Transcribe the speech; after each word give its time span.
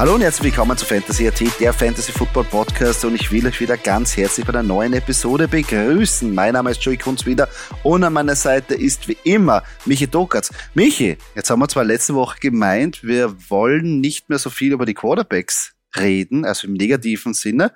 Hallo 0.00 0.14
und 0.14 0.22
herzlich 0.22 0.44
willkommen 0.44 0.78
zu 0.78 0.86
Fantasy 0.86 1.28
AT, 1.28 1.42
der 1.60 1.74
Fantasy 1.74 2.10
Football 2.10 2.44
Podcast 2.44 3.04
und 3.04 3.16
ich 3.16 3.30
will 3.30 3.46
euch 3.46 3.60
wieder 3.60 3.76
ganz 3.76 4.16
herzlich 4.16 4.46
bei 4.46 4.54
einer 4.54 4.62
neuen 4.62 4.94
Episode 4.94 5.46
begrüßen. 5.46 6.34
Mein 6.34 6.54
Name 6.54 6.70
ist 6.70 6.82
Joey 6.82 6.96
Kunz 6.96 7.26
wieder 7.26 7.50
und 7.82 8.02
an 8.02 8.14
meiner 8.14 8.34
Seite 8.34 8.74
ist 8.74 9.08
wie 9.08 9.18
immer 9.24 9.62
Michi 9.84 10.06
Dokatz. 10.06 10.54
Michi, 10.72 11.18
jetzt 11.34 11.50
haben 11.50 11.58
wir 11.58 11.68
zwar 11.68 11.84
letzte 11.84 12.14
Woche 12.14 12.40
gemeint, 12.40 13.04
wir 13.04 13.36
wollen 13.50 14.00
nicht 14.00 14.30
mehr 14.30 14.38
so 14.38 14.48
viel 14.48 14.72
über 14.72 14.86
die 14.86 14.94
Quarterbacks 14.94 15.74
reden, 15.94 16.46
also 16.46 16.66
im 16.66 16.72
negativen 16.72 17.34
Sinne, 17.34 17.74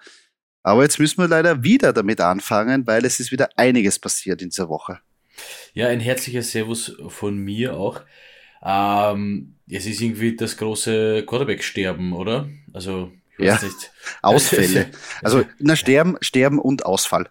aber 0.62 0.82
jetzt 0.84 0.98
müssen 0.98 1.18
wir 1.18 1.29
leider 1.29 1.62
wieder 1.62 1.93
damit 1.93 2.22
anfangen, 2.22 2.86
weil 2.86 3.05
es 3.05 3.20
ist 3.20 3.33
wieder 3.33 3.50
einiges 3.56 3.98
passiert 3.98 4.41
in 4.41 4.48
dieser 4.48 4.70
Woche. 4.70 4.98
Ja, 5.75 5.88
ein 5.88 6.00
herzlicher 6.00 6.42
Servus 6.42 6.97
von 7.09 7.36
mir 7.36 7.75
auch. 7.75 8.00
Ähm, 8.64 9.54
es 9.70 9.86
ist 9.86 10.00
irgendwie 10.00 10.36
das 10.36 10.56
große 10.56 11.24
Quarterback-Sterben, 11.27 12.12
oder? 12.12 12.48
Also, 12.72 13.12
ich 13.32 13.46
weiß 13.46 13.62
ja. 13.62 13.68
nicht. 13.68 13.92
Ausfälle. 14.22 14.91
Also, 15.22 15.45
na, 15.59 15.77
Sterben, 15.77 16.16
Sterben 16.20 16.59
und 16.59 16.86
Ausfall. 16.86 17.28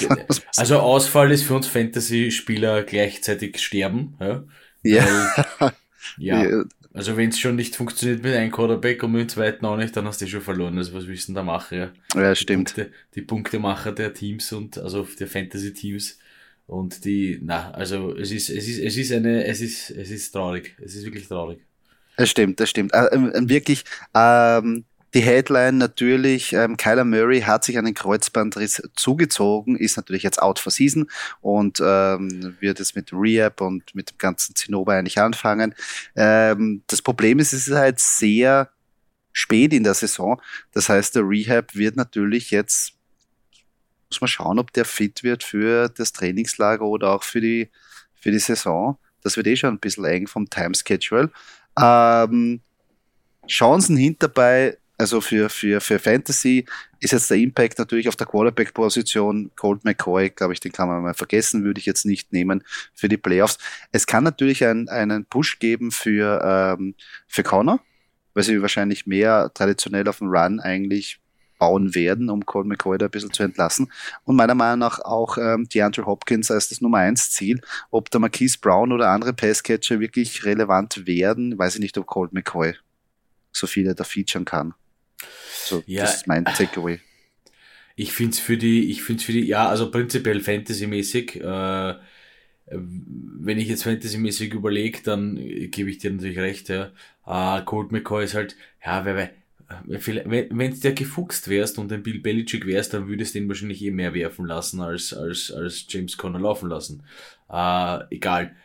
Also, 0.56 0.80
Ausfall 0.80 1.30
ist 1.30 1.44
für 1.44 1.54
uns 1.54 1.68
Fantasy-Spieler 1.68 2.82
gleichzeitig 2.82 3.60
Sterben. 3.60 4.16
Ja. 4.18 4.42
Ja. 4.82 5.44
Weil, 5.60 5.72
ja. 6.18 6.64
Also, 6.92 7.16
wenn 7.16 7.28
es 7.28 7.38
schon 7.38 7.54
nicht 7.54 7.76
funktioniert 7.76 8.24
mit 8.24 8.34
einem 8.34 8.50
Quarterback 8.50 9.04
und 9.04 9.12
mit 9.12 9.20
dem 9.20 9.28
zweiten 9.28 9.64
auch 9.64 9.76
nicht, 9.76 9.96
dann 9.96 10.06
hast 10.06 10.20
du 10.20 10.26
schon 10.26 10.40
verloren. 10.40 10.76
Also, 10.78 10.94
was 10.94 11.06
willst 11.06 11.28
du 11.28 11.32
denn 11.32 11.36
da 11.36 11.42
machen? 11.44 11.78
Ja, 11.78 12.20
ja 12.20 12.34
stimmt. 12.34 12.70
Die, 12.70 12.82
Punkte, 12.82 12.96
die 13.14 13.22
Punktemacher 13.22 13.92
der 13.92 14.12
Teams 14.14 14.52
und, 14.52 14.78
also 14.78 15.06
der 15.20 15.28
Fantasy-Teams 15.28 16.18
und 16.66 17.04
die, 17.04 17.38
na, 17.42 17.70
also 17.72 18.16
es 18.16 18.30
ist, 18.30 18.48
es 18.48 18.68
ist, 18.68 18.78
es 18.78 18.96
ist 18.96 19.12
eine, 19.12 19.44
es 19.44 19.60
ist, 19.60 19.90
es 19.90 20.10
ist 20.10 20.32
traurig. 20.32 20.76
Es 20.82 20.94
ist 20.94 21.04
wirklich 21.04 21.28
traurig. 21.28 21.60
Das 22.16 22.30
stimmt, 22.30 22.60
das 22.60 22.70
stimmt. 22.70 22.94
Äh, 22.94 23.06
äh, 23.06 23.48
wirklich, 23.48 23.84
ähm, 24.14 24.84
die 25.14 25.20
Headline 25.20 25.78
natürlich, 25.78 26.52
ähm, 26.52 26.76
Kyler 26.76 27.04
Murray 27.04 27.42
hat 27.42 27.64
sich 27.64 27.78
einen 27.78 27.94
Kreuzbandriss 27.94 28.82
zugezogen, 28.96 29.76
ist 29.76 29.96
natürlich 29.96 30.24
jetzt 30.24 30.42
out 30.42 30.58
for 30.58 30.72
season 30.72 31.08
und 31.40 31.80
ähm, 31.80 32.56
wird 32.58 32.80
jetzt 32.80 32.96
mit 32.96 33.12
Rehab 33.12 33.60
und 33.60 33.94
mit 33.94 34.10
dem 34.10 34.18
ganzen 34.18 34.56
Zinnober 34.56 34.94
eigentlich 34.94 35.20
anfangen. 35.20 35.74
Ähm, 36.16 36.82
das 36.88 37.00
Problem 37.00 37.38
ist, 37.38 37.52
es 37.52 37.68
ist 37.68 37.76
halt 37.76 38.00
sehr 38.00 38.70
spät 39.32 39.72
in 39.72 39.84
der 39.84 39.94
Saison. 39.94 40.40
Das 40.72 40.88
heißt, 40.88 41.14
der 41.14 41.28
Rehab 41.28 41.76
wird 41.76 41.94
natürlich 41.94 42.50
jetzt 42.50 42.94
muss 44.14 44.20
man 44.20 44.28
schauen, 44.28 44.58
ob 44.58 44.72
der 44.72 44.84
fit 44.84 45.22
wird 45.22 45.42
für 45.42 45.88
das 45.88 46.12
Trainingslager 46.12 46.84
oder 46.84 47.12
auch 47.12 47.22
für 47.22 47.40
die, 47.40 47.70
für 48.14 48.30
die 48.30 48.38
Saison. 48.38 48.98
Das 49.22 49.36
wird 49.36 49.46
eh 49.46 49.56
schon 49.56 49.74
ein 49.74 49.80
bisschen 49.80 50.04
eng 50.04 50.26
vom 50.26 50.48
Timeschedule. 50.48 51.30
Ähm, 51.78 52.60
Chancen 53.48 53.96
hinterbei, 53.96 54.78
also 54.96 55.20
für, 55.20 55.48
für, 55.48 55.80
für 55.80 55.98
Fantasy 55.98 56.66
ist 57.00 57.12
jetzt 57.12 57.30
der 57.30 57.38
Impact 57.38 57.78
natürlich 57.78 58.08
auf 58.08 58.16
der 58.16 58.26
Quarterback-Position. 58.26 59.50
Colt 59.56 59.84
McCoy, 59.84 60.30
glaube 60.30 60.52
ich, 60.52 60.60
den 60.60 60.72
kann 60.72 60.88
man 60.88 61.02
mal 61.02 61.14
vergessen, 61.14 61.64
würde 61.64 61.80
ich 61.80 61.86
jetzt 61.86 62.06
nicht 62.06 62.32
nehmen 62.32 62.62
für 62.94 63.08
die 63.08 63.16
Playoffs. 63.16 63.58
Es 63.92 64.06
kann 64.06 64.24
natürlich 64.24 64.64
ein, 64.64 64.88
einen 64.88 65.24
Push 65.26 65.58
geben 65.58 65.90
für, 65.90 66.76
ähm, 66.78 66.94
für 67.26 67.42
Connor, 67.42 67.80
weil 68.34 68.44
sie 68.44 68.62
wahrscheinlich 68.62 69.06
mehr 69.06 69.50
traditionell 69.52 70.08
auf 70.08 70.18
den 70.18 70.28
Run 70.28 70.60
eigentlich 70.60 71.20
bauen 71.64 71.94
werden, 71.94 72.28
um 72.28 72.44
Colt 72.44 72.66
McCoy 72.66 72.98
da 72.98 73.06
ein 73.06 73.10
bisschen 73.10 73.32
zu 73.32 73.42
entlassen. 73.42 73.90
Und 74.24 74.36
meiner 74.36 74.54
Meinung 74.54 74.80
nach 74.80 74.98
auch 75.00 75.38
ähm, 75.38 75.66
DeAndre 75.72 76.04
Hopkins 76.04 76.50
als 76.50 76.68
das 76.68 76.82
Nummer 76.82 76.98
eins 76.98 77.30
Ziel. 77.30 77.62
Ob 77.90 78.10
der 78.10 78.20
Marquise 78.20 78.58
Brown 78.60 78.92
oder 78.92 79.08
andere 79.08 79.32
Passcatcher 79.32 79.98
wirklich 79.98 80.44
relevant 80.44 81.06
werden, 81.06 81.58
weiß 81.58 81.76
ich 81.76 81.80
nicht, 81.80 81.96
ob 81.96 82.06
Colt 82.06 82.34
McCoy 82.34 82.74
so 83.50 83.66
viele 83.66 83.94
da 83.94 84.04
featuren 84.04 84.44
kann. 84.44 84.74
So, 85.64 85.82
ja, 85.86 86.02
das 86.02 86.16
ist 86.16 86.26
mein 86.26 86.44
Takeaway. 86.44 87.00
Ich 87.96 88.12
finde 88.12 88.32
es 88.32 88.40
für 88.40 88.58
die, 88.58 88.90
ich 88.90 89.02
finde 89.02 89.20
es 89.20 89.24
für 89.24 89.32
die, 89.32 89.46
ja, 89.46 89.66
also 89.66 89.90
prinzipiell 89.90 90.40
Fantasy-mäßig, 90.40 91.40
äh, 91.40 91.94
wenn 92.66 93.58
ich 93.58 93.68
jetzt 93.68 93.84
Fantasy-mäßig 93.84 94.52
überlege, 94.52 95.00
dann 95.02 95.36
gebe 95.70 95.88
ich 95.88 95.98
dir 95.98 96.10
natürlich 96.10 96.38
recht, 96.38 96.68
ja. 96.68 96.90
Äh, 97.26 97.62
Colt 97.64 97.90
McCoy 97.90 98.24
ist 98.24 98.34
halt, 98.34 98.56
ja, 98.84 99.06
wer, 99.06 99.16
wer 99.16 99.30
wenn 99.84 100.72
es 100.72 100.80
der 100.80 100.92
gefuchst 100.92 101.48
wärst 101.48 101.78
und 101.78 101.92
ein 101.92 102.02
Bill 102.02 102.20
Belichick 102.20 102.66
wärst, 102.66 102.94
dann 102.94 103.08
würdest 103.08 103.34
du 103.34 103.38
ihn 103.38 103.48
wahrscheinlich 103.48 103.82
eh 103.82 103.90
mehr 103.90 104.14
werfen 104.14 104.46
lassen 104.46 104.80
als, 104.80 105.12
als, 105.12 105.50
als 105.52 105.86
James 105.88 106.16
Conner 106.16 106.40
laufen 106.40 106.68
lassen. 106.68 107.02
Äh, 107.50 108.00
egal. 108.10 108.56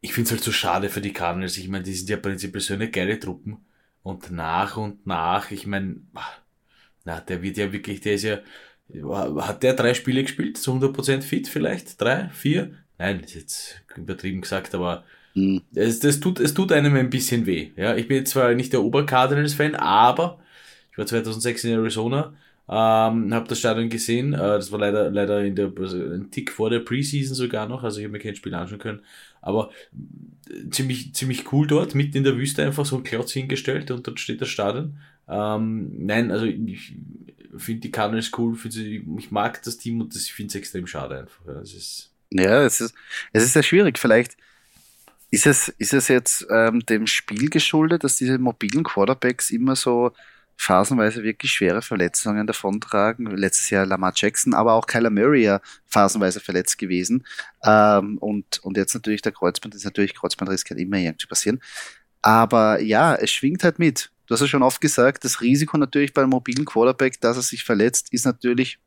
Ich 0.00 0.12
finde 0.12 0.26
es 0.26 0.32
halt 0.32 0.44
so 0.44 0.52
schade 0.52 0.88
für 0.88 1.00
die 1.00 1.12
Cardinals. 1.12 1.56
Ich 1.56 1.68
meine, 1.68 1.84
die 1.84 1.94
sind 1.94 2.10
ja 2.10 2.16
prinzipiell 2.16 2.60
so 2.60 2.74
eine 2.74 2.90
geile 2.90 3.18
Truppen. 3.18 3.58
Und 4.02 4.30
nach 4.30 4.76
und 4.76 5.06
nach, 5.06 5.50
ich 5.50 5.66
meine, 5.66 5.96
na, 7.04 7.20
der 7.20 7.42
wird 7.42 7.56
ja 7.56 7.72
wirklich, 7.72 8.00
der 8.00 8.14
ist 8.14 8.22
ja, 8.22 8.38
hat 9.38 9.62
der 9.62 9.74
drei 9.74 9.94
Spiele 9.94 10.22
gespielt, 10.22 10.58
zu 10.58 10.72
100% 10.72 11.22
fit 11.22 11.48
vielleicht? 11.48 12.00
Drei? 12.00 12.28
Vier? 12.28 12.74
Nein, 12.98 13.20
ist 13.20 13.34
jetzt 13.34 13.82
übertrieben 13.96 14.42
gesagt, 14.42 14.74
aber 14.74 15.04
hm. 15.36 15.60
Es, 15.74 16.00
das 16.00 16.18
tut, 16.18 16.40
es 16.40 16.54
tut 16.54 16.72
einem 16.72 16.96
ein 16.96 17.10
bisschen 17.10 17.44
weh. 17.44 17.70
Ja, 17.76 17.94
ich 17.94 18.08
bin 18.08 18.24
zwar 18.24 18.54
nicht 18.54 18.72
der 18.72 18.82
Ober-Cardinals-Fan, 18.82 19.74
aber 19.74 20.40
ich 20.96 20.98
war 20.98 21.06
2006 21.06 21.64
in 21.64 21.72
Arizona, 21.72 22.32
ähm, 22.68 23.34
habe 23.34 23.46
das 23.48 23.58
Stadion 23.58 23.90
gesehen. 23.90 24.32
Äh, 24.32 24.38
das 24.38 24.72
war 24.72 24.78
leider, 24.78 25.10
leider 25.10 25.44
in 25.44 25.54
der, 25.54 25.70
also 25.78 25.98
ein 25.98 26.30
Tick 26.30 26.50
vor 26.50 26.70
der 26.70 26.80
Preseason 26.80 27.34
sogar 27.34 27.68
noch, 27.68 27.84
also 27.84 27.98
ich 27.98 28.04
habe 28.04 28.12
mir 28.12 28.18
kein 28.18 28.34
Spiel 28.34 28.54
anschauen 28.54 28.78
können. 28.78 29.02
Aber 29.42 29.70
äh, 29.94 30.70
ziemlich, 30.70 31.14
ziemlich 31.14 31.52
cool 31.52 31.66
dort, 31.66 31.94
mitten 31.94 32.16
in 32.16 32.24
der 32.24 32.38
Wüste 32.38 32.64
einfach 32.64 32.86
so 32.86 32.96
ein 32.96 33.04
Klotz 33.04 33.32
hingestellt 33.32 33.90
und 33.90 34.06
dort 34.06 34.18
steht 34.18 34.40
das 34.40 34.48
Stadion. 34.48 34.98
Ähm, 35.28 36.06
nein, 36.06 36.30
also 36.30 36.46
ich 36.46 36.94
finde 37.58 37.82
die 37.82 37.90
Cardinals 37.90 38.32
cool, 38.38 38.56
sie, 38.70 39.04
ich 39.18 39.30
mag 39.30 39.62
das 39.62 39.76
Team 39.76 40.00
und 40.00 40.14
das, 40.14 40.22
ich 40.22 40.32
finde 40.32 40.48
es 40.48 40.54
extrem 40.54 40.86
schade 40.86 41.20
einfach. 41.20 41.44
Ja, 41.46 41.60
es 41.60 41.74
ist, 41.74 42.10
ja, 42.30 42.62
es 42.64 42.80
ist, 42.80 42.94
es 43.32 43.44
ist 43.44 43.52
sehr 43.52 43.62
schwierig. 43.62 43.98
Vielleicht 43.98 44.36
ist 45.30 45.46
es, 45.46 45.68
ist 45.68 45.92
es 45.92 46.08
jetzt 46.08 46.46
ähm, 46.50 46.84
dem 46.86 47.06
Spiel 47.06 47.50
geschuldet, 47.50 48.04
dass 48.04 48.16
diese 48.16 48.38
mobilen 48.38 48.84
Quarterbacks 48.84 49.50
immer 49.50 49.76
so 49.76 50.12
phasenweise 50.56 51.22
wirklich 51.22 51.52
schwere 51.52 51.82
Verletzungen 51.82 52.46
davontragen? 52.46 53.26
Letztes 53.36 53.70
Jahr 53.70 53.86
Lamar 53.86 54.12
Jackson, 54.14 54.54
aber 54.54 54.74
auch 54.74 54.86
Kyler 54.86 55.10
Murray 55.10 55.44
ja 55.44 55.60
phasenweise 55.86 56.40
verletzt 56.40 56.78
gewesen. 56.78 57.26
Ähm, 57.64 58.18
und, 58.18 58.58
und 58.60 58.76
jetzt 58.76 58.94
natürlich 58.94 59.22
der 59.22 59.32
Kreuzband, 59.32 59.74
ist 59.74 59.84
natürlich 59.84 60.14
Kreuzbandriss 60.14 60.64
kann 60.64 60.78
immer 60.78 60.96
irgendwie 60.96 61.26
passieren. 61.26 61.60
Aber 62.22 62.80
ja, 62.80 63.14
es 63.14 63.30
schwingt 63.30 63.62
halt 63.62 63.78
mit. 63.78 64.10
Du 64.26 64.34
hast 64.34 64.40
ja 64.40 64.48
schon 64.48 64.62
oft 64.62 64.80
gesagt, 64.80 65.24
das 65.24 65.40
Risiko 65.40 65.78
natürlich 65.78 66.12
beim 66.12 66.30
mobilen 66.30 66.64
Quarterback, 66.64 67.20
dass 67.20 67.36
er 67.36 67.42
sich 67.42 67.62
verletzt, 67.62 68.12
ist 68.12 68.26
natürlich, 68.26 68.78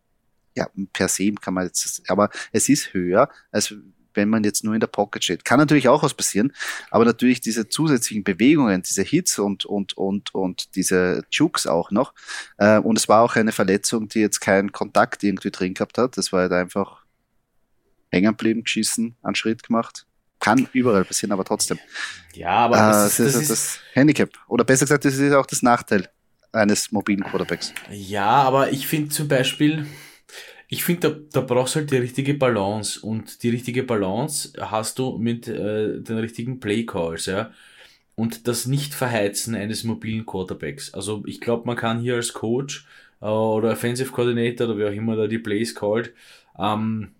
ja, 0.55 0.67
per 0.91 1.07
se 1.07 1.31
kann 1.33 1.53
man 1.53 1.65
jetzt, 1.65 2.01
aber 2.09 2.29
es 2.51 2.67
ist 2.67 2.93
höher, 2.93 3.29
als 3.51 3.73
wenn 4.19 4.29
man 4.29 4.43
jetzt 4.43 4.65
nur 4.65 4.73
in 4.73 4.81
der 4.81 4.87
Pocket 4.87 5.23
steht. 5.23 5.45
Kann 5.45 5.59
natürlich 5.59 5.87
auch 5.87 6.03
was 6.03 6.13
passieren, 6.13 6.51
aber 6.91 7.05
natürlich 7.05 7.39
diese 7.39 7.69
zusätzlichen 7.69 8.25
Bewegungen, 8.25 8.81
diese 8.81 9.01
Hits 9.01 9.39
und, 9.39 9.65
und, 9.65 9.95
und, 9.97 10.35
und 10.35 10.75
diese 10.75 11.23
Jukes 11.31 11.65
auch 11.67 11.89
noch. 11.89 12.13
Äh, 12.57 12.79
und 12.79 12.97
es 12.97 13.07
war 13.07 13.21
auch 13.23 13.35
eine 13.37 13.53
Verletzung, 13.53 14.09
die 14.09 14.19
jetzt 14.19 14.41
keinen 14.41 14.73
Kontakt 14.73 15.23
irgendwie 15.23 15.51
drin 15.51 15.73
gehabt 15.73 15.97
hat. 15.97 16.17
Das 16.17 16.33
war 16.33 16.41
halt 16.41 16.51
einfach 16.51 17.05
hängen 18.11 18.31
geblieben, 18.31 18.63
geschissen, 18.63 19.15
einen 19.23 19.35
Schritt 19.35 19.63
gemacht. 19.63 20.05
Kann 20.39 20.67
überall 20.73 21.05
passieren, 21.05 21.31
aber 21.31 21.45
trotzdem. 21.45 21.79
Ja, 22.33 22.51
aber 22.51 22.75
äh, 22.75 22.79
das, 22.79 23.19
ist, 23.19 23.35
das, 23.35 23.41
ist 23.41 23.51
das 23.51 23.79
Handicap. 23.93 24.29
Oder 24.47 24.65
besser 24.65 24.85
gesagt, 24.85 25.05
das 25.05 25.15
ist 25.15 25.33
auch 25.33 25.45
das 25.45 25.61
Nachteil 25.61 26.09
eines 26.51 26.91
mobilen 26.91 27.23
Quarterbacks. 27.23 27.73
Ja, 27.89 28.43
aber 28.43 28.71
ich 28.71 28.87
finde 28.87 29.09
zum 29.09 29.27
Beispiel, 29.27 29.85
ich 30.71 30.83
finde, 30.83 31.09
da, 31.09 31.17
da 31.31 31.41
brauchst 31.41 31.73
du 31.73 31.79
halt 31.79 31.91
die 31.91 31.97
richtige 31.97 32.35
Balance 32.35 33.01
und 33.01 33.41
die 33.41 33.49
richtige 33.49 33.81
Balance 33.81 34.53
hast 34.59 34.99
du 34.99 35.17
mit 35.17 35.47
äh, 35.47 35.99
den 35.99 36.19
richtigen 36.19 36.59
Playcalls, 36.59 37.25
ja. 37.25 37.51
Und 38.13 38.47
das 38.47 38.67
Nicht-Verheizen 38.67 39.55
eines 39.55 39.83
mobilen 39.83 40.25
Quarterbacks. 40.25 40.93
Also 40.93 41.23
ich 41.25 41.41
glaube, 41.41 41.65
man 41.65 41.75
kann 41.75 42.01
hier 42.01 42.15
als 42.15 42.33
Coach 42.33 42.85
äh, 43.19 43.25
oder 43.25 43.71
Offensive 43.71 44.11
Coordinator 44.11 44.67
oder 44.67 44.77
wie 44.77 44.85
auch 44.85 44.95
immer 44.95 45.15
da 45.15 45.25
die 45.25 45.39
Plays 45.39 45.73
called, 45.73 46.13
ähm, 46.59 47.13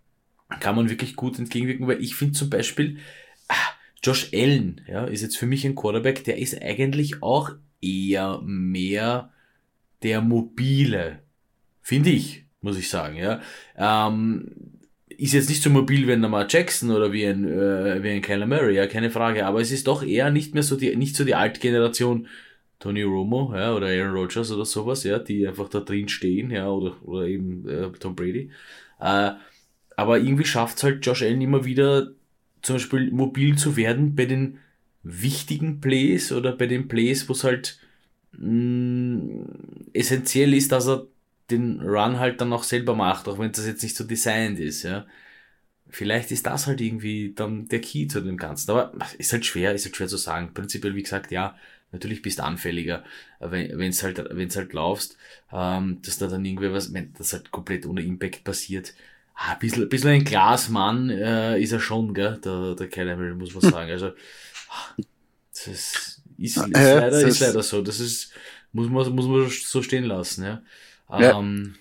kann 0.60 0.76
man 0.76 0.90
wirklich 0.90 1.16
gut 1.16 1.40
entgegenwirken, 1.40 1.88
weil 1.88 2.04
ich 2.04 2.16
finde 2.16 2.34
zum 2.34 2.52
Beispiel, 2.52 3.00
ah, 3.48 3.56
Josh 4.04 4.30
Allen, 4.32 4.82
ja, 4.88 5.06
ist 5.06 5.24
jetzt 5.24 5.38
für 5.38 5.48
mich 5.48 5.66
ein 5.66 5.76
Quarterback, 5.76 6.24
der 6.24 6.38
ist 6.38 6.62
eigentlich 6.62 7.24
auch 7.24 7.52
eher 7.82 8.42
mehr 8.44 9.32
der 10.04 10.22
mobile, 10.22 11.24
finde 11.82 12.12
ich 12.12 12.46
muss 12.62 12.78
ich 12.78 12.90
sagen, 12.90 13.18
ja. 13.18 13.42
Ähm, 13.78 14.52
ist 15.18 15.34
jetzt 15.34 15.50
nicht 15.50 15.62
so 15.62 15.70
mobil 15.70 16.08
wie 16.08 16.14
ein 16.14 16.22
Lamar 16.22 16.48
Jackson 16.50 16.92
oder 16.92 17.12
wie 17.12 17.26
ein, 17.26 17.46
äh, 17.46 18.02
wie 18.04 18.10
ein 18.10 18.22
Kyler 18.22 18.46
Murray, 18.46 18.76
ja, 18.76 18.88
keine 18.88 19.12
Frage, 19.12 19.46
aber 19.46 19.60
es 19.60 19.72
ist 19.72 19.88
doch 19.88 20.04
eher 20.04 20.32
nicht 20.32 20.54
mehr 20.54 20.64
so 20.64 20.76
die, 20.78 20.96
nicht 20.96 21.16
so 21.16 21.26
die 21.26 21.36
alte 21.36 21.60
Generation 21.60 22.28
Tony 22.80 23.04
Romo, 23.04 23.54
ja, 23.54 23.74
oder 23.74 23.88
Aaron 23.88 24.14
Rodgers 24.14 24.52
oder 24.52 24.66
sowas, 24.66 25.04
ja, 25.04 25.20
die 25.20 25.46
einfach 25.48 25.68
da 25.70 25.82
drin 25.82 26.08
stehen, 26.08 26.52
ja, 26.52 26.70
oder, 26.70 26.96
oder 27.06 27.28
eben 27.28 27.68
äh, 27.68 27.90
Tom 28.00 28.16
Brady. 28.16 28.52
Äh, 29.00 29.32
aber 29.98 30.18
irgendwie 30.20 30.46
schafft 30.46 30.78
es 30.78 30.84
halt 30.84 31.06
Josh 31.06 31.24
Allen 31.24 31.42
immer 31.42 31.66
wieder, 31.66 32.12
zum 32.62 32.76
Beispiel 32.76 33.12
mobil 33.12 33.58
zu 33.58 33.76
werden 33.76 34.16
bei 34.16 34.26
den 34.26 34.60
wichtigen 35.04 35.82
Plays 35.82 36.32
oder 36.32 36.54
bei 36.54 36.68
den 36.68 36.88
Plays, 36.88 37.28
wo 37.28 37.34
es 37.34 37.44
halt 37.44 37.80
mh, 38.32 39.46
essentiell 39.94 40.54
ist, 40.54 40.72
dass 40.72 40.88
er 40.88 41.08
den 41.52 41.82
Run 41.82 42.20
halt 42.20 42.42
dann 42.42 42.54
auch 42.54 42.64
selber 42.64 42.96
macht, 42.96 43.28
auch 43.28 43.40
wenn 43.40 43.52
das 43.52 43.66
jetzt 43.68 43.84
nicht 43.84 43.96
so 43.96 44.04
designt 44.04 44.60
ist, 44.60 44.84
ja. 44.84 45.06
Vielleicht 45.92 46.32
ist 46.32 46.46
das 46.46 46.68
halt 46.68 46.82
irgendwie 46.82 47.34
dann 47.34 47.68
der 47.68 47.82
Key 47.82 48.08
zu 48.08 48.22
dem 48.22 48.38
Ganzen. 48.38 48.70
Aber 48.72 48.94
ist 49.18 49.34
halt 49.34 49.46
schwer, 49.46 49.74
ist 49.74 49.86
halt 49.86 49.96
schwer 49.96 50.08
zu 50.08 50.18
sagen. 50.18 50.54
Prinzipiell, 50.54 50.96
wie 50.96 51.02
gesagt, 51.04 51.32
ja, 51.32 51.56
natürlich 51.92 52.22
bist 52.22 52.40
du 52.40 52.44
anfälliger, 52.44 53.04
wenn 53.40 53.90
es 53.90 54.04
halt, 54.04 54.24
wenn's 54.32 54.56
halt 54.56 54.74
laufst, 54.74 55.18
ähm, 55.52 56.00
dass 56.04 56.20
da 56.20 56.28
dann 56.28 56.46
irgendwie 56.46 56.72
was, 56.72 56.94
wenn 56.94 57.14
das 57.18 57.34
halt 57.34 57.52
komplett 57.52 57.88
ohne 57.88 58.04
Impact 58.04 58.44
passiert. 58.44 58.94
Ah, 59.34 59.54
ein 59.54 59.60
bisschen, 59.60 59.84
ein 59.84 59.90
bisschen 59.90 60.10
ein 60.10 60.24
Glasmann 60.26 61.10
äh, 61.10 61.60
ist 61.60 61.72
er 61.72 61.80
schon, 61.80 62.14
gell, 62.14 62.40
der, 62.44 62.76
der 62.76 62.90
Kyler 62.90 63.16
muss 63.36 63.54
man 63.56 63.64
sagen. 63.72 63.90
Also, 63.92 64.12
das 65.52 65.68
ist, 65.68 66.22
ist, 66.38 66.58
ist, 66.58 66.66
leider, 66.68 67.22
ist 67.22 67.40
leider 67.40 67.64
so. 67.64 67.82
Das 67.82 68.00
ist, 68.00 68.32
muss 68.72 68.90
man, 68.90 69.16
muss 69.16 69.26
man 69.26 69.50
so 69.50 69.82
stehen 69.82 70.06
lassen, 70.06 70.44
ja. 70.44 70.62
Ja. 71.10 71.40
Ähm, 71.40 71.76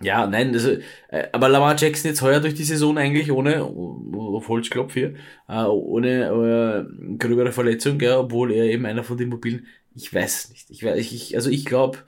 ja, 0.00 0.26
nein, 0.26 0.52
also, 0.52 0.76
äh, 1.08 1.28
aber 1.32 1.48
Lamar 1.48 1.76
Jackson 1.76 2.10
jetzt 2.10 2.22
heuer 2.22 2.40
durch 2.40 2.54
die 2.54 2.64
Saison 2.64 2.96
eigentlich 2.98 3.32
ohne, 3.32 3.62
auf 3.64 4.48
Holzklopf 4.48 4.94
hier, 4.94 5.14
äh, 5.48 5.62
ohne 5.64 6.26
äh, 6.26 7.16
gröbere 7.16 7.52
Verletzung, 7.52 7.98
ja, 8.00 8.18
obwohl 8.18 8.52
er 8.52 8.66
eben 8.66 8.86
einer 8.86 9.02
von 9.02 9.16
den 9.16 9.28
mobilen, 9.28 9.66
ich 9.94 10.12
weiß 10.12 10.50
nicht, 10.50 10.70
ich 10.70 10.84
weiß, 10.84 10.98
ich, 10.98 11.34
also 11.34 11.50
ich 11.50 11.64
glaube, 11.64 11.98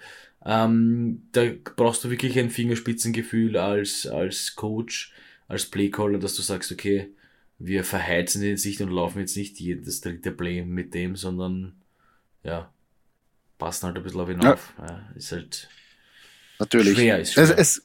ähm, 0.44 1.22
da 1.32 1.42
brauchst 1.76 2.04
du 2.04 2.10
wirklich 2.10 2.38
ein 2.38 2.50
Fingerspitzengefühl 2.50 3.56
als, 3.56 4.06
als 4.06 4.54
Coach, 4.54 5.12
als 5.48 5.66
Playcaller, 5.66 6.18
dass 6.18 6.36
du 6.36 6.42
sagst, 6.42 6.70
okay, 6.70 7.08
wir 7.58 7.84
verheizen 7.84 8.40
den 8.40 8.56
Sicht 8.56 8.80
und 8.80 8.90
laufen 8.90 9.18
jetzt 9.18 9.36
nicht 9.36 9.58
jedes 9.58 10.00
dritte 10.00 10.30
Play 10.30 10.64
mit 10.64 10.94
dem, 10.94 11.16
sondern 11.16 11.74
ja, 12.42 12.72
passen 13.58 13.86
halt 13.86 13.96
ein 13.96 14.02
bisschen 14.02 14.20
auf 14.20 14.30
ihn 14.30 14.40
ja. 14.40 14.54
auf. 14.54 14.72
Ja, 14.78 15.10
ist 15.14 15.32
halt 15.32 15.68
Natürlich. 16.60 16.94
Schwer 16.94 17.18
ist 17.18 17.32
schwer. 17.32 17.58
Es, 17.58 17.80
es, 17.80 17.82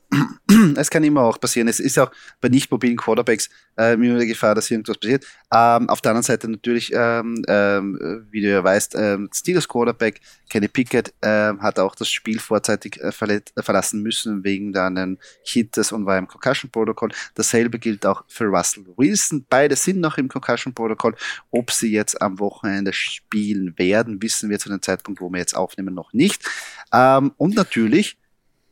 es 0.76 0.90
kann 0.90 1.04
immer 1.06 1.22
auch 1.22 1.40
passieren. 1.40 1.70
Es 1.70 1.80
ist 1.80 1.98
auch 1.98 2.12
bei 2.42 2.50
nicht 2.50 2.70
mobilen 2.70 2.98
Quarterbacks 2.98 3.50
äh, 3.78 3.94
immer 3.94 4.20
die 4.20 4.28
Gefahr, 4.28 4.54
dass 4.54 4.70
irgendwas 4.70 4.98
passiert. 4.98 5.26
Ähm, 5.54 5.90
auf 5.90 6.02
der 6.02 6.12
anderen 6.12 6.24
Seite 6.24 6.50
natürlich, 6.50 6.92
ähm, 6.94 7.42
ähm, 7.48 8.28
wie 8.32 8.42
du 8.42 8.50
ja 8.50 8.62
weißt, 8.62 8.96
ähm, 8.96 9.30
Steelers 9.34 9.70
Quarterback 9.70 10.20
Kenny 10.50 10.68
Pickett 10.68 11.14
ähm, 11.22 11.62
hat 11.62 11.80
auch 11.80 11.96
das 11.96 12.10
Spiel 12.10 12.38
vorzeitig 12.38 13.02
äh, 13.02 13.08
äh, 13.08 13.62
verlassen 13.64 14.04
müssen 14.04 14.44
wegen 14.44 14.76
einen 14.76 15.20
Hittes 15.44 15.94
und 15.94 16.06
war 16.06 16.18
im 16.18 16.28
Concussion-Protokoll. 16.28 17.12
Dasselbe 17.34 17.80
gilt 17.80 18.06
auch 18.06 18.26
für 18.28 18.46
Russell 18.46 18.86
Wilson. 18.98 19.46
Beide 19.50 19.78
sind 19.78 20.02
noch 20.02 20.18
im 20.18 20.28
Concussion-Protokoll. 20.28 21.16
Ob 21.50 21.72
sie 21.72 21.94
jetzt 21.94 22.22
am 22.22 22.40
Wochenende 22.40 22.92
spielen 22.92 23.74
werden, 23.78 24.22
wissen 24.22 24.50
wir 24.50 24.60
zu 24.60 24.68
dem 24.68 24.82
Zeitpunkt, 24.82 25.22
wo 25.22 25.30
wir 25.30 25.40
jetzt 25.40 25.56
aufnehmen, 25.56 25.96
noch 25.96 26.12
nicht. 26.12 26.44
Ähm, 26.92 27.32
und 27.38 27.56
natürlich 27.56 28.18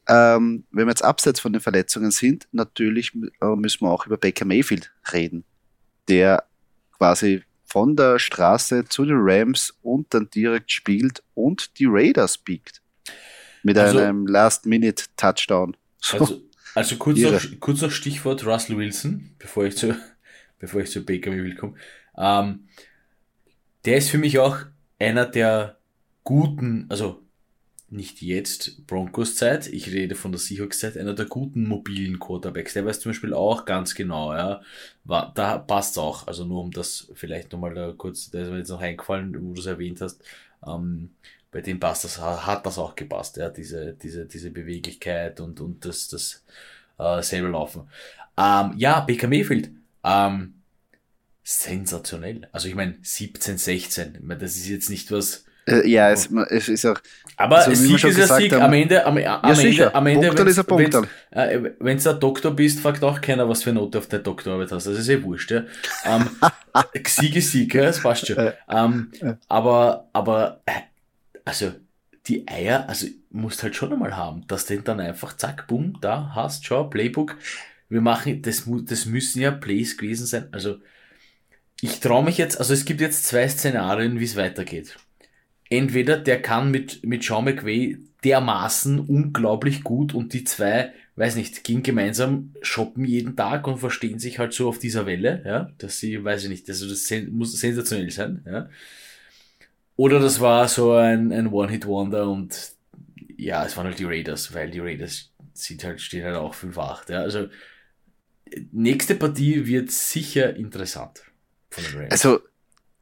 ähm, 0.08 0.66
wenn 0.72 0.86
wir 0.86 0.92
jetzt 0.92 1.04
abseits 1.04 1.40
von 1.40 1.54
den 1.54 1.62
Verletzungen 1.62 2.12
sind, 2.12 2.48
natürlich 2.52 3.14
äh, 3.42 3.56
müssen 3.56 3.82
wir 3.82 3.92
auch 3.92 4.06
über 4.06 4.18
Baker 4.18 4.46
Mayfield 4.46 4.92
reden, 5.12 5.46
der 6.08 6.46
quasi 6.98 7.44
von 7.64 7.96
der 7.96 8.20
Straße 8.20 8.86
zu 8.86 9.06
den 9.06 9.18
Rams 9.18 9.74
und 9.82 10.14
dann 10.14 10.30
direkt 10.30 10.72
spielt 10.72 11.24
und 11.34 11.80
die 11.80 11.86
Raiders 11.88 12.38
biegt. 12.38 12.82
Mit 13.64 13.78
also, 13.78 13.98
einem 13.98 14.28
Last-Minute-Touchdown. 14.28 15.78
So. 16.00 16.20
Also, 16.20 16.42
also 16.76 16.96
kurz, 16.98 17.20
noch, 17.20 17.42
kurz 17.60 17.82
noch 17.82 17.92
Stichwort 17.92 18.46
Russell 18.46 18.78
Wilson, 18.78 19.32
bevor 19.40 19.66
ich 19.66 19.78
zu, 19.78 19.96
bevor 20.60 20.82
ich 20.82 20.92
zu 20.92 21.06
Baker 21.06 21.32
Mayfield 21.32 21.58
komme. 21.58 21.76
Ähm, 22.18 22.68
der 23.86 23.98
ist 23.98 24.10
für 24.10 24.18
mich 24.18 24.38
auch 24.40 24.58
einer 25.00 25.26
der 25.26 25.78
guten, 26.24 26.86
also 26.90 27.22
nicht 27.94 28.22
jetzt 28.22 28.86
Broncos 28.88 29.36
Zeit, 29.36 29.68
ich 29.68 29.88
rede 29.92 30.16
von 30.16 30.32
der 30.32 30.40
Seahawks 30.40 30.80
Zeit, 30.80 30.98
einer 30.98 31.14
der 31.14 31.26
guten 31.26 31.68
mobilen 31.68 32.20
Quarterbacks. 32.20 32.74
Der 32.74 32.86
weiß 32.86 33.00
zum 33.00 33.12
Beispiel 33.12 33.34
auch 33.34 33.66
ganz 33.66 33.94
genau, 33.94 34.34
ja, 34.34 34.62
war, 35.04 35.32
da 35.36 35.60
passt 35.60 36.00
auch, 36.00 36.28
also 36.28 36.44
nur 36.44 36.62
um 36.62 36.72
das 36.72 37.08
vielleicht 37.14 37.52
nochmal 37.52 37.74
da 37.76 37.94
kurz, 37.96 38.32
da 38.32 38.42
ist 38.42 38.50
mir 38.50 38.58
jetzt 38.58 38.70
noch 38.70 38.82
eingefallen, 38.82 39.34
wo 39.40 39.54
du 39.54 39.62
es 39.62 39.68
erwähnt 39.68 40.02
hast, 40.02 40.24
ähm, 40.66 41.12
bei 41.52 41.62
dem 41.62 41.80
passt 41.80 42.04
das, 42.04 42.20
hat 42.20 42.66
das 42.66 42.80
auch 42.80 42.96
gepasst, 42.96 43.38
ja, 43.38 43.50
diese, 43.50 43.94
diese, 43.94 44.26
diese 44.26 44.50
Beweglichkeit 44.50 45.40
und, 45.40 45.62
und 45.62 45.86
das, 45.86 46.08
das 46.08 46.44
äh, 46.98 47.22
selber 47.22 47.50
Laufen. 47.50 47.88
Ähm, 48.38 48.74
ja, 48.78 49.02
Baker 49.02 49.28
Mayfield, 49.28 49.70
ähm, 50.04 50.56
sensationell. 51.44 52.48
Also 52.52 52.68
ich 52.68 52.76
meine, 52.76 52.98
17, 53.02 53.58
16, 53.60 54.16
ich 54.16 54.22
mein, 54.22 54.40
das 54.40 54.56
ist 54.56 54.68
jetzt 54.68 54.90
nicht 54.90 55.12
was, 55.12 55.46
äh, 55.68 55.88
ja, 55.88 56.12
es, 56.12 56.30
es, 56.50 56.68
ist 56.68 56.86
auch. 56.86 57.00
Aber 57.38 57.62
so, 57.62 57.74
Sieg 57.74 58.04
ist 58.04 58.18
ja 58.18 58.28
Sieg. 58.28 58.52
Haben, 58.54 58.64
am 58.64 58.74
Ende, 58.74 59.06
am, 59.06 59.18
am 59.18 59.18
ja, 59.18 59.40
Ende, 59.42 59.96
am 59.96 60.08
Ende, 60.08 60.64
Punktal. 60.64 61.08
Wenn 61.32 61.98
du 61.98 62.10
äh, 62.10 62.14
ein 62.14 62.20
Doktor 62.20 62.52
bist, 62.52 62.80
fragt 62.80 63.04
auch 63.04 63.22
keiner, 63.22 63.48
was 63.48 63.64
für 63.64 63.70
eine 63.70 63.80
Note 63.80 63.98
auf 63.98 64.08
der 64.08 64.20
Doktorarbeit 64.20 64.72
hast. 64.72 64.88
Das 64.88 64.98
ist 64.98 65.10
eh 65.10 65.24
wurscht, 65.24 65.52
ja. 65.52 65.64
ähm, 66.06 66.30
Sieg 67.08 67.36
ist 67.36 67.52
Sieg, 67.52 67.74
ja, 67.74 67.84
das 67.84 68.02
passt 68.02 68.28
schon. 68.28 68.52
Ähm, 68.70 69.12
aber, 69.48 70.10
aber, 70.14 70.62
äh, 70.66 70.72
also, 71.46 71.72
die 72.28 72.48
Eier, 72.48 72.88
also, 72.88 73.08
musst 73.32 73.64
halt 73.64 73.76
schon 73.76 73.92
einmal 73.94 74.16
haben, 74.16 74.46
dass 74.48 74.66
du 74.66 74.76
den 74.76 74.84
dann 74.84 75.00
einfach, 75.00 75.36
zack, 75.38 75.68
bumm, 75.68 75.98
da 76.02 76.32
hast, 76.36 76.66
schau, 76.66 76.86
Playbook. 76.86 77.38
Wir 77.90 78.02
machen, 78.02 78.42
das, 78.42 78.64
das 78.86 79.06
müssen 79.06 79.42
ja 79.42 79.52
Plays 79.52 79.98
gewesen 79.98 80.26
sein. 80.26 80.48
Also, 80.52 80.78
ich 81.82 82.00
traue 82.00 82.24
mich 82.24 82.38
jetzt, 82.38 82.60
also 82.60 82.74
es 82.74 82.86
gibt 82.86 83.02
jetzt 83.02 83.26
zwei 83.26 83.48
Szenarien, 83.48 84.20
wie 84.20 84.24
es 84.24 84.38
weitergeht 84.38 84.98
entweder 85.78 86.18
der 86.18 86.42
kann 86.42 86.72
mit, 86.72 87.04
mit 87.04 87.24
Sean 87.24 87.46
McVay 87.46 87.98
dermaßen 88.24 89.00
unglaublich 89.00 89.84
gut 89.84 90.14
und 90.14 90.34
die 90.34 90.44
zwei, 90.44 90.94
weiß 91.16 91.36
nicht, 91.36 91.64
gehen 91.64 91.84
gemeinsam 91.84 92.54
shoppen 92.62 93.06
jeden 93.06 93.36
Tag 93.36 93.68
und 93.68 93.80
verstehen 93.80 94.20
sich 94.20 94.40
halt 94.40 94.54
so 94.54 94.70
auf 94.70 94.80
dieser 94.80 95.06
Welle, 95.06 95.42
ja, 95.46 95.72
dass 95.80 96.00
sie, 96.00 96.24
weiß 96.24 96.44
ich 96.44 96.50
nicht, 96.50 96.70
also 96.70 96.88
das 96.88 97.12
muss 97.32 97.60
sensationell 97.60 98.12
sein, 98.12 98.44
ja. 98.46 98.70
Oder 99.96 100.20
das 100.20 100.40
war 100.40 100.68
so 100.68 100.94
ein, 100.94 101.32
ein 101.32 101.48
One-Hit-Wonder 101.48 102.30
und 102.30 102.72
ja, 103.38 103.66
es 103.66 103.78
waren 103.78 103.86
halt 103.86 104.00
die 104.00 104.06
Raiders, 104.06 104.54
weil 104.54 104.72
die 104.72 104.80
Raiders 104.80 105.32
sind 105.54 105.84
halt, 105.84 106.02
stehen 106.02 106.24
halt 106.24 106.36
auch 106.36 106.56
5-8, 106.56 107.12
ja, 107.12 107.22
also 107.22 107.48
nächste 108.72 109.16
Partie 109.16 109.66
wird 109.66 109.92
sicher 109.92 110.56
interessant. 110.56 111.24
Also 112.12 112.40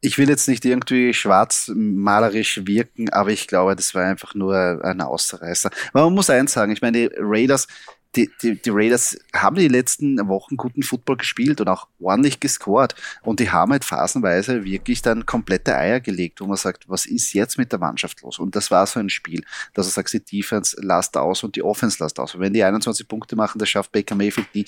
ich 0.01 0.17
will 0.17 0.29
jetzt 0.29 0.47
nicht 0.47 0.65
irgendwie 0.65 1.13
schwarzmalerisch 1.13 2.61
wirken, 2.65 3.09
aber 3.09 3.29
ich 3.29 3.47
glaube, 3.47 3.75
das 3.75 3.93
war 3.93 4.03
einfach 4.03 4.33
nur 4.33 4.83
ein 4.83 4.99
Ausreißer. 4.99 5.69
Aber 5.93 6.05
man 6.05 6.15
muss 6.15 6.29
eins 6.29 6.53
sagen, 6.53 6.71
ich 6.71 6.81
meine, 6.81 7.09
die 7.09 7.15
Raiders, 7.17 7.67
die, 8.15 8.29
die, 8.41 8.59
die 8.59 8.71
Raiders 8.71 9.17
haben 9.33 9.55
die 9.55 9.67
letzten 9.67 10.27
Wochen 10.27 10.57
guten 10.57 10.81
Football 10.81 11.17
gespielt 11.17 11.61
und 11.61 11.69
auch 11.69 11.87
ordentlich 11.99 12.39
gescored. 12.39 12.95
Und 13.21 13.39
die 13.39 13.51
haben 13.51 13.71
halt 13.71 13.85
phasenweise 13.85 14.65
wirklich 14.65 15.03
dann 15.03 15.27
komplette 15.27 15.77
Eier 15.77 15.99
gelegt, 15.99 16.41
wo 16.41 16.47
man 16.47 16.57
sagt, 16.57 16.89
was 16.89 17.05
ist 17.05 17.33
jetzt 17.33 17.59
mit 17.59 17.71
der 17.71 17.79
Mannschaft 17.79 18.21
los? 18.21 18.39
Und 18.39 18.55
das 18.55 18.71
war 18.71 18.87
so 18.87 18.99
ein 18.99 19.09
Spiel, 19.09 19.45
dass 19.75 19.85
du 19.85 19.93
sagst, 19.93 20.15
die 20.15 20.19
Defense 20.19 20.75
lasst 20.81 21.15
aus 21.15 21.43
und 21.43 21.55
die 21.55 21.63
Offense 21.63 21.97
lasst 21.99 22.19
aus. 22.19 22.33
Und 22.33 22.41
wenn 22.41 22.53
die 22.53 22.63
21 22.63 23.07
Punkte 23.07 23.35
machen, 23.35 23.59
das 23.59 23.69
schafft 23.69 23.91
Baker 23.91 24.15
Mayfield 24.15 24.53
nie. 24.55 24.65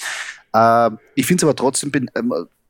Äh, 0.53 0.91
ich 1.15 1.25
finde 1.25 1.41
es 1.41 1.43
aber 1.43 1.55
trotzdem, 1.55 1.91
bin, 1.91 2.07
äh, 2.13 2.21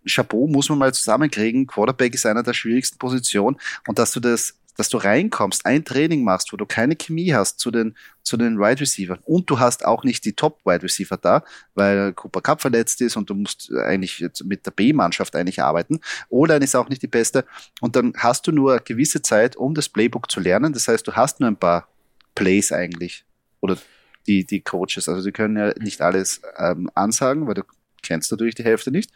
Chapeau 0.07 0.47
muss 0.47 0.69
man 0.69 0.79
mal 0.79 0.93
zusammenkriegen. 0.93 1.67
Quarterback 1.67 2.13
ist 2.13 2.25
einer 2.25 2.43
der 2.43 2.53
schwierigsten 2.53 2.97
Positionen 2.97 3.57
und 3.87 3.99
dass 3.99 4.11
du 4.11 4.19
das 4.19 4.55
dass 4.75 4.89
du 4.89 4.97
reinkommst, 4.97 5.65
ein 5.65 5.85
Training 5.85 6.23
machst, 6.23 6.51
wo 6.51 6.57
du 6.57 6.65
keine 6.65 6.95
Chemie 6.95 7.33
hast 7.33 7.59
zu 7.59 7.69
den, 7.71 7.95
zu 8.23 8.37
den 8.37 8.57
Wide 8.59 8.81
Receivers 8.81 9.19
und 9.23 9.49
du 9.49 9.59
hast 9.59 9.85
auch 9.85 10.03
nicht 10.03 10.25
die 10.25 10.33
Top 10.33 10.59
Wide 10.65 10.83
Receiver 10.83 11.17
da, 11.17 11.43
weil 11.75 12.13
Cooper 12.13 12.41
Cup 12.41 12.61
verletzt 12.61 13.01
ist 13.01 13.15
und 13.15 13.29
du 13.29 13.35
musst 13.35 13.71
eigentlich 13.71 14.25
mit 14.43 14.65
der 14.65 14.71
B-Mannschaft 14.71 15.35
eigentlich 15.35 15.61
arbeiten. 15.61 15.99
Oder 16.29 16.61
ist 16.61 16.75
auch 16.75 16.89
nicht 16.89 17.01
die 17.01 17.07
beste 17.07 17.45
und 17.81 17.95
dann 17.95 18.13
hast 18.17 18.47
du 18.47 18.51
nur 18.51 18.73
eine 18.73 18.81
gewisse 18.81 19.21
Zeit, 19.21 19.55
um 19.55 19.75
das 19.75 19.89
Playbook 19.89 20.31
zu 20.31 20.39
lernen. 20.39 20.73
Das 20.73 20.87
heißt, 20.87 21.05
du 21.07 21.13
hast 21.13 21.39
nur 21.39 21.49
ein 21.49 21.57
paar 21.57 21.87
Plays 22.35 22.71
eigentlich 22.71 23.25
oder 23.61 23.77
die, 24.25 24.45
die 24.45 24.61
Coaches. 24.61 25.07
Also 25.07 25.23
die 25.23 25.31
können 25.31 25.57
ja 25.57 25.73
nicht 25.79 26.01
alles 26.01 26.41
ähm, 26.57 26.89
ansagen, 26.95 27.47
weil 27.47 27.55
du 27.55 27.63
kennst 28.01 28.31
natürlich 28.31 28.55
die 28.55 28.63
Hälfte 28.63 28.91
nicht. 28.91 29.11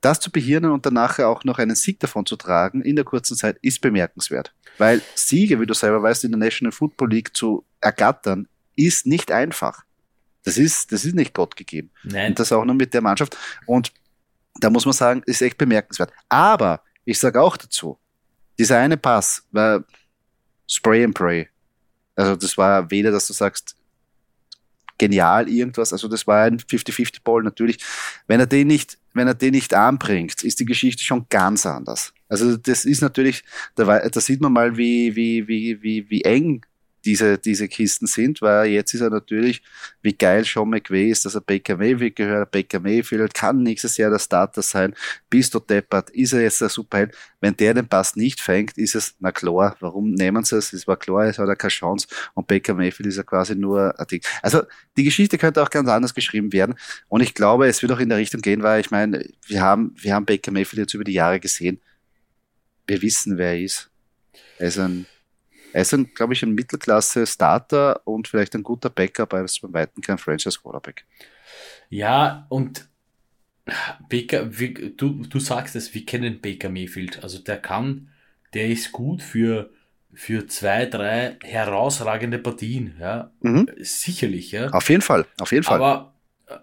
Das 0.00 0.20
zu 0.20 0.30
behirnen 0.30 0.70
und 0.70 0.86
danach 0.86 1.18
auch 1.18 1.44
noch 1.44 1.58
einen 1.58 1.74
Sieg 1.74 1.98
davon 2.00 2.24
zu 2.24 2.36
tragen 2.36 2.82
in 2.82 2.96
der 2.96 3.04
kurzen 3.04 3.36
Zeit 3.36 3.58
ist 3.62 3.80
bemerkenswert. 3.80 4.54
Weil 4.78 5.02
Siege, 5.14 5.60
wie 5.60 5.66
du 5.66 5.74
selber 5.74 6.02
weißt, 6.02 6.24
in 6.24 6.30
der 6.30 6.38
National 6.38 6.72
Football 6.72 7.10
League 7.10 7.36
zu 7.36 7.64
ergattern, 7.80 8.46
ist 8.76 9.06
nicht 9.06 9.32
einfach. 9.32 9.82
Das 10.44 10.56
ist, 10.56 10.92
das 10.92 11.04
ist 11.04 11.14
nicht 11.14 11.34
Gott 11.34 11.56
gegeben. 11.56 11.90
Nein. 12.04 12.30
Und 12.30 12.38
das 12.38 12.52
auch 12.52 12.64
nur 12.64 12.74
mit 12.74 12.94
der 12.94 13.02
Mannschaft. 13.02 13.36
Und 13.66 13.92
da 14.60 14.70
muss 14.70 14.84
man 14.84 14.94
sagen, 14.94 15.22
ist 15.26 15.42
echt 15.42 15.58
bemerkenswert. 15.58 16.12
Aber 16.28 16.82
ich 17.04 17.18
sage 17.18 17.40
auch 17.40 17.56
dazu, 17.56 17.98
dieser 18.58 18.78
eine 18.78 18.96
Pass 18.96 19.44
war 19.50 19.84
Spray 20.68 21.04
and 21.04 21.14
Pray. 21.14 21.48
Also 22.14 22.36
das 22.36 22.56
war 22.56 22.90
weder, 22.90 23.10
dass 23.10 23.26
du 23.26 23.32
sagst, 23.32 23.76
genial 24.98 25.48
irgendwas. 25.48 25.92
Also 25.92 26.08
das 26.08 26.26
war 26.26 26.44
ein 26.44 26.58
50-50-Ball 26.58 27.42
natürlich. 27.42 27.78
Wenn 28.26 28.40
er 28.40 28.46
den 28.46 28.66
nicht, 28.66 28.98
wenn 29.14 29.26
er 29.26 29.34
den 29.34 29.52
nicht 29.52 29.74
anbringt, 29.74 30.42
ist 30.42 30.60
die 30.60 30.64
Geschichte 30.64 31.02
schon 31.02 31.26
ganz 31.30 31.64
anders. 31.64 32.12
Also 32.28 32.56
das 32.56 32.84
ist 32.84 33.00
natürlich, 33.00 33.44
da, 33.74 34.08
da 34.08 34.20
sieht 34.20 34.40
man 34.40 34.52
mal, 34.52 34.76
wie, 34.76 35.16
wie, 35.16 35.48
wie, 35.48 35.82
wie, 35.82 36.10
wie 36.10 36.22
eng 36.22 36.62
diese, 37.08 37.38
diese 37.38 37.68
Kisten 37.68 38.06
sind, 38.06 38.42
weil 38.42 38.68
jetzt 38.68 38.92
ist 38.92 39.00
er 39.00 39.08
natürlich, 39.08 39.62
wie 40.02 40.12
geil 40.12 40.44
Sean 40.44 40.68
McVay 40.68 41.08
ist, 41.08 41.24
dass 41.24 41.34
er 41.34 41.40
Baker 41.40 41.78
Mayfield 41.78 42.16
gehört. 42.16 42.50
Baker 42.50 42.80
Mayfield 42.80 43.32
kann 43.32 43.62
nächstes 43.62 43.96
Jahr 43.96 44.10
der 44.10 44.18
Starter 44.18 44.60
sein. 44.60 44.94
Bist 45.30 45.54
du 45.54 45.58
deppert? 45.58 46.10
Ist 46.10 46.34
er 46.34 46.42
jetzt 46.42 46.60
der 46.60 46.68
Superheld? 46.68 47.16
Wenn 47.40 47.56
der 47.56 47.72
den 47.72 47.88
Pass 47.88 48.14
nicht 48.14 48.42
fängt, 48.42 48.76
ist 48.76 48.94
es, 48.94 49.14
na 49.20 49.32
klar, 49.32 49.74
warum 49.80 50.12
nehmen 50.12 50.44
sie 50.44 50.58
es? 50.58 50.74
Es 50.74 50.86
war 50.86 50.98
klar, 50.98 51.24
es 51.24 51.38
hat 51.38 51.48
er 51.48 51.56
keine 51.56 51.70
Chance. 51.70 52.08
Und 52.34 52.46
Baker 52.46 52.74
Mayfield 52.74 53.06
ist 53.06 53.16
ja 53.16 53.22
quasi 53.22 53.54
nur 53.54 53.98
ein 53.98 54.06
Ding. 54.06 54.20
Also, 54.42 54.64
die 54.98 55.04
Geschichte 55.04 55.38
könnte 55.38 55.62
auch 55.62 55.70
ganz 55.70 55.88
anders 55.88 56.12
geschrieben 56.12 56.52
werden. 56.52 56.74
Und 57.08 57.22
ich 57.22 57.32
glaube, 57.32 57.68
es 57.68 57.80
wird 57.80 57.90
auch 57.90 58.00
in 58.00 58.10
der 58.10 58.18
Richtung 58.18 58.42
gehen, 58.42 58.62
weil 58.62 58.82
ich 58.82 58.90
meine, 58.90 59.26
wir 59.46 59.62
haben, 59.62 59.94
wir 59.96 60.14
haben 60.14 60.26
Baker 60.26 60.50
Mayfield 60.50 60.80
jetzt 60.80 60.94
über 60.94 61.04
die 61.04 61.14
Jahre 61.14 61.40
gesehen. 61.40 61.80
Wir 62.86 63.00
wissen, 63.00 63.38
wer 63.38 63.52
er 63.52 63.60
ist. 63.62 63.88
Er 64.58 64.68
ist 64.68 64.78
ein 64.78 65.06
er 65.72 65.82
ist, 65.82 65.94
ein, 65.94 66.12
glaube 66.14 66.32
ich, 66.32 66.42
ein 66.42 66.54
Mittelklasse-Starter 66.54 68.00
und 68.04 68.28
vielleicht 68.28 68.54
ein 68.54 68.62
guter 68.62 68.90
Backup, 68.90 69.32
aber 69.32 69.44
ist 69.44 69.60
beim 69.60 69.72
Weitem 69.72 70.02
kein 70.02 70.18
Franchise-Quarterback. 70.18 71.04
Ja, 71.90 72.46
und 72.48 72.88
Baker, 74.08 74.58
wir, 74.58 74.90
du, 74.96 75.24
du 75.24 75.40
sagst 75.40 75.76
es, 75.76 75.94
wir 75.94 76.04
kennen 76.06 76.40
Baker 76.40 76.68
Mayfield. 76.68 77.22
Also 77.22 77.38
der 77.38 77.58
kann, 77.58 78.08
der 78.54 78.68
ist 78.68 78.92
gut 78.92 79.22
für, 79.22 79.70
für 80.12 80.46
zwei, 80.46 80.86
drei 80.86 81.36
herausragende 81.42 82.38
Partien. 82.38 82.96
Ja, 82.98 83.30
mhm. 83.40 83.68
sicherlich. 83.78 84.52
Ja. 84.52 84.70
Auf 84.70 84.88
jeden 84.88 85.02
Fall, 85.02 85.26
auf 85.38 85.52
jeden 85.52 85.64
Fall. 85.64 85.76
Aber, 85.76 86.14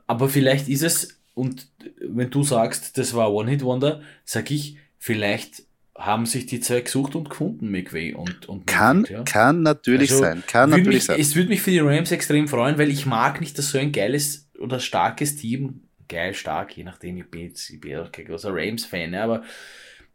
aber 0.08 0.30
vielleicht 0.30 0.68
ist 0.68 0.84
es, 0.84 1.22
und 1.34 1.68
wenn 2.02 2.32
du 2.32 2.44
sagst, 2.44 2.98
das 2.98 3.14
war 3.14 3.32
One-Hit-Wonder, 3.32 4.02
sag 4.24 4.50
ich, 4.50 4.78
vielleicht 4.98 5.64
haben 5.98 6.25
sich 6.25 6.46
die 6.46 6.60
zwei 6.60 6.82
gesucht 6.82 7.16
und 7.16 7.30
gefunden, 7.30 7.72
McVay 7.72 8.14
und, 8.14 8.48
und 8.48 8.68
kann, 8.68 9.06
ja. 9.10 9.24
kann 9.24 9.62
natürlich 9.62 10.12
also, 10.12 10.24
sein, 10.24 10.44
kann 10.46 10.70
natürlich 10.70 10.96
mich, 10.96 11.04
sein. 11.06 11.20
Es 11.20 11.36
würde 11.36 11.50
mich 11.50 11.62
für 11.62 11.72
die 11.72 11.80
Rams 11.80 12.12
extrem 12.12 12.48
freuen, 12.48 12.78
weil 12.78 12.92
ich 12.92 13.06
mag 13.06 13.40
nicht, 13.40 13.58
dass 13.58 13.70
so 13.70 13.78
ein 13.78 13.92
geiles 13.92 14.50
oder 14.60 14.80
starkes 14.80 15.38
Team, 15.38 15.84
geil, 16.10 16.34
stark, 16.34 16.75
je 16.75 16.84
nachdem, 16.84 17.18
ich 17.18 17.32
bin 17.32 17.42
jetzt, 17.44 17.70
ich 17.70 17.80
bin 17.80 17.92
ja 17.92 18.04
auch 18.04 18.12
kein 18.12 18.25
großer 18.25 18.54
Rams-Fan, 18.54 19.14
ja, 19.14 19.24
aber 19.24 19.44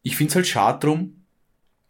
ich 0.03 0.17
finde 0.17 0.31
es 0.31 0.37
halt 0.37 0.47
schade 0.47 0.87
drum, 0.87 1.21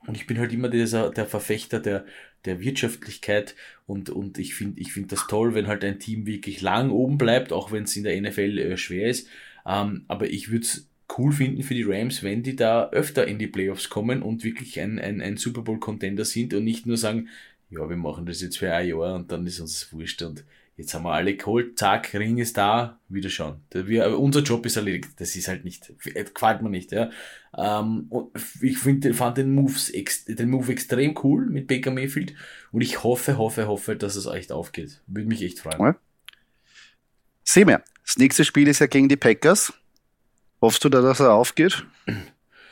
und 0.06 0.16
ich 0.16 0.26
bin 0.26 0.38
halt 0.38 0.52
immer 0.52 0.68
dieser, 0.68 1.10
der 1.10 1.26
Verfechter 1.26 1.78
der, 1.78 2.06
der 2.44 2.60
Wirtschaftlichkeit 2.60 3.54
und, 3.86 4.10
und 4.10 4.38
ich 4.38 4.54
finde 4.54 4.80
ich 4.80 4.92
finde 4.92 5.08
das 5.08 5.26
toll, 5.26 5.54
wenn 5.54 5.66
halt 5.66 5.84
ein 5.84 5.98
Team 5.98 6.26
wirklich 6.26 6.62
lang 6.62 6.90
oben 6.90 7.18
bleibt, 7.18 7.52
auch 7.52 7.70
wenn 7.70 7.84
es 7.84 7.96
in 7.96 8.04
der 8.04 8.20
NFL 8.20 8.58
äh, 8.58 8.76
schwer 8.76 9.08
ist. 9.08 9.28
Ähm, 9.66 10.04
aber 10.08 10.30
ich 10.30 10.50
würde 10.50 10.64
es 10.64 10.89
cool 11.18 11.32
finden 11.32 11.62
für 11.62 11.74
die 11.74 11.84
Rams, 11.84 12.22
wenn 12.22 12.42
die 12.42 12.56
da 12.56 12.90
öfter 12.90 13.26
in 13.26 13.38
die 13.38 13.46
Playoffs 13.46 13.88
kommen 13.88 14.22
und 14.22 14.44
wirklich 14.44 14.80
ein, 14.80 14.98
ein, 14.98 15.20
ein 15.20 15.36
Super 15.36 15.62
Bowl-Contender 15.62 16.24
sind 16.24 16.54
und 16.54 16.64
nicht 16.64 16.86
nur 16.86 16.96
sagen, 16.96 17.28
ja, 17.70 17.88
wir 17.88 17.96
machen 17.96 18.26
das 18.26 18.40
jetzt 18.40 18.58
für 18.58 18.72
ein 18.72 18.88
Jahr 18.88 19.14
und 19.14 19.30
dann 19.30 19.46
ist 19.46 19.60
uns 19.60 19.92
wurscht 19.92 20.22
und 20.22 20.44
jetzt 20.76 20.94
haben 20.94 21.04
wir 21.04 21.12
alle 21.12 21.36
geholt, 21.36 21.78
zack, 21.78 22.14
Ring 22.14 22.38
ist 22.38 22.56
da, 22.56 22.98
wieder 23.08 23.28
schauen. 23.28 23.60
Wir, 23.72 24.18
unser 24.18 24.40
Job 24.40 24.64
ist 24.66 24.76
erledigt. 24.76 25.10
Das 25.18 25.36
ist 25.36 25.46
halt 25.46 25.64
nicht, 25.64 25.92
gefällt 25.98 26.62
mir 26.62 26.70
nicht, 26.70 26.90
ja. 26.92 27.10
Ähm, 27.56 28.10
ich 28.60 28.78
finde, 28.78 29.14
fand 29.14 29.38
den 29.38 29.54
Moves, 29.54 29.92
den 30.26 30.50
Move 30.50 30.72
extrem 30.72 31.14
cool 31.22 31.46
mit 31.46 31.66
Baker 31.66 31.90
Mayfield 31.90 32.34
und 32.72 32.80
ich 32.80 33.04
hoffe, 33.04 33.38
hoffe, 33.38 33.68
hoffe, 33.68 33.96
dass 33.96 34.16
es 34.16 34.26
echt 34.26 34.52
aufgeht. 34.52 35.02
Würde 35.06 35.28
mich 35.28 35.42
echt 35.42 35.60
freuen. 35.60 35.80
Ja. 35.80 35.96
Sehen 37.44 37.68
wir. 37.68 37.82
Das 38.04 38.16
nächste 38.16 38.44
Spiel 38.44 38.68
ist 38.68 38.80
ja 38.80 38.86
gegen 38.86 39.08
die 39.08 39.16
Packers. 39.16 39.72
Hoffst 40.60 40.84
du 40.84 40.88
da, 40.88 41.00
dass 41.00 41.20
er 41.20 41.32
aufgeht? 41.32 41.84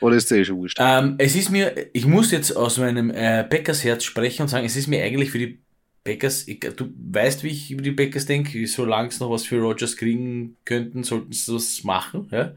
Oder 0.01 0.15
ist 0.15 0.31
der 0.31 0.39
eh 0.39 0.45
schon 0.45 0.57
wurscht? 0.57 0.77
Ähm, 0.79 1.15
es 1.17 1.35
ist 1.35 1.49
mir, 1.49 1.89
ich 1.93 2.05
muss 2.05 2.31
jetzt 2.31 2.55
aus 2.55 2.77
meinem 2.77 3.09
äh, 3.09 3.43
Packers 3.43 3.83
Herz 3.83 4.03
sprechen 4.03 4.43
und 4.43 4.47
sagen, 4.47 4.65
es 4.65 4.75
ist 4.75 4.87
mir 4.87 5.03
eigentlich 5.03 5.31
für 5.31 5.39
die 5.39 5.59
Packers, 6.03 6.45
du 6.45 6.89
weißt, 7.11 7.43
wie 7.43 7.49
ich 7.49 7.71
über 7.71 7.81
die 7.81 7.91
Packers 7.91 8.25
denke, 8.25 8.65
solange 8.67 9.09
es 9.09 9.19
noch 9.19 9.29
was 9.29 9.45
für 9.45 9.59
Rogers 9.59 9.97
kriegen 9.97 10.55
könnten, 10.63 11.03
sollten 11.03 11.33
sie 11.33 11.51
das 11.51 11.83
machen. 11.83 12.29
Ja, 12.31 12.53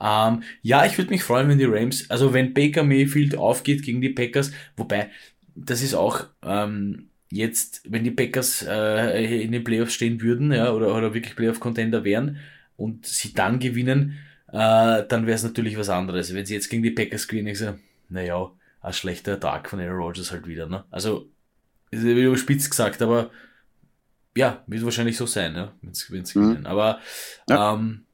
ähm, 0.00 0.42
ja 0.62 0.86
ich 0.86 0.96
würde 0.96 1.10
mich 1.10 1.24
freuen, 1.24 1.48
wenn 1.48 1.58
die 1.58 1.64
Rams, 1.64 2.08
also 2.10 2.32
wenn 2.32 2.54
Baker 2.54 2.84
Mayfield 2.84 3.36
aufgeht 3.36 3.82
gegen 3.82 4.00
die 4.00 4.10
Packers, 4.10 4.52
wobei, 4.76 5.10
das 5.56 5.82
ist 5.82 5.94
auch, 5.94 6.26
ähm, 6.44 7.08
jetzt, 7.30 7.82
wenn 7.90 8.04
die 8.04 8.12
Packers 8.12 8.64
äh, 8.66 9.42
in 9.42 9.52
den 9.52 9.64
Playoffs 9.64 9.94
stehen 9.94 10.20
würden, 10.20 10.52
ja, 10.52 10.70
oder, 10.72 10.94
oder 10.94 11.12
wirklich 11.12 11.34
Playoff-Contender 11.34 12.04
wären 12.04 12.38
und 12.76 13.06
sie 13.06 13.34
dann 13.34 13.58
gewinnen, 13.58 14.16
äh, 14.48 15.04
dann 15.08 15.26
wäre 15.26 15.36
es 15.36 15.42
natürlich 15.42 15.76
was 15.76 15.88
anderes. 15.88 16.34
Wenn 16.34 16.46
sie 16.46 16.54
jetzt 16.54 16.68
gegen 16.68 16.82
die 16.82 16.90
Packers 16.90 17.28
gewinnen, 17.28 17.48
ich 17.48 17.58
so, 17.58 17.74
naja, 18.08 18.50
ein 18.80 18.92
schlechter 18.92 19.40
Tag 19.40 19.68
von 19.68 19.80
Aaron 19.80 19.96
Rodgers 19.96 20.30
halt 20.30 20.46
wieder. 20.46 20.66
Ne? 20.66 20.84
Also, 20.90 21.28
ist 21.90 22.02
ja 22.02 22.10
wieder 22.10 22.28
überspitzt 22.28 22.70
gesagt, 22.70 23.02
aber 23.02 23.30
ja, 24.36 24.62
wird 24.66 24.84
wahrscheinlich 24.84 25.16
so 25.16 25.26
sein, 25.26 25.54
ja, 25.54 25.72
wenn 25.82 25.94
sie 25.94 26.38
mhm. 26.38 26.48
gewinnen. 26.48 26.66
Aber 26.66 27.00
ja. 27.48 27.74
ähm, 27.74 28.04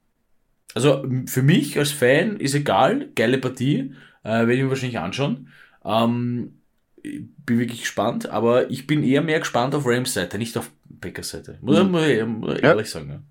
also 0.74 1.04
für 1.26 1.42
mich 1.42 1.78
als 1.78 1.90
Fan 1.90 2.38
ist 2.38 2.54
egal, 2.54 3.08
geile 3.14 3.38
Partie, 3.38 3.94
äh, 4.22 4.30
werde 4.30 4.54
ich 4.54 4.62
mir 4.62 4.70
wahrscheinlich 4.70 4.98
anschauen. 4.98 5.48
Ähm, 5.84 6.58
bin 7.02 7.58
wirklich 7.58 7.80
gespannt, 7.80 8.28
aber 8.28 8.70
ich 8.70 8.86
bin 8.86 9.02
eher 9.02 9.22
mehr 9.22 9.40
gespannt 9.40 9.74
auf 9.74 9.84
Rams 9.84 10.14
Seite, 10.14 10.38
nicht 10.38 10.56
auf 10.56 10.70
Packers 11.00 11.30
Seite. 11.30 11.58
Muss, 11.60 11.82
mhm. 11.82 11.90
muss 11.90 12.02
ich 12.04 12.62
ehrlich 12.62 12.62
ja. 12.62 12.84
sagen. 12.84 13.24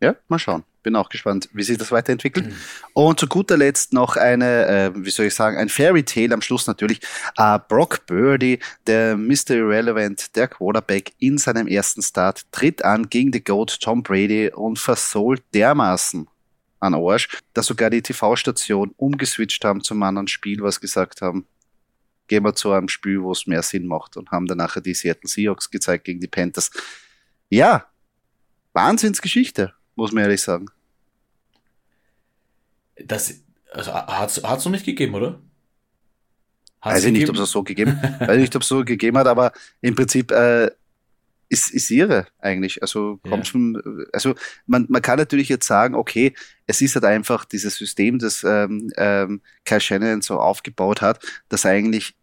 Ja. 0.00 0.08
Ja, 0.08 0.16
mal 0.28 0.38
schauen. 0.38 0.64
Bin 0.84 0.94
auch 0.96 1.08
gespannt, 1.08 1.48
wie 1.52 1.62
sich 1.62 1.78
das 1.78 1.90
weiterentwickelt. 1.90 2.46
Mhm. 2.46 2.54
Und 2.92 3.18
zu 3.18 3.26
guter 3.26 3.56
Letzt 3.56 3.94
noch 3.94 4.16
eine, 4.16 4.66
äh, 4.66 4.92
wie 4.94 5.10
soll 5.10 5.26
ich 5.26 5.34
sagen, 5.34 5.56
ein 5.56 5.70
Fairy 5.70 6.04
Tale 6.04 6.34
am 6.34 6.42
Schluss 6.42 6.66
natürlich. 6.66 7.00
Äh, 7.38 7.58
Brock 7.68 8.06
Birdie, 8.06 8.58
der 8.86 9.16
Mr. 9.16 9.52
Irrelevant, 9.52 10.36
der 10.36 10.46
Quarterback 10.46 11.12
in 11.18 11.38
seinem 11.38 11.66
ersten 11.66 12.02
Start, 12.02 12.42
tritt 12.52 12.84
an 12.84 13.08
gegen 13.08 13.32
die 13.32 13.42
Goat 13.42 13.80
Tom 13.80 14.02
Brady 14.02 14.50
und 14.54 14.78
versohlt 14.78 15.42
dermaßen 15.54 16.28
an 16.80 16.94
Arsch, 16.94 17.28
dass 17.54 17.66
sogar 17.66 17.88
die 17.88 18.02
TV-Station 18.02 18.92
umgeswitcht 18.98 19.64
haben 19.64 19.82
zum 19.82 20.02
anderen 20.02 20.28
Spiel, 20.28 20.60
was 20.60 20.80
gesagt 20.80 21.22
haben, 21.22 21.46
gehen 22.28 22.44
wir 22.44 22.54
zu 22.54 22.72
einem 22.72 22.88
Spiel, 22.88 23.22
wo 23.22 23.32
es 23.32 23.46
mehr 23.46 23.62
Sinn 23.62 23.86
macht 23.86 24.18
und 24.18 24.30
haben 24.30 24.46
dann 24.46 24.58
nachher 24.58 24.82
die 24.82 24.94
Seattle 24.94 25.28
Seahawks 25.28 25.70
gezeigt 25.70 26.04
gegen 26.04 26.20
die 26.20 26.28
Panthers. 26.28 26.70
Ja, 27.48 27.86
Wahnsinnsgeschichte 28.74 29.72
muss 29.96 30.12
man 30.12 30.24
ehrlich 30.24 30.42
sagen. 30.42 30.66
Das 32.96 33.42
also, 33.72 33.92
hat 33.92 34.30
es 34.30 34.64
noch 34.64 34.72
nicht 34.72 34.86
gegeben, 34.86 35.14
oder? 35.14 35.40
Hat's 36.80 36.96
Weiß 36.96 37.04
ich 37.06 37.12
nicht, 37.12 37.28
ob 37.28 37.36
es 37.36 37.50
so 37.50 37.62
gegeben 37.62 37.98
Weiß 38.20 38.36
nicht, 38.36 38.54
ob 38.54 38.62
es 38.62 38.68
so 38.68 38.84
gegeben 38.84 39.18
hat, 39.18 39.26
aber 39.26 39.52
im 39.80 39.94
Prinzip 39.94 40.30
äh, 40.30 40.70
ist, 41.48 41.70
ist 41.72 41.90
irre 41.90 42.26
eigentlich. 42.38 42.82
Also 42.82 43.18
kommt 43.22 43.44
ja. 43.44 43.50
schon, 43.50 44.06
also 44.12 44.34
man, 44.66 44.86
man 44.88 45.02
kann 45.02 45.18
natürlich 45.18 45.48
jetzt 45.48 45.66
sagen, 45.66 45.94
okay, 45.94 46.34
es 46.66 46.80
ist 46.80 46.94
halt 46.94 47.04
einfach 47.04 47.44
dieses 47.44 47.76
System, 47.76 48.18
das 48.18 48.44
ähm, 48.44 48.92
ähm, 48.96 49.40
Kyle 49.64 49.80
Shannon 49.80 50.22
so 50.22 50.38
aufgebaut 50.38 51.00
hat, 51.00 51.24
dass 51.48 51.66
eigentlich 51.66 52.14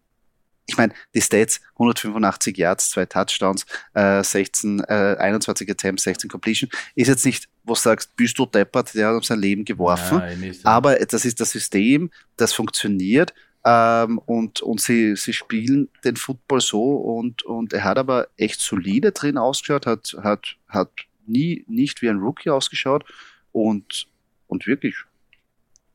ich 0.66 0.76
meine, 0.76 0.92
die 1.14 1.20
Stats, 1.20 1.60
185 1.74 2.56
Yards, 2.56 2.90
zwei 2.90 3.04
Touchdowns, 3.06 3.66
äh, 3.94 4.22
16, 4.22 4.80
äh, 4.80 5.16
21 5.18 5.68
Attempts, 5.68 6.04
16 6.04 6.30
Completion, 6.30 6.70
ist 6.94 7.08
jetzt 7.08 7.26
nicht, 7.26 7.48
wo 7.64 7.74
du 7.74 7.80
sagst, 7.80 8.14
bist 8.16 8.38
du 8.38 8.46
deppert, 8.46 8.94
der 8.94 9.08
hat 9.08 9.16
um 9.16 9.22
sein 9.22 9.40
Leben 9.40 9.64
geworfen. 9.64 10.18
Nein, 10.18 10.56
aber 10.62 10.96
das 10.96 11.24
ist 11.24 11.40
das 11.40 11.50
System, 11.50 12.10
das 12.36 12.52
funktioniert 12.52 13.34
ähm, 13.64 14.18
und, 14.18 14.60
und 14.60 14.80
sie, 14.80 15.16
sie 15.16 15.32
spielen 15.32 15.88
den 16.04 16.16
Football 16.16 16.60
so 16.60 16.96
und, 16.96 17.42
und 17.44 17.72
er 17.72 17.84
hat 17.84 17.98
aber 17.98 18.28
echt 18.36 18.60
solide 18.60 19.12
drin 19.12 19.38
ausgeschaut, 19.38 19.86
hat, 19.86 20.16
hat, 20.22 20.56
hat 20.68 20.90
nie 21.26 21.64
nicht 21.68 22.02
wie 22.02 22.08
ein 22.08 22.18
Rookie 22.18 22.50
ausgeschaut 22.50 23.04
und, 23.52 24.08
und 24.48 24.66
wirklich 24.66 24.96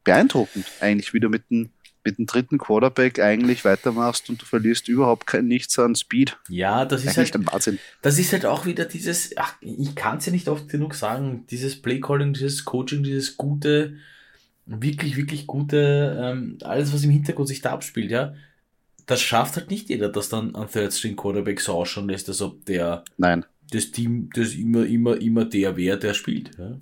beeindruckend 0.03 0.65
eigentlich 0.79 1.13
wieder 1.13 1.27
mit 1.27 1.49
dem 1.49 1.69
mit 2.07 2.17
dem 2.17 2.25
dritten 2.25 2.57
Quarterback 2.57 3.19
eigentlich 3.19 3.65
weitermachst 3.65 4.29
und 4.29 4.41
du 4.41 4.45
verlierst 4.45 4.87
überhaupt 4.87 5.27
kein 5.27 5.45
nichts 5.47 5.77
an 5.77 5.93
Speed. 5.93 6.37
Ja, 6.47 6.85
das 6.85 7.03
ist 7.03 7.17
eigentlich 7.17 7.33
halt, 7.33 7.51
Wahnsinn. 7.51 7.79
Das 8.01 8.17
ist 8.17 8.31
halt 8.31 8.45
auch 8.45 8.65
wieder 8.65 8.85
dieses, 8.85 9.35
ach, 9.35 9.55
ich 9.59 9.93
kann 9.95 10.19
es 10.19 10.25
ja 10.25 10.31
nicht 10.31 10.47
oft 10.47 10.69
genug 10.69 10.95
sagen, 10.95 11.45
dieses 11.51 11.81
Playcalling, 11.81 12.31
dieses 12.31 12.63
Coaching, 12.63 13.03
dieses 13.03 13.35
gute, 13.35 13.97
wirklich, 14.65 15.17
wirklich 15.17 15.47
gute, 15.47 16.17
ähm, 16.21 16.57
alles, 16.61 16.93
was 16.93 17.03
im 17.03 17.11
Hintergrund 17.11 17.49
sich 17.49 17.61
da 17.61 17.71
abspielt, 17.71 18.09
ja. 18.09 18.33
Das 19.05 19.21
schafft 19.21 19.57
halt 19.57 19.69
nicht 19.69 19.89
jeder, 19.89 20.09
dass 20.09 20.29
dann 20.29 20.55
ein 20.55 20.69
Third 20.69 20.93
String 20.93 21.15
Quarterback 21.17 21.59
so 21.59 21.73
ausschauen 21.73 22.07
lässt, 22.07 22.29
als 22.29 22.41
ob 22.41 22.65
der, 22.65 23.03
Nein. 23.17 23.45
das 23.71 23.91
Team, 23.91 24.29
das 24.33 24.53
immer, 24.53 24.85
immer, 24.85 25.19
immer 25.19 25.43
der 25.43 25.75
wäre, 25.75 25.99
der 25.99 26.13
spielt, 26.13 26.57
ja. 26.57 26.79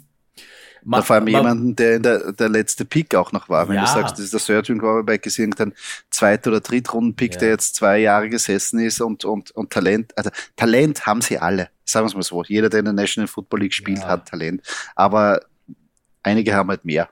Man, 0.87 1.01
vor 1.01 1.15
allem 1.15 1.25
man, 1.25 1.33
jemanden, 1.33 1.75
der 1.75 1.95
in 1.95 2.03
der, 2.03 2.31
der 2.31 2.47
letzte 2.47 2.85
Pick 2.85 3.15
auch 3.15 3.31
noch 3.31 3.49
war. 3.49 3.67
Wenn 3.67 3.75
ja. 3.75 3.85
du 3.85 3.87
sagst, 3.87 4.13
das 4.13 4.25
ist 4.25 4.33
der 4.33 4.39
Surgeon 4.39 4.77
Quarterback, 4.77 5.25
ist 5.25 5.39
irgendein 5.39 5.73
Zweit- 6.11 6.45
oder 6.45 6.61
Drittrunden-Pick, 6.61 7.33
ja. 7.33 7.39
der 7.39 7.49
jetzt 7.49 7.75
zwei 7.75 7.97
Jahre 7.97 8.29
gesessen 8.29 8.79
ist 8.79 9.01
und, 9.01 9.25
und, 9.25 9.49
und 9.51 9.71
Talent, 9.71 10.15
also 10.15 10.29
Talent 10.55 11.07
haben 11.07 11.21
sie 11.21 11.39
alle. 11.39 11.69
Sagen 11.83 12.05
wir 12.05 12.09
es 12.09 12.15
mal 12.15 12.21
so. 12.21 12.43
Jeder, 12.43 12.69
der 12.69 12.79
in 12.79 12.85
der 12.85 12.93
National 12.93 13.27
Football 13.27 13.61
League 13.61 13.73
spielt, 13.73 13.99
ja. 13.99 14.07
hat 14.07 14.27
Talent. 14.29 14.61
Aber 14.95 15.41
einige 16.21 16.53
haben 16.53 16.69
halt 16.69 16.85
mehr. 16.85 17.09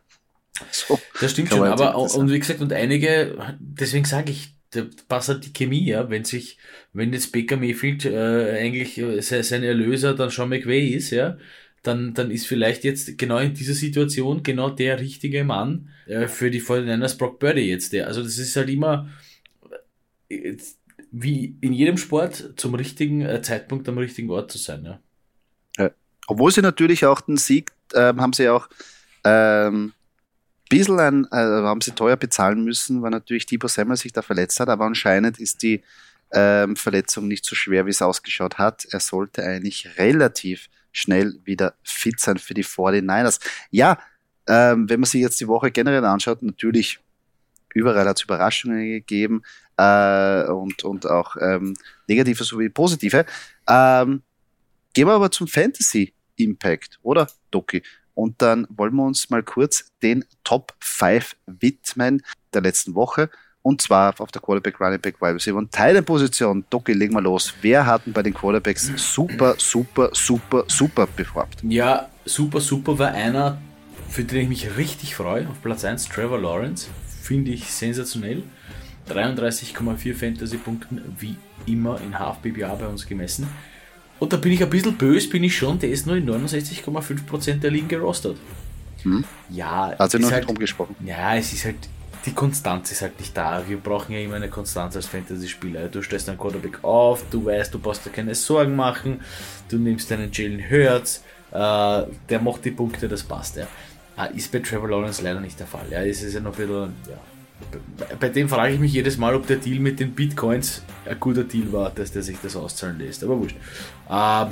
So, 0.70 1.00
das 1.20 1.32
stimmt 1.32 1.50
schon, 1.50 1.68
aber 1.68 1.98
und 1.98 2.32
wie 2.32 2.40
gesagt, 2.40 2.62
und 2.62 2.72
einige, 2.74 3.36
deswegen 3.60 4.06
sage 4.06 4.32
ich, 4.32 4.56
da 4.70 4.84
passt 5.08 5.30
halt 5.30 5.46
die 5.46 5.54
Chemie, 5.54 5.86
ja. 5.86 6.10
Wenn 6.10 6.26
sich, 6.26 6.60
wenn 6.94 7.12
jetzt 7.12 7.32
Baker 7.32 7.58
Mayfield 7.58 8.06
äh, 8.06 8.60
eigentlich 8.60 8.98
äh, 9.00 9.22
sein 9.22 9.64
Erlöser 9.64 10.14
dann 10.14 10.30
Sean 10.30 10.50
McVay 10.50 10.90
ist, 10.90 11.10
ja, 11.10 11.38
dann, 11.84 12.14
dann 12.14 12.32
ist 12.32 12.48
vielleicht 12.48 12.84
jetzt 12.86 13.18
genau 13.18 13.38
in 13.38 13.54
dieser 13.54 13.74
Situation 13.74 14.42
genau 14.42 14.70
der 14.70 15.00
richtige 15.00 15.44
Mann 15.44 15.90
äh, 16.08 16.28
für 16.28 16.50
die 16.50 16.62
49ers 16.62 17.18
Brock 17.18 17.40
Birdie 17.40 17.70
jetzt 17.70 17.94
der. 17.94 18.08
Also 18.08 18.24
das 18.24 18.38
ist 18.38 18.56
halt 18.56 18.70
immer 18.70 19.10
äh, 20.30 20.56
wie 21.12 21.56
in 21.62 21.74
jedem 21.74 21.98
Sport 21.98 22.54
zum 22.56 22.74
richtigen 22.74 23.22
äh, 23.22 23.42
Zeitpunkt 23.42 23.88
am 23.90 23.98
richtigen 23.98 24.30
Ort 24.32 24.52
zu 24.52 24.58
sein. 24.58 24.84
Ja. 24.86 25.00
ja. 25.78 25.92
Obwohl 26.28 26.52
sie 26.52 26.62
natürlich 26.62 27.06
auch 27.06 27.22
den 27.22 27.38
Sieg 27.38 27.72
ähm, 27.94 28.20
haben 28.22 28.34
sie 28.34 28.50
auch 28.50 28.70
ähm, 29.26 29.94
bisschen 30.70 31.00
ein, 31.00 31.26
äh, 31.32 31.36
haben 31.36 31.82
sie 31.82 31.92
teuer 31.92 32.16
bezahlen 32.16 32.64
müssen, 32.64 33.02
weil 33.02 33.12
natürlich 33.12 33.46
Debo 33.46 33.68
Samuel 33.68 33.98
sich 33.98 34.14
da 34.14 34.22
verletzt 34.22 34.60
hat, 34.60 34.70
aber 34.70 34.86
anscheinend 34.86 35.40
ist 35.40 35.62
die 35.62 35.84
ähm, 36.32 36.76
Verletzung 36.76 37.28
nicht 37.28 37.46
so 37.46 37.56
schwer, 37.56 37.86
wie 37.86 37.92
es 37.92 38.02
ausgeschaut 38.02 38.58
hat. 38.58 38.86
Er 38.90 39.00
sollte 39.00 39.44
eigentlich 39.44 39.98
relativ 39.98 40.70
schnell 40.94 41.38
wieder 41.44 41.74
fit 41.84 42.22
sein 42.22 42.38
für 42.38 42.54
die 42.54 42.64
49ers. 42.64 43.42
Ja, 43.72 44.00
ähm, 44.48 44.90
wenn 44.90 45.02
man 45.02 45.08
sich 45.08 45.22
jetzt 45.22 45.42
die 45.42 45.48
Woche 45.48 45.72
generell 45.72 46.06
anschaut, 46.06 46.42
natürlich 46.42 47.00
überall 47.74 48.08
hat 48.08 48.18
es 48.18 48.24
Überraschungen 48.24 48.86
gegeben 48.86 49.42
äh, 49.78 50.46
und, 50.46 50.84
und 50.84 51.06
auch 51.06 51.36
ähm, 51.42 51.74
negative 52.08 52.44
sowie 52.44 52.70
positive. 52.70 53.26
Ähm, 53.68 54.22
gehen 54.94 55.08
wir 55.08 55.14
aber 55.14 55.32
zum 55.32 55.48
Fantasy 55.48 56.14
Impact, 56.36 57.00
oder, 57.02 57.28
Doki? 57.52 57.84
Und 58.16 58.42
dann 58.42 58.68
wollen 58.70 58.94
wir 58.94 59.04
uns 59.04 59.30
mal 59.30 59.44
kurz 59.44 59.86
den 60.04 60.24
Top 60.44 60.74
5 60.80 61.36
widmen 61.48 62.22
der 62.54 62.62
letzten 62.62 62.94
Woche. 62.94 63.30
Und 63.64 63.82
zwar 63.82 64.14
auf 64.20 64.30
der 64.30 64.42
Quarterback, 64.42 64.80
Running 64.80 65.00
Back, 65.00 65.22
Wide 65.22 65.36
Receiver 65.36 65.58
und 65.58 65.72
Teilenposition. 65.72 66.66
Doki, 66.70 66.92
legen 66.92 67.14
wir 67.14 67.22
los. 67.22 67.54
Wer 67.62 67.86
hat 67.86 68.06
denn 68.06 68.12
bei 68.12 68.22
den 68.22 68.34
Quarterbacks 68.34 68.92
super, 68.98 69.56
super, 69.58 70.10
super, 70.12 70.66
super 70.68 71.08
performt? 71.08 71.56
Ja, 71.64 72.10
super, 72.26 72.60
super 72.60 73.00
war 73.00 73.14
einer, 73.14 73.58
für 74.10 74.26
den 74.26 74.42
ich 74.42 74.50
mich 74.50 74.78
richtig 74.78 75.16
freue. 75.16 75.48
Auf 75.48 75.62
Platz 75.62 75.86
1 75.86 76.10
Trevor 76.10 76.40
Lawrence. 76.40 76.90
Finde 77.22 77.52
ich 77.52 77.72
sensationell. 77.72 78.44
33,4 79.10 80.14
Fantasy-Punkten, 80.14 81.02
wie 81.20 81.38
immer 81.66 82.00
in 82.02 82.20
Half 82.20 82.42
PBA 82.42 82.76
bei 82.76 82.88
uns 82.88 83.06
gemessen. 83.06 83.48
Und 84.20 84.32
da 84.32 84.38
bin 84.38 84.52
ich 84.52 84.64
ein 84.64 84.70
bisschen 84.70 84.98
böse, 84.98 85.30
bin 85.30 85.44
ich 85.44 85.56
schon, 85.56 85.80
der 85.80 85.90
ist 85.90 86.06
nur 86.06 86.16
in 86.16 86.30
69,5% 86.30 87.60
der 87.60 87.72
Ligen 87.72 87.88
gerostet. 87.88 88.38
Hm? 89.04 89.24
Ja, 89.50 89.94
hat 89.98 90.14
noch 90.14 90.32
halt, 90.32 90.42
nicht 90.42 90.50
rumgesprochen. 90.50 90.96
Ja, 91.06 91.36
es 91.36 91.52
ist 91.52 91.66
halt 91.66 91.76
die 92.26 92.34
Konstanz 92.34 92.92
ist 92.92 93.02
halt 93.02 93.20
nicht 93.20 93.36
da. 93.36 93.64
Wir 93.68 93.78
brauchen 93.78 94.14
ja 94.14 94.20
immer 94.20 94.36
eine 94.36 94.50
Konstanz 94.50 94.96
als 94.96 95.08
Fantasy-Spieler. 95.08 95.90
Du 95.90 96.02
stellst 96.02 96.28
deinen 96.28 96.38
Quarterback 96.38 96.84
auf, 96.84 97.24
du 97.30 97.46
weißt, 97.46 97.74
du 97.74 97.80
brauchst 97.80 98.06
dir 98.06 98.12
keine 98.12 98.34
Sorgen 98.36 98.76
machen, 98.76 99.22
du 99.70 99.78
nimmst 99.78 100.10
deinen 100.10 100.32
Jalen 100.32 100.62
Hurts, 100.70 101.24
äh, 101.52 102.04
der 102.30 102.40
macht 102.42 102.66
die 102.66 102.72
Punkte, 102.72 103.08
das 103.08 103.24
passt 103.24 103.58
ja. 103.58 103.68
Äh, 104.18 104.36
ist 104.38 104.52
bei 104.52 104.60
Trevor 104.60 104.90
Lawrence 104.90 105.22
leider 105.22 105.40
nicht 105.40 105.60
der 105.60 105.68
Fall. 105.68 105.86
Ja, 105.90 106.02
es 106.04 106.22
ja 106.34 106.40
noch 106.40 106.52
ein 106.52 106.58
bisschen, 106.58 106.94
ja. 107.10 107.18
Bei 108.20 108.30
dem 108.30 108.50
frage 108.50 108.74
ich 108.74 108.80
mich 108.80 108.94
jedes 108.94 109.18
Mal, 109.18 109.36
ob 109.36 109.48
der 109.48 109.58
Deal 109.58 109.80
mit 109.80 110.00
den 110.00 110.14
Bitcoins 110.14 110.84
ein 111.06 111.20
guter 111.20 111.44
Deal 111.44 111.72
war, 111.72 111.92
dass 111.92 112.12
der 112.12 112.22
sich 112.22 112.38
das 112.42 112.56
auszahlen 112.56 113.00
lässt. 113.00 113.24
Aber 113.24 113.40
wurscht. 113.40 113.56
Äh, 114.10 114.46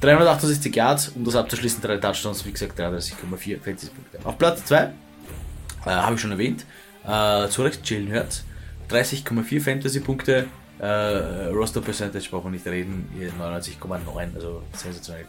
368 0.00 0.74
Yards, 0.74 1.08
um 1.08 1.24
das 1.24 1.36
abzuschließen, 1.36 1.82
drei 1.82 1.98
Touchdowns, 1.98 2.44
wie 2.46 2.52
gesagt, 2.52 2.78
33,4 2.78 3.60
Fantasy-Punkte. 3.60 4.18
Auf 4.24 4.38
Platz 4.38 4.64
2, 4.64 4.76
äh, 4.82 4.90
habe 5.84 6.14
ich 6.14 6.20
schon 6.20 6.30
erwähnt, 6.30 6.64
äh, 7.06 7.48
zurecht, 7.48 7.88
Jalen 7.88 8.12
Hurts. 8.12 8.44
30,4 8.90 9.60
Fantasy-Punkte. 9.60 10.46
Äh, 10.78 10.86
Roster 11.48 11.80
Percentage 11.80 12.28
brauchen 12.30 12.46
wir 12.46 12.50
nicht 12.52 12.66
reden. 12.66 13.08
99,9, 13.38 14.34
also 14.34 14.62
sensationell. 14.72 15.26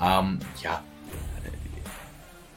Ähm, 0.00 0.38
ja, 0.62 0.82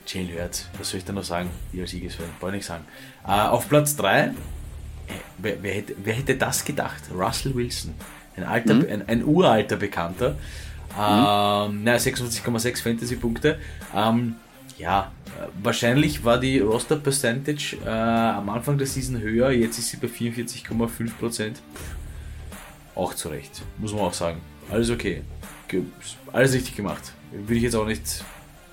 Jalen 0.08 0.34
Hurts, 0.34 0.70
was 0.78 0.90
soll 0.90 1.00
ich 1.00 1.06
da 1.06 1.14
noch 1.14 1.24
sagen? 1.24 1.50
Die 1.74 1.82
als 1.82 1.92
Siegesfan, 1.92 2.28
wollte 2.40 2.58
ich 2.58 2.60
nicht 2.60 2.68
sagen. 2.68 2.86
Äh, 3.28 3.32
auf 3.32 3.68
Platz 3.68 3.96
3, 3.96 4.28
äh, 4.28 4.32
wer, 5.38 5.64
wer, 5.64 5.74
hätte, 5.74 5.96
wer 6.04 6.14
hätte 6.14 6.36
das 6.36 6.64
gedacht? 6.64 7.04
Russell 7.14 7.56
Wilson. 7.56 7.94
Ein, 8.38 8.44
alter, 8.44 8.74
mhm. 8.76 8.88
ein, 8.90 9.08
ein 9.08 9.24
uralter 9.24 9.78
Bekannter. 9.78 10.32
Mhm. 10.32 10.36
Ähm, 10.98 11.84
na, 11.84 11.96
56,6 11.96 12.84
Fantasy-Punkte. 12.84 13.60
Ähm, 13.94 14.36
ja, 14.78 15.12
wahrscheinlich 15.62 16.24
war 16.24 16.40
die 16.40 16.60
Roster 16.60 16.98
Percentage 16.98 17.78
äh, 17.86 17.90
am 17.90 18.50
Anfang 18.50 18.78
der 18.78 18.88
Season 18.88 19.20
höher, 19.20 19.52
jetzt 19.52 19.80
ist 19.80 19.90
sie 19.90 19.98
bei 19.98 20.08
44,5%. 20.08 21.56
Auch 22.96 23.14
zu 23.14 23.30
Recht, 23.30 23.62
muss 23.78 23.94
man 23.94 24.02
auch 24.02 24.14
sagen. 24.14 24.40
Alles 24.70 24.90
okay. 24.90 25.22
Alles 26.32 26.54
richtig 26.54 26.76
gemacht. 26.76 27.14
Würde 27.32 27.56
ich 27.56 27.64
jetzt 27.64 27.76
auch 27.76 27.86
nicht 27.86 28.24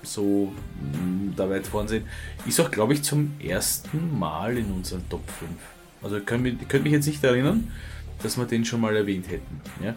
so 0.01 0.53
mm, 0.79 1.35
da 1.35 1.49
weit 1.49 1.67
vorn 1.67 1.87
sehen. 1.87 2.05
Ist 2.45 2.59
auch, 2.59 2.71
glaube 2.71 2.93
ich, 2.93 3.03
zum 3.03 3.33
ersten 3.41 4.17
Mal 4.17 4.57
in 4.57 4.71
unseren 4.71 5.07
Top 5.09 5.29
5. 5.29 5.51
Also 6.01 6.17
ihr 6.17 6.23
könnt 6.23 6.43
mich 6.83 6.93
jetzt 6.93 7.07
nicht 7.07 7.23
erinnern, 7.23 7.71
dass 8.21 8.37
wir 8.37 8.45
den 8.45 8.65
schon 8.65 8.81
mal 8.81 8.95
erwähnt 8.95 9.29
hätten. 9.29 9.61
Ja? 9.83 9.95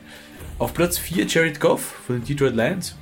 Auf 0.58 0.74
Platz 0.74 0.98
4 0.98 1.26
Jared 1.26 1.60
Goff 1.60 1.82
von 2.06 2.16
den 2.16 2.24
Detroit 2.24 2.54
Lions. 2.54 2.96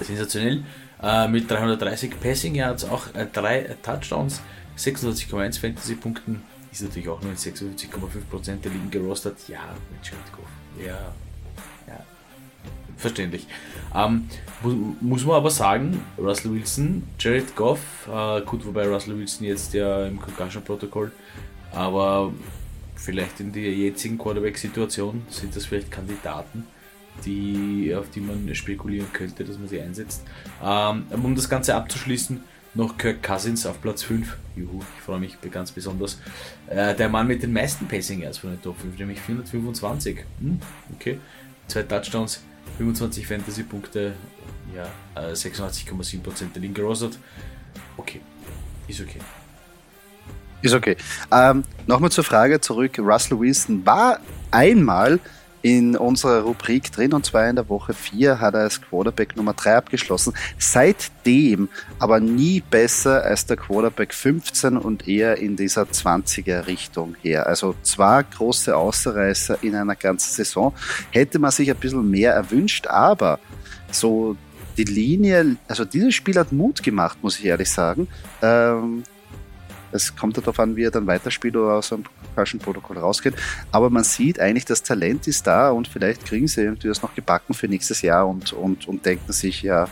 Sensationell 0.00 0.64
äh, 1.02 1.28
mit 1.28 1.50
330 1.50 2.20
Passing 2.20 2.54
Yards, 2.54 2.84
auch 2.84 3.14
äh, 3.14 3.26
drei 3.32 3.60
äh, 3.60 3.74
Touchdowns, 3.82 4.40
26,1 4.76 5.60
Fantasy-Punkten, 5.60 6.42
ist 6.72 6.82
natürlich 6.82 7.08
auch 7.08 7.20
nur 7.22 7.30
in 7.30 7.36
56,5% 7.36 8.60
der 8.60 8.72
Ligen 8.72 8.90
gerostet. 8.90 9.36
Ja, 9.48 9.60
mit 9.90 10.04
Jared 10.06 10.32
Goff. 10.32 10.48
Ja, 10.84 11.12
ja, 11.86 12.04
verständlich. 12.96 13.46
Ähm, 13.94 14.28
mu 14.62 14.94
muss 15.00 15.24
man 15.24 15.36
aber 15.36 15.50
sagen, 15.50 16.02
Russell 16.18 16.52
Wilson, 16.52 17.04
Jared 17.18 17.54
Goff, 17.56 17.80
äh, 18.12 18.40
gut, 18.42 18.66
wobei 18.66 18.86
Russell 18.86 19.18
Wilson 19.18 19.46
jetzt 19.46 19.74
ja 19.74 20.06
im 20.06 20.20
Concussion-Protokoll, 20.20 21.12
aber 21.72 22.32
vielleicht 22.96 23.40
in 23.40 23.52
der 23.52 23.72
jetzigen 23.72 24.18
Quarterback-Situation 24.18 25.26
sind 25.30 25.54
das 25.54 25.66
vielleicht 25.66 25.90
Kandidaten 25.90 26.64
die, 27.24 27.94
auf 27.94 28.10
die 28.10 28.20
man 28.20 28.54
spekulieren 28.54 29.12
könnte, 29.12 29.44
dass 29.44 29.58
man 29.58 29.68
sie 29.68 29.80
einsetzt. 29.80 30.22
Ähm, 30.62 31.04
um 31.10 31.34
das 31.34 31.48
Ganze 31.48 31.74
abzuschließen, 31.74 32.40
noch 32.74 32.96
Kirk 32.96 33.22
Cousins 33.22 33.66
auf 33.66 33.80
Platz 33.80 34.02
5. 34.02 34.36
Juhu, 34.56 34.80
ich 34.96 35.02
freue 35.02 35.18
mich 35.18 35.36
ganz 35.50 35.72
besonders. 35.72 36.20
Äh, 36.68 36.94
der 36.94 37.08
Mann 37.08 37.26
mit 37.26 37.42
den 37.42 37.52
meisten 37.52 37.86
Passing 37.86 38.22
Yards 38.22 38.38
von 38.38 38.50
den 38.50 38.62
Top 38.62 38.78
5, 38.78 38.98
nämlich 38.98 39.20
425. 39.20 40.24
Hm, 40.40 40.60
okay. 40.94 41.18
Zwei 41.66 41.82
Touchdowns, 41.82 42.42
25 42.78 43.26
Fantasy-Punkte, 43.26 44.14
ja, 44.74 44.86
äh, 45.20 45.32
86,7% 45.32 46.52
der 46.54 46.62
Linke 46.62 46.82
gerostet. 46.82 47.18
Okay, 47.96 48.20
ist 48.86 49.00
okay. 49.00 49.20
Ist 50.62 50.74
okay. 50.74 50.96
Ähm, 51.30 51.64
Nochmal 51.86 52.10
zur 52.10 52.24
Frage 52.24 52.60
zurück. 52.60 52.98
Russell 52.98 53.38
Wilson 53.38 53.84
war 53.86 54.20
einmal 54.50 55.20
in 55.62 55.96
unserer 55.96 56.42
Rubrik 56.42 56.92
drin 56.92 57.12
und 57.12 57.26
zwar 57.26 57.48
in 57.48 57.56
der 57.56 57.68
Woche 57.68 57.92
4 57.92 58.40
hat 58.40 58.54
er 58.54 58.60
als 58.60 58.80
Quarterback 58.80 59.36
Nummer 59.36 59.54
3 59.54 59.76
abgeschlossen. 59.76 60.34
Seitdem 60.58 61.68
aber 61.98 62.20
nie 62.20 62.60
besser 62.60 63.22
als 63.22 63.46
der 63.46 63.56
Quarterback 63.56 64.14
15 64.14 64.76
und 64.76 65.08
eher 65.08 65.38
in 65.38 65.56
dieser 65.56 65.82
20er 65.82 66.66
Richtung 66.66 67.16
her. 67.22 67.46
Also 67.46 67.74
zwei 67.82 68.22
große 68.22 68.76
Außerreißer 68.76 69.62
in 69.62 69.74
einer 69.74 69.96
ganzen 69.96 70.32
Saison. 70.32 70.72
Hätte 71.10 71.38
man 71.38 71.50
sich 71.50 71.70
ein 71.70 71.76
bisschen 71.76 72.08
mehr 72.08 72.32
erwünscht, 72.34 72.86
aber 72.86 73.40
so 73.90 74.36
die 74.76 74.84
Linie, 74.84 75.56
also 75.66 75.84
dieses 75.84 76.14
Spiel 76.14 76.36
hat 76.36 76.52
Mut 76.52 76.82
gemacht, 76.82 77.18
muss 77.20 77.38
ich 77.38 77.46
ehrlich 77.46 77.70
sagen. 77.70 78.06
Ähm, 78.40 79.02
es 79.90 80.14
kommt 80.14 80.36
darauf 80.36 80.58
an, 80.60 80.76
wie 80.76 80.84
er 80.84 80.90
dann 80.90 81.06
weiterspielt 81.06 81.56
oder 81.56 81.74
aus 81.74 81.92
einem 81.92 82.04
Concussion-Protokoll 82.38 82.98
rausgeht. 82.98 83.34
Aber 83.72 83.90
man 83.90 84.04
sieht 84.04 84.40
eigentlich, 84.40 84.64
das 84.64 84.82
Talent 84.82 85.26
ist 85.26 85.46
da 85.46 85.70
und 85.70 85.88
vielleicht 85.88 86.24
kriegen 86.24 86.48
sie 86.48 86.62
irgendwie 86.62 86.88
das 86.88 87.02
noch 87.02 87.14
gebacken 87.14 87.54
für 87.54 87.68
nächstes 87.68 88.02
Jahr 88.02 88.28
und, 88.28 88.52
und, 88.52 88.86
und 88.88 89.04
denken 89.04 89.32
sich, 89.32 89.62
ja, 89.62 89.88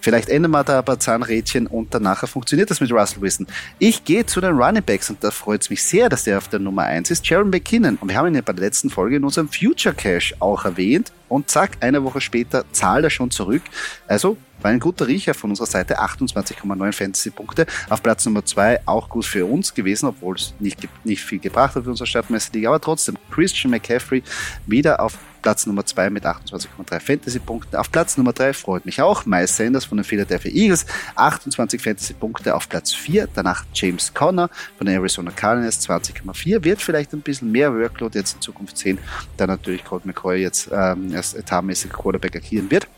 Vielleicht 0.00 0.28
ändern 0.28 0.50
wir 0.50 0.62
da 0.64 0.80
ein 0.80 0.84
paar 0.84 1.00
Zahnrädchen 1.00 1.66
und 1.66 1.94
danach 1.94 2.28
funktioniert 2.28 2.70
das 2.70 2.78
mit 2.78 2.92
Russell 2.92 3.22
Wilson. 3.22 3.46
Ich 3.78 4.04
gehe 4.04 4.26
zu 4.26 4.42
den 4.42 4.50
Running 4.50 4.82
Backs 4.82 5.08
und 5.08 5.24
da 5.24 5.30
freut 5.30 5.62
es 5.62 5.70
mich 5.70 5.82
sehr, 5.82 6.10
dass 6.10 6.24
der 6.24 6.36
auf 6.36 6.46
der 6.48 6.58
Nummer 6.58 6.82
1 6.82 7.10
ist, 7.10 7.26
Jaron 7.26 7.48
McKinnon. 7.48 7.96
Und 7.96 8.10
wir 8.10 8.16
haben 8.18 8.26
ihn 8.26 8.34
ja 8.34 8.42
bei 8.42 8.52
der 8.52 8.66
letzten 8.66 8.90
Folge 8.90 9.16
in 9.16 9.24
unserem 9.24 9.48
Future 9.48 9.94
Cash 9.94 10.34
auch 10.40 10.66
erwähnt. 10.66 11.10
Und 11.30 11.48
zack, 11.48 11.78
eine 11.80 12.04
Woche 12.04 12.20
später 12.20 12.66
zahlt 12.72 13.04
er 13.04 13.08
schon 13.08 13.30
zurück. 13.30 13.62
Also 14.06 14.36
war 14.64 14.70
ein 14.70 14.80
guter 14.80 15.06
Riecher 15.06 15.34
von 15.34 15.50
unserer 15.50 15.66
Seite, 15.66 16.00
28,9 16.00 16.92
Fantasy-Punkte. 16.92 17.66
Auf 17.90 18.02
Platz 18.02 18.24
Nummer 18.24 18.44
2 18.44 18.86
auch 18.86 19.10
gut 19.10 19.26
für 19.26 19.44
uns 19.44 19.74
gewesen, 19.74 20.06
obwohl 20.06 20.36
es 20.36 20.54
nicht, 20.58 20.88
nicht 21.04 21.22
viel 21.22 21.38
gebracht 21.38 21.76
hat 21.76 21.84
für 21.84 21.90
unsere 21.90 22.06
Stadtmeisterliga, 22.06 22.70
aber 22.70 22.80
trotzdem 22.80 23.18
Christian 23.30 23.70
McCaffrey 23.70 24.22
wieder 24.66 25.00
auf 25.00 25.18
Platz 25.42 25.66
Nummer 25.66 25.84
2 25.84 26.08
mit 26.08 26.24
28,3 26.24 27.00
Fantasy-Punkten. 27.00 27.76
Auf 27.76 27.92
Platz 27.92 28.16
Nummer 28.16 28.32
3 28.32 28.54
freut 28.54 28.86
mich 28.86 29.02
auch 29.02 29.26
Miles 29.26 29.54
Sanders 29.54 29.84
von 29.84 29.98
den 29.98 30.04
Philadelphia 30.04 30.50
Eagles, 30.50 30.86
28 31.16 31.82
Fantasy-Punkte 31.82 32.54
auf 32.54 32.66
Platz 32.66 32.94
4. 32.94 33.28
Danach 33.34 33.66
James 33.74 34.14
Conner 34.14 34.48
von 34.78 34.86
den 34.86 34.96
Arizona 34.96 35.30
Cardinals, 35.30 35.86
20,4. 35.86 36.64
Wird 36.64 36.80
vielleicht 36.80 37.12
ein 37.12 37.20
bisschen 37.20 37.52
mehr 37.52 37.74
Workload 37.74 38.18
jetzt 38.18 38.36
in 38.36 38.40
Zukunft 38.40 38.78
sehen, 38.78 38.98
da 39.36 39.46
natürlich 39.46 39.84
Colt 39.84 40.06
McCoy 40.06 40.40
jetzt 40.40 40.70
ähm, 40.72 41.12
als 41.14 41.34
etatmäßig 41.34 41.92
Quarterback 41.92 42.36
agieren 42.36 42.70
wird. 42.70 42.88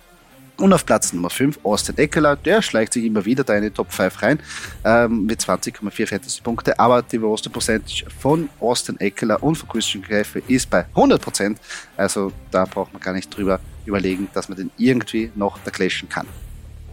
Und 0.59 0.73
auf 0.73 0.87
Platz 0.87 1.13
Nummer 1.13 1.29
5 1.29 1.61
Austin 1.65 1.99
Eckler, 1.99 2.35
der 2.35 2.63
schleicht 2.63 2.95
sich 2.95 3.05
immer 3.05 3.25
wieder 3.27 3.45
da 3.45 3.55
in 3.55 3.65
die 3.65 3.71
Top 3.71 3.93
5 3.93 4.23
rein 4.23 4.41
ähm, 4.85 5.27
mit 5.27 5.41
20,4 5.41 6.07
Fantasy-Punkte, 6.07 6.79
aber 6.79 7.03
die 7.03 7.19
Roster 7.19 7.51
Percentage 7.51 8.07
von 8.19 8.49
Austin 8.59 8.99
Eckler 8.99 9.43
und 9.43 9.57
von 9.57 9.69
Christian 9.69 10.03
Greife 10.03 10.43
ist 10.49 10.71
bei 10.71 10.87
100%, 10.95 11.57
also 11.99 12.33
da 12.51 12.65
braucht 12.65 12.93
man 12.95 13.03
gar 13.03 13.13
nicht 13.13 13.37
drüber 13.37 13.61
überlegen, 13.85 14.29
dass 14.33 14.49
man 14.49 14.57
den 14.57 14.71
irgendwie 14.79 15.31
noch 15.35 15.59
da 15.63 15.71
clashen 15.71 16.09
kann. 16.09 16.27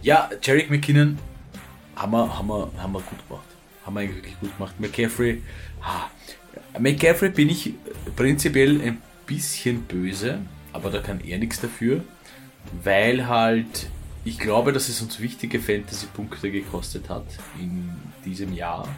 Ja, 0.02 0.28
Jarek 0.42 0.70
McKinnon 0.70 1.18
haben 1.96 2.12
wir, 2.12 2.38
haben, 2.38 2.48
wir, 2.48 2.70
haben 2.76 2.92
wir 2.92 3.00
gut 3.00 3.28
gemacht. 3.28 3.46
Haben 3.86 3.94
wir 3.94 4.00
eigentlich 4.00 4.16
wirklich 4.16 4.40
gut 4.40 4.56
gemacht. 4.58 4.74
McCaffrey, 4.78 5.42
ah, 5.80 6.10
McCaffrey 6.78 7.30
bin 7.30 7.48
ich 7.48 7.72
prinzipiell 8.14 8.82
ein 8.82 9.00
bisschen 9.26 9.82
böse, 9.84 10.40
aber 10.74 10.90
da 10.90 11.00
kann 11.00 11.20
er 11.20 11.38
nichts 11.38 11.60
dafür 11.60 12.02
weil 12.82 13.26
halt 13.28 13.88
ich 14.24 14.38
glaube, 14.38 14.72
dass 14.72 14.88
es 14.88 15.02
uns 15.02 15.20
wichtige 15.20 15.60
Fantasy-Punkte 15.60 16.50
gekostet 16.50 17.10
hat 17.10 17.26
in 17.58 17.94
diesem 18.24 18.54
Jahr, 18.54 18.88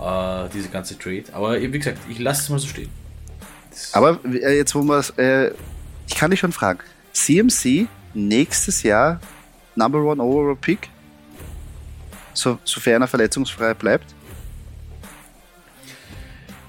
äh, 0.00 0.48
diese 0.54 0.68
ganze 0.68 0.96
Trade. 0.96 1.24
Aber 1.32 1.60
wie 1.60 1.78
gesagt, 1.78 1.98
ich 2.08 2.20
lasse 2.20 2.42
es 2.42 2.48
mal 2.48 2.58
so 2.60 2.68
stehen. 2.68 2.90
Das 3.70 3.92
Aber 3.92 4.20
äh, 4.24 4.56
jetzt, 4.56 4.74
wo 4.74 4.82
wir 4.82 5.18
äh, 5.18 5.52
ich 6.06 6.14
kann 6.14 6.30
dich 6.30 6.40
schon 6.40 6.52
fragen, 6.52 6.78
CMC 7.12 7.88
nächstes 8.14 8.84
Jahr 8.84 9.20
Number 9.74 10.02
One 10.02 10.22
Overall 10.22 10.56
Pick, 10.56 10.88
so, 12.32 12.58
sofern 12.64 13.02
er 13.02 13.08
verletzungsfrei 13.08 13.74
bleibt? 13.74 14.14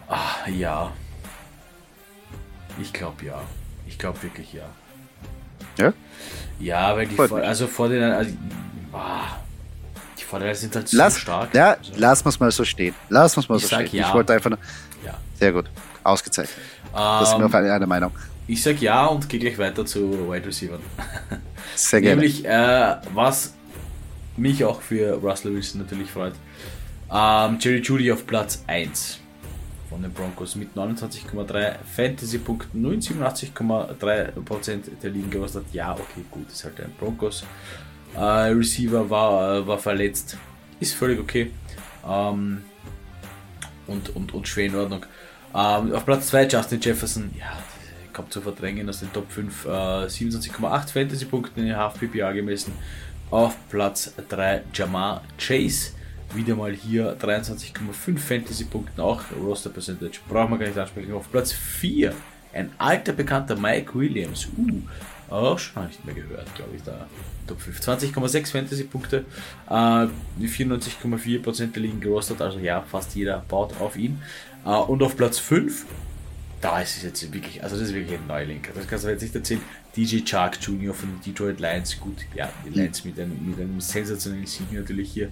Ach, 0.07 0.47
ja. 0.47 0.91
Ich 2.81 2.91
glaube 2.91 3.25
ja. 3.25 3.41
Ich 3.85 3.97
glaube 3.97 4.23
wirklich 4.23 4.53
ja. 4.53 4.69
Ja? 5.77 5.93
Ja, 6.59 6.95
weil 6.95 7.07
die 7.07 7.15
vor, 7.15 7.39
also 7.39 7.67
vor 7.67 7.89
den 7.89 8.03
also, 8.03 8.31
ah, 8.93 9.37
die 10.17 10.23
Vorteile 10.23 10.55
sind 10.55 10.75
halt 10.75 10.91
lass, 10.93 11.13
so 11.13 11.19
stark. 11.19 11.53
Ja, 11.53 11.73
also. 11.73 11.91
lass 11.95 12.21
uns 12.23 12.39
mal 12.39 12.51
so 12.51 12.65
stehen. 12.65 12.95
Lass 13.09 13.37
uns 13.37 13.47
mal 13.47 13.57
ich 13.57 13.67
so 13.67 13.75
stehen. 13.75 13.89
Ja. 13.91 14.07
Ich 14.07 14.13
wollte 14.13 14.33
einfach 14.33 14.49
nur. 14.49 14.59
Ja. 15.05 15.13
Sehr 15.39 15.51
gut. 15.51 15.65
Ausgezeichnet. 16.03 16.57
Um, 16.91 16.99
das 16.99 17.29
sind 17.29 17.39
wir 17.39 17.45
auf 17.45 17.55
eine, 17.55 17.71
eine 17.71 17.87
Meinung. 17.87 18.11
Ich 18.47 18.63
sag 18.63 18.81
ja 18.81 19.05
und 19.05 19.27
gehe 19.29 19.39
gleich 19.39 19.57
weiter 19.57 19.85
zu 19.85 20.31
Wide 20.31 20.47
Receiver. 20.47 20.79
Sehr 21.75 22.01
gerne. 22.01 22.21
Nämlich, 22.21 22.45
äh, 22.45 22.95
was 23.13 23.53
mich 24.37 24.63
auch 24.63 24.81
für 24.81 25.13
Russell 25.15 25.53
Wilson 25.53 25.81
natürlich 25.81 26.09
freut. 26.09 26.33
Ähm, 27.11 27.57
Jerry 27.59 27.81
Judy 27.81 28.11
auf 28.11 28.25
Platz 28.25 28.63
1 28.67 29.19
von 29.97 30.03
den 30.03 30.13
Broncos 30.13 30.55
mit 30.55 30.75
29,3 30.75 31.75
Fantasy-Punkten, 31.95 32.85
87,3% 32.85 34.99
der 35.01 35.09
Ligen 35.09 35.31
gerostet. 35.31 35.65
Ja, 35.73 35.93
okay, 35.93 36.23
gut, 36.29 36.51
ist 36.51 36.63
halt 36.63 36.79
ein 36.81 36.93
Broncos. 36.99 37.43
Äh, 38.15 38.19
Receiver 38.19 39.09
war, 39.09 39.55
äh, 39.55 39.67
war 39.67 39.79
verletzt, 39.79 40.37
ist 40.79 40.93
völlig 40.93 41.19
okay. 41.19 41.51
Ähm, 42.07 42.61
und, 43.87 44.15
und, 44.15 44.35
und 44.35 44.47
schwer 44.47 44.67
in 44.67 44.75
Ordnung. 44.75 45.03
Ähm, 45.55 45.93
auf 45.93 46.05
Platz 46.05 46.27
2 46.27 46.47
Justin 46.47 46.79
Jefferson, 46.79 47.31
ja, 47.35 47.57
kaum 48.13 48.29
zu 48.29 48.39
verdrängen 48.39 48.87
aus 48.87 48.99
den 48.99 49.11
Top 49.11 49.31
5, 49.31 49.65
äh, 49.65 49.69
27,8 49.69 50.89
Fantasy-Punkten 50.89 51.65
in 51.65 51.75
Half 51.75 51.99
PPA 51.99 52.33
gemessen. 52.33 52.71
Auf 53.31 53.55
Platz 53.67 54.13
3 54.29 54.61
Jamar 54.73 55.23
Chase 55.39 55.96
wieder 56.33 56.55
mal 56.55 56.73
hier 56.73 57.17
23,5 57.17 58.17
Fantasy-Punkten, 58.17 59.01
auch 59.01 59.23
Roster 59.41 59.69
Percentage. 59.69 60.19
Brauchen 60.27 60.51
wir 60.51 60.57
gar 60.57 60.67
nicht 60.67 60.77
ansprechen. 60.77 61.13
Auf 61.13 61.31
Platz 61.31 61.51
4 61.51 62.13
ein 62.53 62.71
alter 62.77 63.13
bekannter 63.13 63.55
Mike 63.55 63.93
Williams. 63.93 64.47
Uh, 64.57 64.81
auch 65.29 65.59
schon 65.59 65.87
nicht 65.87 66.03
mehr 66.05 66.15
gehört, 66.15 66.53
glaube 66.55 66.75
ich, 66.75 66.83
da. 66.83 67.07
Top 67.47 67.61
5. 67.61 67.79
20,6 67.79 68.51
Fantasy-Punkte, 68.51 69.25
äh, 69.69 69.71
94,4% 69.71 71.71
der 71.71 71.81
Ligen 71.81 72.01
gerostet, 72.01 72.41
also 72.41 72.59
ja, 72.59 72.81
fast 72.81 73.15
jeder 73.15 73.43
baut 73.47 73.79
auf 73.79 73.97
ihn. 73.97 74.21
Äh, 74.65 74.69
und 74.69 75.01
auf 75.01 75.15
Platz 75.15 75.39
5, 75.39 75.85
da 76.59 76.81
ist 76.81 76.97
es 76.97 77.03
jetzt 77.03 77.33
wirklich, 77.33 77.63
also 77.63 77.77
das 77.77 77.89
ist 77.89 77.93
wirklich 77.93 78.19
ein 78.19 78.27
Neuling. 78.27 78.61
Das 78.73 78.87
kannst 78.87 79.05
du 79.05 79.09
jetzt 79.09 79.21
nicht 79.21 79.35
erzählen. 79.35 79.61
DJ 79.95 80.23
Chark 80.25 80.57
Jr. 80.61 80.93
von 80.93 81.09
den 81.09 81.21
Detroit 81.21 81.59
Lions, 81.59 81.99
gut, 81.99 82.17
ja, 82.35 82.49
die 82.65 82.77
Lions 82.77 83.05
mit 83.05 83.19
einem, 83.19 83.49
mit 83.49 83.59
einem 83.59 83.79
sensationellen 83.79 84.45
Sieg 84.45 84.71
natürlich 84.71 85.11
hier. 85.11 85.29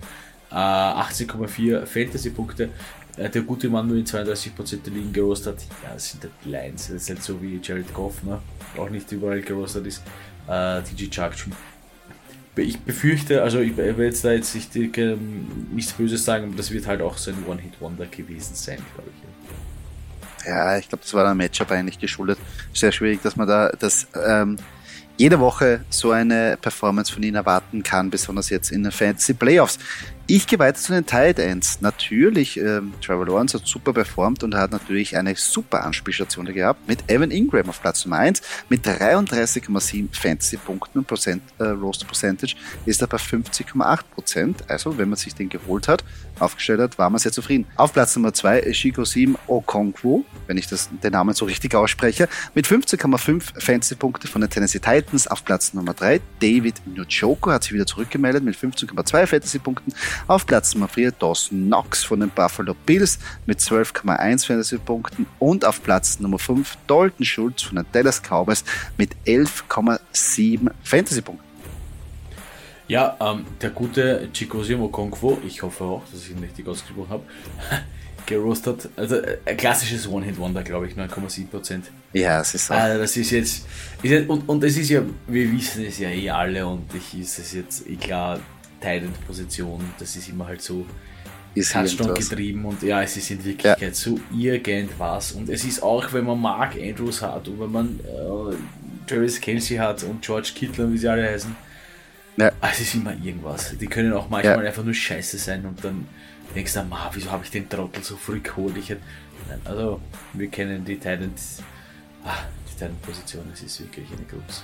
18,4 0.57 1.81
äh, 1.81 1.85
Fantasy-Punkte. 1.85 2.69
Äh, 3.17 3.29
der 3.29 3.41
gute 3.41 3.69
Mann 3.69 3.87
nur 3.87 3.97
in 3.97 4.05
32% 4.05 4.83
der 4.83 4.93
Ligen 4.93 5.13
gerostet. 5.13 5.59
Ja, 5.83 5.93
das 5.93 6.11
sind 6.11 6.23
halt 6.23 6.33
Lines. 6.45 6.87
Das 6.87 6.95
ist 7.01 7.09
halt 7.09 7.23
so 7.23 7.41
wie 7.41 7.59
Jared 7.61 7.93
Goff, 7.93 8.23
ne? 8.23 8.39
auch 8.77 8.89
nicht 8.89 9.11
überall 9.11 9.41
gerostet 9.41 9.87
ist. 9.87 10.01
Äh, 10.47 10.81
DJ 10.81 11.09
Chark 11.09 11.37
schon. 11.37 11.53
Ich 12.57 12.79
befürchte, 12.79 13.43
also 13.43 13.59
ich 13.59 13.75
werde 13.75 14.05
jetzt 14.05 14.23
da 14.23 14.31
jetzt 14.31 14.55
nicht, 14.55 14.75
äh, 14.75 15.17
nichts 15.73 15.91
Böses 15.91 16.23
sagen, 16.23 16.45
aber 16.45 16.55
das 16.55 16.71
wird 16.71 16.87
halt 16.87 17.01
auch 17.01 17.17
so 17.17 17.31
ein 17.31 17.45
One-Hit-Wonder 17.45 18.05
gewesen 18.05 18.55
sein, 18.55 18.77
glaube 18.93 19.09
ich. 19.13 20.47
Ja, 20.47 20.77
ich 20.77 20.87
glaube, 20.87 21.01
das 21.03 21.13
war 21.13 21.27
ein 21.27 21.35
Matchup 21.35 21.71
eigentlich 21.71 21.99
geschuldet. 21.99 22.37
Sehr 22.73 22.91
schwierig, 22.91 23.21
dass 23.23 23.35
man 23.35 23.47
da 23.47 23.69
das 23.69 24.07
ähm, 24.25 24.57
jede 25.17 25.39
Woche 25.39 25.83
so 25.89 26.11
eine 26.11 26.57
Performance 26.61 27.11
von 27.11 27.23
ihnen 27.23 27.35
erwarten 27.35 27.83
kann, 27.83 28.09
besonders 28.09 28.49
jetzt 28.49 28.71
in 28.71 28.83
den 28.83 28.91
Fantasy 28.91 29.33
Playoffs. 29.33 29.79
Ich 30.27 30.47
gehe 30.47 30.57
weiter 30.57 30.79
zu 30.79 30.91
den 30.91 31.05
Tight 31.05 31.37
Ends. 31.37 31.81
Natürlich, 31.81 32.57
ähm, 32.57 32.95
Trevor 32.99 33.27
Lawrence 33.27 33.59
hat 33.59 33.67
super 33.67 33.93
performt 33.93 34.43
und 34.43 34.55
hat 34.55 34.71
natürlich 34.71 35.15
eine 35.15 35.35
super 35.35 35.83
Anspielstation 35.83 36.47
gehabt 36.47 36.87
mit 36.87 37.11
Evan 37.11 37.29
Ingram 37.29 37.69
auf 37.69 37.79
Platz 37.79 38.05
Nummer 38.05 38.17
1 38.17 38.41
mit 38.67 38.83
33,7 38.87 40.07
Fantasy-Punkten 40.11 40.97
und 40.97 41.07
Prozent, 41.07 41.43
äh, 41.59 41.65
Roster 41.65 42.07
Percentage 42.07 42.55
ist 42.87 43.03
er 43.03 43.07
bei 43.07 43.17
50,8 43.17 43.99
Prozent. 44.15 44.63
Also, 44.67 44.97
wenn 44.97 45.09
man 45.09 45.17
sich 45.17 45.35
den 45.35 45.47
geholt 45.47 45.87
hat, 45.87 46.03
aufgestellt 46.39 46.79
hat, 46.79 46.97
war 46.97 47.09
man 47.09 47.19
sehr 47.19 47.31
zufrieden. 47.31 47.65
Auf 47.75 47.93
Platz 47.93 48.15
Nummer 48.15 48.33
2 48.33 48.73
Shiko 48.73 49.05
7 49.05 49.37
Okonkwo, 49.47 50.25
wenn 50.47 50.57
ich 50.57 50.67
das, 50.67 50.89
den 51.03 51.11
Namen 51.11 51.33
so 51.33 51.45
richtig 51.45 51.75
ausspreche, 51.75 52.27
mit 52.53 52.67
15,5 52.67 53.61
Fantasy-Punkte 53.61 54.27
von 54.27 54.41
den 54.41 54.49
Tennessee 54.49 54.79
Titans. 54.79 55.27
Auf 55.27 55.43
Platz 55.45 55.73
Nummer 55.73 55.93
3 55.93 56.21
David 56.39 56.81
Njoku 56.85 57.51
hat 57.51 57.63
sich 57.63 57.73
wieder 57.73 57.85
zurückgemeldet 57.85 58.43
mit 58.43 58.55
15,2 58.55 59.27
Fantasy-Punkten. 59.27 59.93
Auf 60.27 60.45
Platz 60.45 60.73
Nummer 60.73 60.87
4 60.87 61.11
Dawson 61.11 61.65
Knox 61.65 62.03
von 62.03 62.19
den 62.19 62.29
Buffalo 62.29 62.75
Bills 62.85 63.19
mit 63.45 63.59
12,1 63.59 64.45
Fantasy-Punkten 64.45 65.25
und 65.39 65.65
auf 65.65 65.81
Platz 65.83 66.19
Nummer 66.19 66.39
5 66.39 66.77
Dalton 66.87 67.25
Schultz 67.25 67.63
von 67.63 67.77
den 67.77 67.85
Dallas 67.91 68.21
Cowboys 68.21 68.63
mit 68.97 69.11
11,7 69.25 70.71
Fantasy-Punkten. 70.83 71.44
Ja, 72.87 73.17
ähm, 73.19 73.45
der 73.61 73.71
gute 73.71 74.29
Chikosi 74.31 74.75
Mokonkwo, 74.75 75.39
ich 75.45 75.61
hoffe 75.63 75.83
auch, 75.83 76.03
dass 76.11 76.23
ich 76.23 76.31
ihn 76.31 76.39
richtig 76.39 76.67
ausgesprochen 76.67 77.09
habe, 77.09 77.23
gerostet. 78.25 78.89
Also 78.95 79.15
äh, 79.15 79.37
ein 79.45 79.57
klassisches 79.57 80.07
One-Hit-Wonder, 80.07 80.63
glaube 80.63 80.87
ich, 80.87 80.93
9,7%. 80.93 81.81
Ja, 82.13 82.41
es 82.41 82.53
ist 82.53 82.67
so. 82.67 82.73
Also 82.73 82.99
das 82.99 83.17
ist 83.17 83.31
jetzt, 83.31 83.65
ist 84.03 84.11
jetzt 84.11 84.29
und, 84.29 84.47
und 84.47 84.63
es 84.63 84.77
ist 84.77 84.89
ja, 84.89 85.01
wir 85.27 85.51
wissen 85.51 85.85
es 85.85 85.97
ja 85.97 86.09
eh 86.09 86.29
alle 86.29 86.67
und 86.67 86.93
ich 86.93 87.19
ist 87.19 87.39
es 87.39 87.53
jetzt 87.53 87.89
eh 87.89 87.95
klar, 87.95 88.39
Thailand-Position, 88.81 89.83
das 89.97 90.15
ist 90.15 90.29
immer 90.29 90.45
halt 90.45 90.61
so 90.61 90.85
Touchdown 91.55 92.13
getrieben 92.13 92.65
und 92.65 92.83
ja, 92.83 93.01
es 93.01 93.17
ist 93.17 93.31
in 93.31 93.43
Wirklichkeit 93.43 93.81
ja. 93.81 93.93
so 93.93 94.19
irgendwas. 94.37 95.31
Und 95.31 95.49
es 95.49 95.63
ist 95.63 95.81
auch, 95.81 96.11
wenn 96.13 96.25
man 96.25 96.39
Mark 96.39 96.75
Andrews 96.75 97.21
hat 97.21 97.47
und 97.47 97.59
wenn 97.59 97.71
man 97.71 97.99
äh, 98.01 99.07
Travis 99.07 99.39
Kelsey 99.39 99.77
hat 99.77 100.03
und 100.03 100.21
George 100.21 100.51
Kittle, 100.53 100.91
wie 100.91 100.97
sie 100.97 101.07
alle 101.07 101.27
heißen, 101.29 101.55
ja. 102.37 102.51
Ah, 102.61 102.69
es 102.71 102.81
ist 102.81 102.95
immer 102.95 103.13
irgendwas. 103.13 103.75
Die 103.77 103.87
können 103.87 104.13
auch 104.13 104.29
manchmal 104.29 104.61
ja. 104.61 104.67
einfach 104.67 104.83
nur 104.83 104.93
scheiße 104.93 105.37
sein 105.37 105.65
und 105.65 105.83
dann 105.83 106.07
denkst 106.53 106.73
du, 106.73 106.83
Ma, 106.83 107.09
wieso 107.13 107.31
habe 107.31 107.43
ich 107.43 107.51
den 107.51 107.69
Trottel 107.69 108.03
so 108.03 108.15
früh 108.15 108.39
geholt? 108.39 108.75
Ich 108.77 108.89
hätte, 108.89 109.01
also, 109.63 110.01
wir 110.33 110.47
kennen 110.47 110.83
die 110.83 110.95
Titan, 110.95 111.33
ah, 112.23 112.37
die 112.67 112.73
Titan-Position, 112.73 113.45
es 113.53 113.61
ist 113.61 113.79
wirklich 113.81 114.07
eine 114.11 114.25
Grums. 114.25 114.63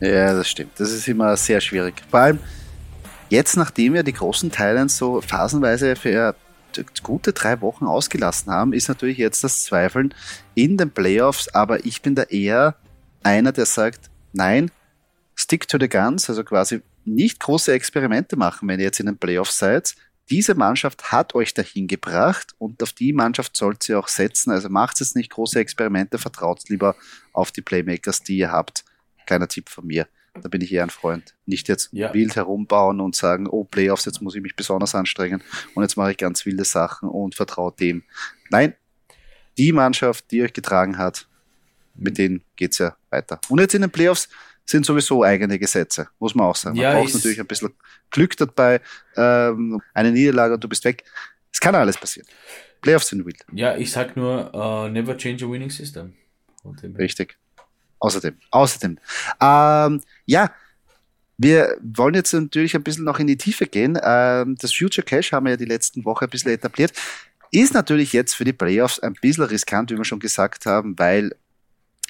Ja, 0.00 0.32
das 0.32 0.48
stimmt. 0.48 0.72
Das 0.78 0.92
ist 0.92 1.08
immer 1.08 1.36
sehr 1.36 1.60
schwierig. 1.60 1.94
Vor 2.10 2.20
allem, 2.20 2.38
Jetzt, 3.30 3.56
nachdem 3.56 3.92
wir 3.92 4.02
die 4.02 4.12
großen 4.12 4.50
Teilen 4.50 4.88
so 4.88 5.20
phasenweise 5.20 5.96
für 5.96 6.34
gute 7.02 7.32
drei 7.32 7.60
Wochen 7.60 7.86
ausgelassen 7.86 8.52
haben, 8.52 8.72
ist 8.72 8.88
natürlich 8.88 9.18
jetzt 9.18 9.44
das 9.44 9.64
Zweifeln 9.64 10.14
in 10.54 10.76
den 10.76 10.90
Playoffs, 10.90 11.48
aber 11.48 11.84
ich 11.84 12.00
bin 12.00 12.14
da 12.14 12.22
eher 12.22 12.76
einer, 13.22 13.52
der 13.52 13.66
sagt, 13.66 14.10
nein, 14.32 14.70
stick 15.38 15.68
to 15.68 15.78
the 15.80 15.88
guns, 15.88 16.28
also 16.28 16.42
quasi 16.42 16.82
nicht 17.04 17.40
große 17.40 17.72
Experimente 17.72 18.36
machen, 18.36 18.68
wenn 18.68 18.80
ihr 18.80 18.86
jetzt 18.86 19.00
in 19.00 19.06
den 19.06 19.18
Playoffs 19.18 19.58
seid. 19.58 19.94
Diese 20.30 20.54
Mannschaft 20.54 21.10
hat 21.10 21.34
euch 21.34 21.54
dahin 21.54 21.86
gebracht 21.86 22.54
und 22.58 22.82
auf 22.82 22.92
die 22.92 23.14
Mannschaft 23.14 23.56
sollt 23.56 23.88
ihr 23.88 23.98
auch 23.98 24.08
setzen. 24.08 24.50
Also 24.50 24.68
macht 24.68 25.00
es 25.00 25.14
nicht 25.14 25.30
große 25.30 25.58
Experimente, 25.58 26.18
vertraut 26.18 26.68
lieber 26.68 26.96
auf 27.32 27.50
die 27.50 27.62
Playmakers, 27.62 28.22
die 28.22 28.36
ihr 28.36 28.52
habt. 28.52 28.84
Kleiner 29.26 29.48
Tipp 29.48 29.70
von 29.70 29.86
mir. 29.86 30.06
Da 30.34 30.48
bin 30.48 30.60
ich 30.60 30.72
eher 30.72 30.82
ein 30.82 30.90
Freund. 30.90 31.34
Nicht 31.46 31.68
jetzt 31.68 31.88
ja. 31.92 32.12
wild 32.12 32.36
herumbauen 32.36 33.00
und 33.00 33.16
sagen, 33.16 33.46
oh, 33.48 33.64
Playoffs, 33.64 34.04
jetzt 34.04 34.20
muss 34.20 34.34
ich 34.34 34.42
mich 34.42 34.54
besonders 34.54 34.94
anstrengen 34.94 35.42
und 35.74 35.82
jetzt 35.82 35.96
mache 35.96 36.10
ich 36.10 36.16
ganz 36.18 36.44
wilde 36.44 36.64
Sachen 36.64 37.08
und 37.08 37.34
vertraue 37.34 37.72
dem. 37.72 38.02
Nein, 38.50 38.74
die 39.56 39.72
Mannschaft, 39.72 40.30
die 40.30 40.42
euch 40.42 40.52
getragen 40.52 40.98
hat, 40.98 41.26
mit 41.94 42.18
denen 42.18 42.42
geht's 42.54 42.78
ja 42.78 42.96
weiter. 43.10 43.40
Und 43.48 43.60
jetzt 43.60 43.74
in 43.74 43.80
den 43.80 43.90
Playoffs 43.90 44.28
sind 44.68 44.84
sowieso 44.84 45.24
eigene 45.24 45.58
Gesetze, 45.58 46.08
muss 46.18 46.34
man 46.34 46.46
auch 46.46 46.56
sagen. 46.56 46.76
Man 46.76 46.82
ja, 46.82 46.92
braucht 46.92 47.14
natürlich 47.14 47.40
ein 47.40 47.46
bisschen 47.46 47.72
Glück 48.10 48.36
dabei, 48.36 48.80
ähm, 49.16 49.80
eine 49.94 50.12
Niederlage 50.12 50.54
und 50.54 50.62
du 50.62 50.68
bist 50.68 50.84
weg. 50.84 51.04
Es 51.52 51.58
kann 51.58 51.74
alles 51.74 51.96
passieren. 51.96 52.28
Playoffs 52.82 53.08
sind 53.08 53.24
wild. 53.24 53.44
Ja, 53.52 53.76
ich 53.76 53.90
sag 53.90 54.16
nur, 54.16 54.54
uh, 54.54 54.88
never 54.88 55.16
change 55.16 55.44
a 55.44 55.50
winning 55.50 55.70
system. 55.70 56.12
Richtig. 56.98 57.36
Außerdem, 57.98 58.36
außerdem. 58.50 58.98
Ähm, 59.40 60.02
ja, 60.26 60.52
wir 61.38 61.76
wollen 61.82 62.14
jetzt 62.14 62.32
natürlich 62.32 62.76
ein 62.76 62.82
bisschen 62.82 63.04
noch 63.04 63.18
in 63.18 63.26
die 63.26 63.36
Tiefe 63.36 63.66
gehen. 63.66 63.98
Ähm, 64.02 64.56
das 64.60 64.74
Future 64.74 65.04
Cash 65.04 65.32
haben 65.32 65.46
wir 65.46 65.52
ja 65.52 65.56
die 65.56 65.64
letzten 65.64 66.04
Woche 66.04 66.26
ein 66.26 66.30
bisschen 66.30 66.52
etabliert. 66.52 66.92
Ist 67.50 67.72
natürlich 67.72 68.12
jetzt 68.12 68.34
für 68.34 68.44
die 68.44 68.52
Playoffs 68.52 69.00
ein 69.00 69.14
bisschen 69.14 69.44
riskant, 69.44 69.90
wie 69.90 69.96
wir 69.96 70.04
schon 70.04 70.20
gesagt 70.20 70.66
haben, 70.66 70.98
weil 70.98 71.34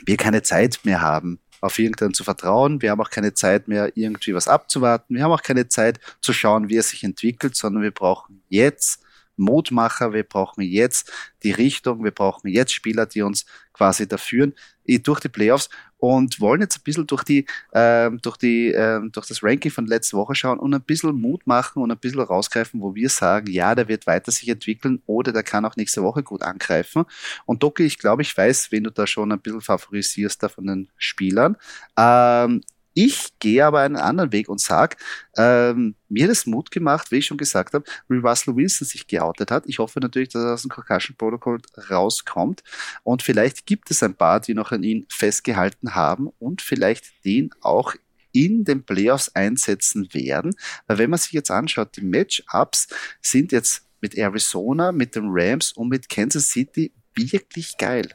wir 0.04 0.16
keine 0.16 0.42
Zeit 0.42 0.80
mehr 0.82 1.00
haben, 1.00 1.38
auf 1.60 1.78
irgendeinen 1.78 2.14
zu 2.14 2.24
vertrauen. 2.24 2.82
Wir 2.82 2.90
haben 2.90 3.00
auch 3.00 3.10
keine 3.10 3.34
Zeit 3.34 3.68
mehr, 3.68 3.92
irgendwie 3.94 4.34
was 4.34 4.48
abzuwarten. 4.48 5.14
Wir 5.14 5.24
haben 5.24 5.32
auch 5.32 5.42
keine 5.42 5.68
Zeit 5.68 6.00
zu 6.20 6.32
schauen, 6.32 6.68
wie 6.68 6.76
es 6.76 6.90
sich 6.90 7.04
entwickelt, 7.04 7.56
sondern 7.56 7.82
wir 7.82 7.90
brauchen 7.90 8.42
jetzt 8.48 9.02
Mutmacher, 9.36 10.12
wir 10.12 10.24
brauchen 10.24 10.62
jetzt 10.62 11.12
die 11.42 11.52
Richtung, 11.52 12.04
wir 12.04 12.10
brauchen 12.10 12.48
jetzt 12.48 12.72
Spieler, 12.72 13.06
die 13.06 13.22
uns 13.22 13.46
quasi 13.72 14.08
da 14.08 14.16
führen 14.16 14.54
durch 15.02 15.20
die 15.20 15.28
Playoffs 15.28 15.68
und 15.98 16.40
wollen 16.40 16.60
jetzt 16.60 16.78
ein 16.78 16.82
bisschen 16.84 17.06
durch 17.06 17.24
die, 17.24 17.46
äh, 17.72 18.10
durch 18.22 18.36
die, 18.36 18.72
äh, 18.72 19.00
durch 19.10 19.26
das 19.26 19.42
Ranking 19.42 19.70
von 19.70 19.86
letzter 19.86 20.16
Woche 20.16 20.34
schauen 20.34 20.58
und 20.58 20.74
ein 20.74 20.82
bisschen 20.82 21.20
Mut 21.20 21.46
machen 21.46 21.82
und 21.82 21.90
ein 21.90 21.98
bisschen 21.98 22.20
rausgreifen, 22.20 22.80
wo 22.80 22.94
wir 22.94 23.08
sagen, 23.08 23.50
ja, 23.50 23.74
der 23.74 23.88
wird 23.88 24.06
weiter 24.06 24.30
sich 24.30 24.48
entwickeln 24.48 25.02
oder 25.06 25.32
der 25.32 25.42
kann 25.42 25.64
auch 25.64 25.76
nächste 25.76 26.02
Woche 26.02 26.22
gut 26.22 26.42
angreifen. 26.42 27.04
Und 27.46 27.62
Doki, 27.62 27.84
ich 27.84 27.98
glaube, 27.98 28.22
ich 28.22 28.36
weiß, 28.36 28.70
wen 28.70 28.84
du 28.84 28.90
da 28.90 29.06
schon 29.06 29.32
ein 29.32 29.40
bisschen 29.40 29.60
favorisierst 29.60 30.42
da 30.42 30.48
von 30.48 30.66
den 30.66 30.88
Spielern. 30.96 31.56
Ähm, 31.96 32.62
ich 33.00 33.28
gehe 33.38 33.64
aber 33.64 33.78
einen 33.82 33.94
anderen 33.94 34.32
Weg 34.32 34.48
und 34.48 34.60
sage, 34.60 34.96
ähm, 35.36 35.94
mir 36.08 36.26
das 36.26 36.46
Mut 36.46 36.72
gemacht, 36.72 37.12
wie 37.12 37.18
ich 37.18 37.26
schon 37.26 37.36
gesagt 37.36 37.74
habe, 37.74 37.84
wie 38.08 38.16
Russell 38.16 38.56
Wilson 38.56 38.88
sich 38.88 39.06
geoutet 39.06 39.52
hat. 39.52 39.62
Ich 39.68 39.78
hoffe 39.78 40.00
natürlich, 40.00 40.30
dass 40.30 40.42
er 40.42 40.54
aus 40.54 40.62
dem 40.62 40.72
Concussion 40.72 41.16
Protocol 41.16 41.60
rauskommt. 41.90 42.64
Und 43.04 43.22
vielleicht 43.22 43.66
gibt 43.66 43.92
es 43.92 44.02
ein 44.02 44.16
paar, 44.16 44.40
die 44.40 44.52
noch 44.52 44.72
an 44.72 44.82
ihn 44.82 45.06
festgehalten 45.08 45.94
haben 45.94 46.28
und 46.40 46.60
vielleicht 46.60 47.24
den 47.24 47.50
auch 47.60 47.94
in 48.32 48.64
den 48.64 48.82
Playoffs 48.82 49.28
einsetzen 49.28 50.12
werden. 50.12 50.56
Weil 50.88 50.98
wenn 50.98 51.10
man 51.10 51.20
sich 51.20 51.30
jetzt 51.30 51.52
anschaut, 51.52 51.96
die 51.96 52.04
Matchups 52.04 52.88
sind 53.22 53.52
jetzt 53.52 53.84
mit 54.00 54.16
Arizona, 54.16 54.90
mit 54.90 55.14
den 55.14 55.28
Rams 55.28 55.70
und 55.70 55.88
mit 55.88 56.08
Kansas 56.08 56.48
City 56.48 56.90
wirklich 57.14 57.76
geil. 57.78 58.08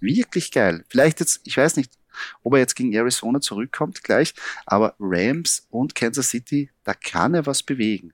Wirklich 0.00 0.52
geil. 0.52 0.84
Vielleicht 0.90 1.20
jetzt, 1.20 1.40
ich 1.44 1.56
weiß 1.56 1.76
nicht, 1.76 1.92
ob 2.42 2.54
er 2.54 2.60
jetzt 2.60 2.74
gegen 2.74 2.92
Arizona 2.92 3.40
zurückkommt 3.40 4.02
gleich, 4.04 4.34
aber 4.66 4.94
Rams 4.98 5.66
und 5.70 5.94
Kansas 5.94 6.30
City, 6.30 6.70
da 6.84 6.94
kann 6.94 7.34
er 7.34 7.46
was 7.46 7.62
bewegen. 7.62 8.12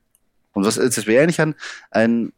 Und 0.53 0.65
was, 0.65 0.75
das 0.75 1.05
wäre 1.05 1.23
eigentlich 1.23 1.41
ein, 1.41 1.55
ein, 1.91 2.33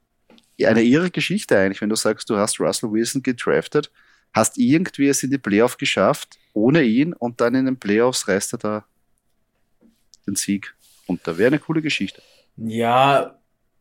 eine 0.64 0.84
irre 0.84 1.12
Geschichte 1.12 1.58
eigentlich, 1.58 1.82
wenn 1.82 1.90
du 1.90 1.96
sagst, 1.96 2.30
du 2.30 2.38
hast 2.38 2.60
Russell 2.60 2.92
Wilson 2.92 3.22
gedraftet, 3.22 3.92
hast 4.34 4.58
irgendwie 4.58 5.08
es 5.08 5.24
in 5.24 5.32
die 5.32 5.38
Playoff 5.38 5.78
geschafft, 5.78 6.38
ohne 6.54 6.84
ihn 6.84 7.14
und 7.14 7.42
dann 7.42 7.56
in 7.56 7.66
den 7.66 7.78
Playoffs 7.78 8.28
reißt 8.28 8.54
er 8.54 8.60
da 8.60 8.86
den 10.26 10.36
Sieg. 10.36 10.76
Und 11.06 11.26
da 11.26 11.38
wäre 11.38 11.48
eine 11.48 11.60
coole 11.60 11.82
Geschichte. 11.82 12.22
Ja, 12.58 13.37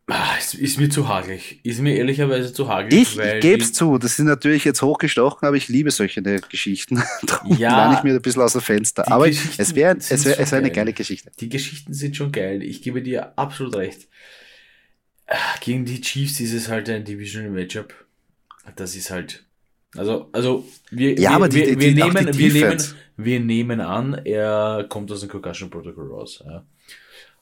Ah, 0.08 0.36
es 0.38 0.54
ist 0.54 0.78
mir 0.78 0.88
zu 0.88 1.08
hagelig. 1.08 1.58
Ist 1.64 1.80
mir 1.80 1.96
ehrlicherweise 1.96 2.52
zu 2.52 2.68
hagelig. 2.68 3.16
Ich, 3.16 3.18
ich 3.18 3.40
gebe 3.40 3.62
es 3.62 3.72
zu, 3.72 3.98
das 3.98 4.14
sind 4.14 4.26
natürlich 4.26 4.64
jetzt 4.64 4.80
hochgestochen, 4.80 5.48
aber 5.48 5.56
ich 5.56 5.66
liebe 5.66 5.90
solche 5.90 6.22
Geschichten. 6.22 7.02
Darum 7.26 7.58
ja, 7.58 7.92
ich 7.92 8.04
mir 8.04 8.14
ein 8.14 8.22
bisschen 8.22 8.42
aus 8.42 8.52
dem 8.52 8.60
Fenster. 8.60 9.10
Aber 9.10 9.28
es 9.28 9.74
wäre 9.74 9.96
es 9.96 10.24
wär, 10.24 10.38
es 10.38 10.52
wär 10.52 10.58
eine 10.58 10.70
geile 10.70 10.92
Geschichte. 10.92 11.32
Die 11.40 11.48
Geschichten 11.48 11.92
sind 11.92 12.16
schon 12.16 12.30
geil. 12.30 12.62
Ich 12.62 12.82
gebe 12.82 13.02
dir 13.02 13.36
absolut 13.36 13.74
recht. 13.74 14.06
Ah, 15.26 15.34
gegen 15.60 15.84
die 15.84 16.00
Chiefs 16.00 16.38
ist 16.38 16.52
es 16.52 16.68
halt 16.68 16.88
ein 16.88 17.04
Divisional 17.04 17.50
Matchup. 17.50 17.92
Das 18.76 18.94
ist 18.94 19.10
halt. 19.10 19.44
Also, 19.96 20.28
also 20.30 20.68
wir, 20.90 21.14
ja, 21.14 21.30
wir, 21.30 21.36
aber 21.36 21.48
die, 21.48 21.56
wir, 21.56 21.80
wir 21.80 21.94
die, 21.94 22.02
nehmen, 22.02 22.38
wir, 22.38 22.52
nehmen, 22.52 22.84
wir 23.16 23.40
nehmen 23.40 23.80
an, 23.80 24.20
er 24.24 24.86
kommt 24.88 25.10
aus 25.10 25.20
dem 25.20 25.28
Concussion 25.30 25.68
Protocol 25.68 26.12
raus. 26.12 26.44
Ja. 26.46 26.64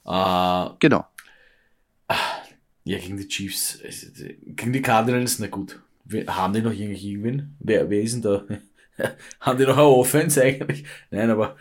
Uh, 0.07 0.75
genau. 0.79 1.05
Ja, 2.85 2.99
gegen 2.99 3.17
die 3.17 3.27
Chiefs. 3.27 3.79
Gegen 4.45 4.71
die 4.71 4.81
Cardinals, 4.81 5.39
na 5.39 5.47
gut. 5.47 5.81
Haben 6.27 6.53
die 6.53 6.61
noch 6.61 6.71
irgendwen? 6.71 7.55
Wer, 7.59 7.89
wer 7.89 8.01
ist 8.01 8.13
denn 8.13 8.21
da? 8.21 8.45
haben 9.39 9.57
die 9.57 9.65
noch 9.65 9.77
eine 9.77 9.87
Offense 9.87 10.41
eigentlich? 10.41 10.85
Nein, 11.09 11.31
aber 11.31 11.57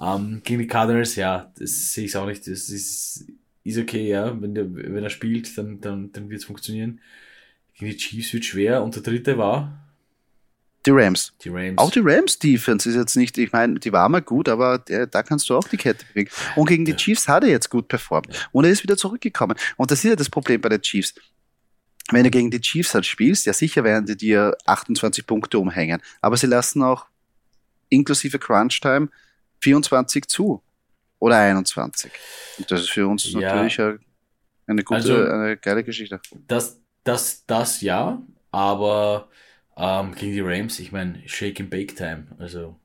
ähm, 0.00 0.40
gegen 0.44 0.60
die 0.60 0.68
Cardinals, 0.68 1.16
ja, 1.16 1.52
das 1.58 1.92
sehe 1.92 2.04
ich 2.04 2.16
auch 2.16 2.26
nicht. 2.26 2.46
Das 2.46 2.70
ist, 2.70 3.26
ist 3.64 3.78
okay, 3.78 4.08
ja. 4.08 4.40
Wenn, 4.40 4.54
der, 4.54 4.72
wenn 4.72 5.02
er 5.02 5.10
spielt, 5.10 5.58
dann, 5.58 5.80
dann, 5.80 6.12
dann 6.12 6.30
wird 6.30 6.42
es 6.42 6.46
funktionieren. 6.46 7.00
Gegen 7.74 7.90
die 7.90 7.96
Chiefs 7.96 8.32
wird 8.32 8.44
schwer. 8.44 8.84
Und 8.84 8.94
der 8.94 9.02
dritte 9.02 9.36
war 9.36 9.87
die 10.86 10.90
Rams. 10.90 11.32
Die 11.42 11.48
Rams. 11.48 11.76
Auch 11.78 11.90
die 11.90 12.00
Rams 12.02 12.38
Defense 12.38 12.88
ist 12.88 12.94
jetzt 12.94 13.16
nicht, 13.16 13.36
ich 13.36 13.52
meine, 13.52 13.78
die 13.78 13.92
war 13.92 14.08
mal 14.08 14.22
gut, 14.22 14.48
aber 14.48 14.78
der, 14.78 15.06
da 15.06 15.22
kannst 15.22 15.48
du 15.48 15.56
auch 15.56 15.66
die 15.66 15.76
Kette 15.76 16.04
bewegen. 16.06 16.30
Und 16.56 16.66
gegen 16.66 16.84
die 16.84 16.92
ja. 16.92 16.96
Chiefs 16.96 17.28
hat 17.28 17.42
er 17.42 17.50
jetzt 17.50 17.68
gut 17.68 17.88
performt. 17.88 18.28
Und 18.52 18.64
er 18.64 18.70
ist 18.70 18.82
wieder 18.82 18.96
zurückgekommen. 18.96 19.56
Und 19.76 19.90
das 19.90 20.04
ist 20.04 20.10
ja 20.10 20.16
das 20.16 20.30
Problem 20.30 20.60
bei 20.60 20.68
den 20.68 20.80
Chiefs. 20.80 21.14
Wenn 22.10 22.24
du 22.24 22.30
gegen 22.30 22.50
die 22.50 22.60
Chiefs 22.60 22.94
halt 22.94 23.04
spielst, 23.04 23.44
ja 23.44 23.52
sicher 23.52 23.84
werden 23.84 24.06
die 24.06 24.16
dir 24.16 24.56
28 24.64 25.26
Punkte 25.26 25.58
umhängen. 25.58 26.00
Aber 26.20 26.36
sie 26.36 26.46
lassen 26.46 26.82
auch 26.82 27.06
inklusive 27.90 28.38
Crunch 28.38 28.80
Time 28.80 29.08
24 29.60 30.26
zu. 30.28 30.62
Oder 31.18 31.38
21. 31.38 32.12
Und 32.58 32.70
das 32.70 32.82
ist 32.82 32.90
für 32.90 33.06
uns 33.08 33.24
ja. 33.32 33.40
natürlich 33.40 34.00
eine 34.68 34.84
gute, 34.84 34.96
also, 34.96 35.24
eine 35.24 35.56
geile 35.56 35.82
Geschichte. 35.82 36.20
Das, 36.46 36.78
das, 37.02 37.44
das 37.46 37.80
ja, 37.80 38.22
aber 38.52 39.28
ähm, 39.78 40.14
gegen 40.14 40.32
die 40.32 40.40
Rams, 40.40 40.78
ich 40.80 40.92
meine, 40.92 41.22
Shake 41.26 41.60
and 41.60 41.70
Bake 41.70 41.94
Time, 41.94 42.26
also 42.38 42.76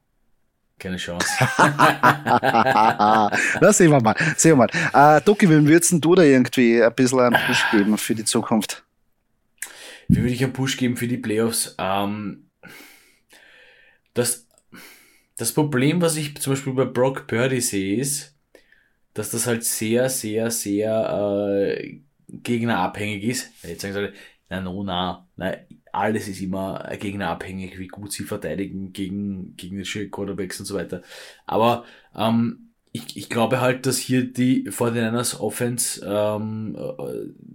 keine 0.79 0.97
Chance. 0.97 1.27
Na, 1.58 3.29
sehen 3.71 3.91
wir 3.91 4.01
mal. 4.01 4.15
Sehen 4.36 4.58
wir 4.58 4.67
mal. 4.67 5.17
Äh, 5.17 5.21
Doki, 5.21 5.49
wem 5.49 5.65
würdest 5.65 5.93
du 5.93 6.15
da 6.15 6.23
irgendwie 6.23 6.84
ein 6.84 6.93
bisschen 6.93 7.19
einen 7.21 7.38
Push 7.47 7.63
geben 7.71 7.97
für 7.97 8.15
die 8.15 8.25
Zukunft? 8.25 8.84
Wie 10.10 10.17
würde 10.17 10.34
ich 10.34 10.43
einen 10.43 10.53
Push 10.53 10.77
geben 10.77 10.97
für 10.97 11.08
die 11.08 11.17
Playoffs? 11.17 11.75
Ähm, 11.77 12.49
das, 14.13 14.45
das 15.38 15.53
Problem, 15.53 16.01
was 16.01 16.17
ich 16.17 16.36
zum 16.36 16.53
Beispiel 16.53 16.73
bei 16.73 16.86
Brock 16.86 17.27
Purdy 17.27 17.62
sehe, 17.62 17.99
ist, 17.99 18.36
dass 19.13 19.29
das 19.29 19.47
halt 19.47 19.63
sehr, 19.63 20.10
sehr, 20.10 20.51
sehr 20.51 21.77
äh, 21.77 21.99
gegnerabhängig 22.27 23.23
ist. 23.23 23.51
Jetzt 23.63 23.84
sagen 23.84 23.93
sie, 23.93 24.13
na, 24.49 24.60
no, 24.60 24.84
na, 24.84 25.27
na, 25.38 25.56
alles 25.93 26.27
ist 26.27 26.41
immer 26.41 26.89
gegnerabhängig, 26.99 27.79
wie 27.79 27.88
gut 27.88 28.12
sie 28.12 28.23
verteidigen 28.23 28.93
gegen 28.93 29.56
gegnerische 29.56 30.10
Quarterbacks 30.10 30.60
und 30.60 30.65
so 30.65 30.75
weiter. 30.75 31.03
Aber 31.45 31.86
ähm, 32.15 32.73
ich, 32.91 33.17
ich 33.17 33.29
glaube 33.29 33.62
halt, 33.62 33.86
dass 33.86 33.97
hier 33.97 34.32
die 34.32 34.69
49ers 34.69 35.39
Offense 35.39 36.01
ähm, 36.06 36.75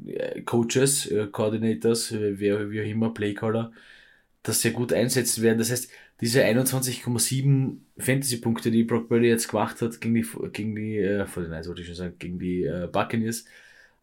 äh, 0.06 0.42
Coaches, 0.42 1.06
äh, 1.06 1.26
Coordinators, 1.28 2.12
äh, 2.12 2.38
wer 2.38 2.70
wie 2.70 2.80
auch 2.80 2.86
immer, 2.86 3.12
Playcaller, 3.12 3.72
das 4.42 4.62
sehr 4.62 4.72
gut 4.72 4.92
einsetzen 4.92 5.42
werden. 5.42 5.58
Das 5.58 5.70
heißt, 5.70 5.90
diese 6.20 6.44
21,7 6.44 7.78
Fantasy-Punkte, 7.98 8.70
die 8.70 8.84
Brock 8.84 9.08
Purdy 9.08 9.28
jetzt 9.28 9.48
gemacht 9.48 9.82
hat 9.82 10.00
gegen 10.00 10.14
die, 10.14 10.26
gegen 10.52 10.76
die 10.76 10.98
äh, 10.98 11.24
49ers, 11.24 11.68
wollte 11.68 11.82
ich 11.82 11.86
schon 11.88 11.96
sagen, 11.96 12.14
gegen 12.18 12.38
die 12.38 12.64
äh, 12.64 12.88
Buccaneers, 12.90 13.44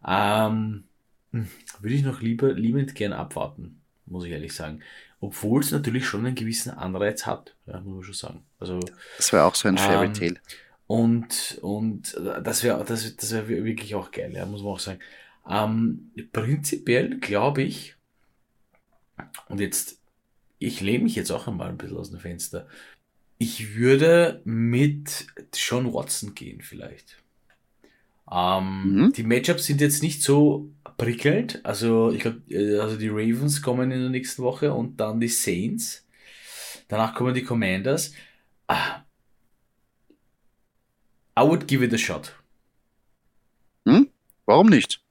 ähm, 0.07 0.85
hm, 1.31 1.47
würde 1.81 1.95
ich 1.95 2.03
noch 2.03 2.21
lieber 2.21 2.53
liebend 2.53 2.95
gern 2.95 3.13
abwarten 3.13 3.81
muss 4.05 4.25
ich 4.25 4.31
ehrlich 4.31 4.53
sagen. 4.53 4.81
Obwohl 5.19 5.61
es 5.61 5.71
natürlich 5.71 6.05
schon 6.05 6.25
einen 6.25 6.35
gewissen 6.35 6.71
Anreiz 6.71 7.25
hat, 7.25 7.55
ja, 7.65 7.79
muss 7.79 7.95
man 7.95 8.03
schon 8.03 8.13
sagen. 8.13 8.45
Also, 8.59 8.79
das 9.17 9.33
wäre 9.33 9.45
auch 9.45 9.55
so 9.55 9.67
ein 9.67 9.77
Fairy 9.77 10.07
ähm, 10.07 10.13
Tale. 10.13 10.35
und, 10.87 11.59
und 11.61 12.15
das 12.43 12.63
wäre 12.63 12.83
das, 12.85 13.15
das 13.15 13.31
wär 13.31 13.47
wirklich 13.47 13.95
auch 13.95 14.11
geil, 14.11 14.33
ja, 14.33 14.45
muss 14.45 14.61
man 14.61 14.73
auch 14.73 14.79
sagen. 14.79 14.99
Ähm, 15.49 16.11
prinzipiell 16.31 17.19
glaube 17.19 17.63
ich, 17.63 17.95
und 19.47 19.59
jetzt, 19.59 19.99
ich 20.59 20.81
lehne 20.81 21.03
mich 21.03 21.15
jetzt 21.15 21.31
auch 21.31 21.47
einmal 21.47 21.69
ein 21.69 21.77
bisschen 21.77 21.97
aus 21.97 22.11
dem 22.11 22.19
Fenster. 22.19 22.67
Ich 23.37 23.75
würde 23.75 24.41
mit 24.45 25.27
Sean 25.53 25.93
Watson 25.93 26.35
gehen, 26.35 26.61
vielleicht. 26.61 27.17
Ähm, 28.31 28.95
mhm. 28.95 29.13
Die 29.13 29.23
Matchups 29.23 29.65
sind 29.65 29.81
jetzt 29.81 30.01
nicht 30.01 30.23
so 30.23 30.69
prickelnd. 30.97 31.63
Also 31.63 32.11
ich 32.11 32.21
glaube, 32.21 32.41
äh, 32.49 32.79
also 32.79 32.97
die 32.97 33.09
Ravens 33.09 33.61
kommen 33.61 33.91
in 33.91 34.01
der 34.01 34.09
nächsten 34.09 34.43
Woche 34.43 34.73
und 34.73 34.99
dann 34.99 35.19
die 35.19 35.27
Saints. 35.27 36.05
Danach 36.87 37.15
kommen 37.15 37.33
die 37.33 37.43
Commanders. 37.43 38.13
Ah. 38.67 39.01
I 41.37 41.41
would 41.41 41.67
give 41.67 41.83
it 41.83 41.93
a 41.93 41.97
shot. 41.97 42.33
Hm? 43.87 44.09
Warum 44.45 44.67
nicht? 44.67 45.01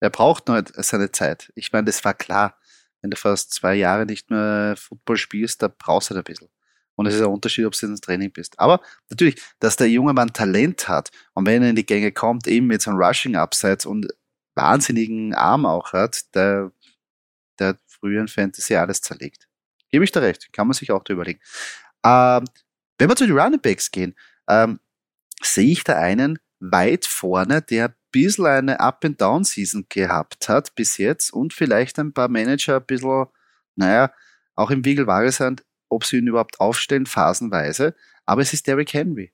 Er 0.00 0.10
braucht 0.10 0.48
nur 0.48 0.62
seine 0.76 1.12
Zeit. 1.12 1.52
Ich 1.54 1.72
meine, 1.72 1.84
das 1.86 2.04
war 2.04 2.14
klar. 2.14 2.58
Wenn 3.00 3.10
du 3.10 3.16
fast 3.16 3.52
zwei 3.52 3.74
Jahre 3.74 4.06
nicht 4.06 4.30
mehr 4.30 4.74
Football 4.76 5.18
spielst, 5.18 5.62
da 5.62 5.68
brauchst 5.68 6.10
du 6.10 6.14
halt 6.14 6.26
ein 6.26 6.32
bisschen. 6.32 6.48
Und 6.96 7.06
es 7.06 7.14
ist 7.14 7.20
ein 7.20 7.26
Unterschied, 7.26 7.66
ob 7.66 7.72
du 7.72 7.86
ins 7.86 8.00
Training 8.00 8.30
bist. 8.30 8.58
Aber 8.58 8.80
natürlich, 9.10 9.40
dass 9.58 9.76
der 9.76 9.88
junge 9.88 10.12
Mann 10.12 10.32
Talent 10.32 10.88
hat 10.88 11.10
und 11.34 11.46
wenn 11.46 11.62
er 11.62 11.70
in 11.70 11.76
die 11.76 11.86
Gänge 11.86 12.12
kommt, 12.12 12.46
eben 12.46 12.66
mit 12.66 12.82
so 12.82 12.90
einem 12.90 13.00
Rushing 13.00 13.36
Upside 13.36 13.88
und 13.88 14.08
wahnsinnigen 14.54 15.34
Arm 15.34 15.66
auch 15.66 15.92
hat, 15.92 16.34
der, 16.34 16.72
der 17.58 17.78
früheren 17.86 18.28
Fantasy 18.28 18.74
alles 18.76 19.00
zerlegt. 19.00 19.48
Gebe 19.90 20.04
ich 20.04 20.12
da 20.12 20.20
recht, 20.20 20.52
kann 20.52 20.66
man 20.66 20.74
sich 20.74 20.90
auch 20.92 21.04
da 21.04 21.12
überlegen. 21.12 21.40
Ähm, 22.04 22.44
wenn 22.98 23.08
wir 23.08 23.16
zu 23.16 23.26
den 23.26 23.38
Running 23.38 23.60
Backs 23.60 23.90
gehen, 23.90 24.14
ähm, 24.48 24.80
sehe 25.42 25.72
ich 25.72 25.84
da 25.84 25.98
einen 25.98 26.38
weit 26.60 27.06
vorne, 27.06 27.62
der 27.62 27.88
ein 27.88 27.94
bisschen 28.10 28.46
eine 28.46 28.80
Up-and-Down-Season 28.80 29.86
gehabt 29.88 30.48
hat 30.48 30.74
bis 30.74 30.98
jetzt 30.98 31.32
und 31.32 31.52
vielleicht 31.52 31.98
ein 31.98 32.12
paar 32.12 32.28
Manager 32.28 32.76
ein 32.76 32.86
bisschen, 32.86 33.26
naja, 33.74 34.12
auch 34.54 34.70
im 34.70 34.84
Wiegelware 34.84 35.32
sind, 35.32 35.64
ob 35.88 36.04
sie 36.04 36.18
ihn 36.18 36.28
überhaupt 36.28 36.60
aufstellen, 36.60 37.06
phasenweise. 37.06 37.94
Aber 38.24 38.42
es 38.42 38.52
ist 38.52 38.66
Derrick 38.66 38.92
Henry. 38.92 39.32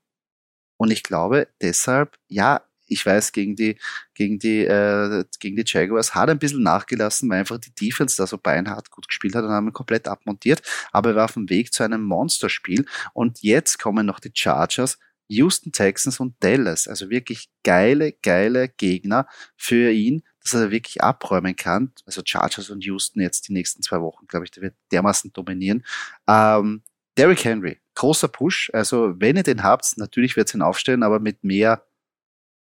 Und 0.77 0.91
ich 0.91 1.03
glaube 1.03 1.49
deshalb, 1.61 2.19
ja, 2.29 2.63
ich 2.91 3.07
weiß, 3.07 3.33
gegen 3.33 3.57
die, 3.57 3.77
gegen 4.15 4.39
die, 4.39 4.65
äh, 4.65 5.25
gegen 5.39 5.57
die 5.57 5.65
Jaguars 5.65 6.15
hat 6.15 6.29
er 6.29 6.35
ein 6.35 6.39
bisschen 6.39 6.63
nachgelassen, 6.63 7.31
weil 7.31 7.41
einfach 7.41 7.59
die 7.59 7.75
Defense 7.75 8.17
da 8.17 8.27
so 8.27 8.37
beinhart 8.37 8.91
gut 8.91 9.09
gespielt 9.09 9.35
hat 9.35 9.45
und 9.45 9.51
haben 9.51 9.69
ihn 9.69 9.73
komplett 9.73 10.09
abmontiert. 10.09 10.63
Aber 10.93 11.11
er 11.11 11.17
war 11.17 11.25
auf 11.27 11.35
dem 11.35 11.49
Weg 11.49 11.73
zu 11.73 11.83
einem 11.83 12.03
Monsterspiel. 12.03 12.85
Und 13.15 13.43
jetzt 13.43 13.79
kommen 13.79 14.07
noch 14.07 14.21
die 14.21 14.33
Chargers, 14.35 14.99
Houston 15.29 15.73
Texans 15.73 16.19
und 16.21 16.35
Dallas. 16.41 16.89
Also 16.89 17.09
wirklich 17.09 17.49
geile, 17.63 18.13
geile 18.13 18.69
Gegner 18.69 19.27
für 19.57 19.91
ihn, 19.93 20.23
dass 20.43 20.55
er 20.55 20.71
wirklich 20.71 21.03
abräumen 21.03 21.55
kann. 21.55 21.93
Also 22.05 22.23
Chargers 22.25 22.71
und 22.71 22.85
Houston 22.85 23.21
jetzt 23.21 23.49
die 23.49 23.53
nächsten 23.53 23.83
zwei 23.83 24.01
Wochen, 24.01 24.27
glaube 24.27 24.45
ich, 24.45 24.51
der 24.51 24.65
wird 24.65 24.75
dermaßen 24.91 25.33
dominieren. 25.33 25.85
Ähm, 26.27 26.83
Derrick 27.17 27.45
Henry, 27.45 27.79
großer 27.95 28.29
Push. 28.29 28.71
Also 28.73 29.15
wenn 29.19 29.37
ihr 29.37 29.43
den 29.43 29.63
habt, 29.63 29.97
natürlich 29.99 30.37
wird 30.37 30.49
es 30.49 30.55
ihn 30.55 30.63
aufstellen, 30.63 31.03
aber 31.03 31.21
mit 31.21 31.45
mehr 31.45 31.85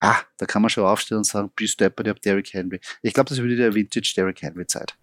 ah, 0.01 0.19
da 0.37 0.45
kann 0.45 0.61
man 0.61 0.69
schon 0.69 0.83
aufstehen 0.83 1.17
und 1.17 1.23
sagen, 1.23 1.51
bis 1.55 1.77
deppert, 1.77 2.07
ich 2.07 2.09
habe 2.09 2.19
Derrick 2.19 2.53
Henry. 2.53 2.81
Ich 3.01 3.13
glaube, 3.13 3.29
das 3.29 3.37
würde 3.37 3.55
der 3.55 3.73
Vintage 3.73 4.13
Derrick 4.15 4.41
Henry 4.41 4.67
Zeit. 4.67 4.97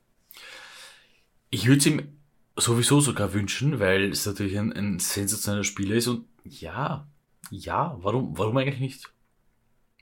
Ich 1.50 1.66
würde 1.66 1.78
es 1.78 1.86
ihm 1.86 2.18
sowieso 2.56 3.00
sogar 3.00 3.32
wünschen, 3.32 3.80
weil 3.80 4.10
es 4.10 4.26
natürlich 4.26 4.58
ein, 4.58 4.72
ein 4.72 4.98
sensationeller 4.98 5.64
Spieler 5.64 5.96
ist 5.96 6.08
und 6.08 6.26
ja, 6.44 7.08
ja, 7.50 7.96
warum, 8.00 8.36
warum 8.36 8.56
eigentlich 8.58 8.80
nicht? 8.80 9.12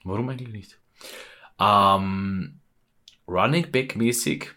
Warum 0.02 0.28
eigentlich 0.28 0.48
nicht? 0.48 0.80
Ähm, 1.60 2.60
Running 3.28 3.70
Back 3.70 3.96
mäßig 3.96 4.54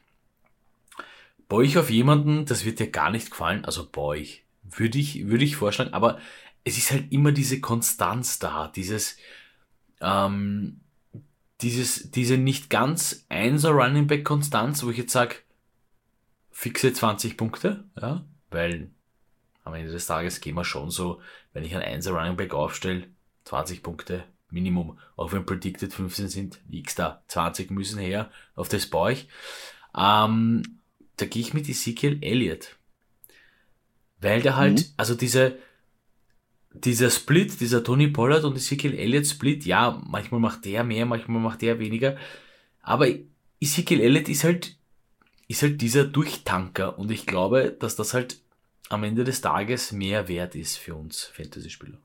bei 1.49 1.57
euch 1.57 1.77
auf 1.77 1.89
jemanden, 1.89 2.45
das 2.45 2.63
wird 2.63 2.79
dir 2.79 2.89
gar 2.89 3.09
nicht 3.09 3.31
gefallen, 3.31 3.65
also 3.65 3.89
bei 3.91 4.01
euch, 4.01 4.43
würde 4.63 4.99
ich, 4.99 5.27
würde 5.27 5.43
ich 5.43 5.55
vorschlagen, 5.55 5.93
aber 5.93 6.19
es 6.63 6.77
ist 6.77 6.91
halt 6.91 7.11
immer 7.11 7.31
diese 7.31 7.59
Konstanz 7.59 8.37
da, 8.37 8.67
dieses, 8.67 9.17
ähm, 10.01 10.81
dieses, 11.61 12.11
diese 12.11 12.37
nicht 12.37 12.69
ganz 12.69 13.25
einser 13.29 13.71
Running 13.71 14.07
Back 14.07 14.23
Konstanz, 14.23 14.83
wo 14.83 14.89
ich 14.89 14.97
jetzt 14.97 15.11
sage, 15.11 15.35
fixe 16.51 16.93
20 16.93 17.37
Punkte, 17.37 17.83
ja, 17.99 18.25
weil 18.49 18.91
am 19.63 19.73
Ende 19.73 19.91
des 19.91 20.07
Tages 20.07 20.41
gehen 20.41 20.55
wir 20.55 20.63
schon 20.63 20.89
so, 20.89 21.21
wenn 21.53 21.63
ich 21.63 21.75
ein 21.75 21.81
einser 21.81 22.11
Running 22.11 22.37
Back 22.37 22.53
aufstelle, 22.53 23.07
20 23.45 23.83
Punkte 23.83 24.23
Minimum, 24.51 24.97
auch 25.15 25.31
wenn 25.31 25.45
predicted 25.45 25.93
15 25.93 26.27
sind, 26.27 26.59
x 26.69 26.95
da, 26.95 27.23
20 27.27 27.71
müssen 27.71 27.99
her, 27.99 28.31
auf 28.55 28.69
das 28.69 28.87
baue 28.87 29.13
ich. 29.13 29.29
Ähm, 29.95 30.63
da 31.17 31.25
gehe 31.25 31.41
ich 31.41 31.53
mit 31.53 31.69
Ezekiel 31.69 32.19
Elliott. 32.21 32.77
Weil 34.21 34.41
der 34.41 34.55
halt, 34.55 34.79
mhm. 34.79 34.93
also 34.97 35.15
diese, 35.15 35.57
dieser 36.71 37.09
Split, 37.09 37.59
dieser 37.59 37.83
Tony 37.83 38.07
Pollard 38.07 38.43
und 38.43 38.55
Ezekiel 38.55 38.93
Elliott 38.93 39.27
Split, 39.27 39.65
ja, 39.65 40.01
manchmal 40.05 40.39
macht 40.39 40.65
der 40.65 40.83
mehr, 40.83 41.05
manchmal 41.05 41.41
macht 41.41 41.61
der 41.61 41.79
weniger. 41.79 42.17
Aber 42.81 43.07
Ezekiel 43.59 44.01
Elliott 44.01 44.29
ist 44.29 44.43
halt, 44.43 44.77
ist 45.47 45.63
halt 45.63 45.81
dieser 45.81 46.05
Durchtanker 46.05 46.97
und 46.97 47.11
ich 47.11 47.25
glaube, 47.25 47.75
dass 47.79 47.95
das 47.95 48.13
halt 48.13 48.39
am 48.89 49.03
Ende 49.03 49.23
des 49.23 49.41
Tages 49.41 49.91
mehr 49.91 50.27
wert 50.27 50.55
ist 50.55 50.77
für 50.77 50.95
uns 50.95 51.23
Fantasy-Spieler. 51.23 51.97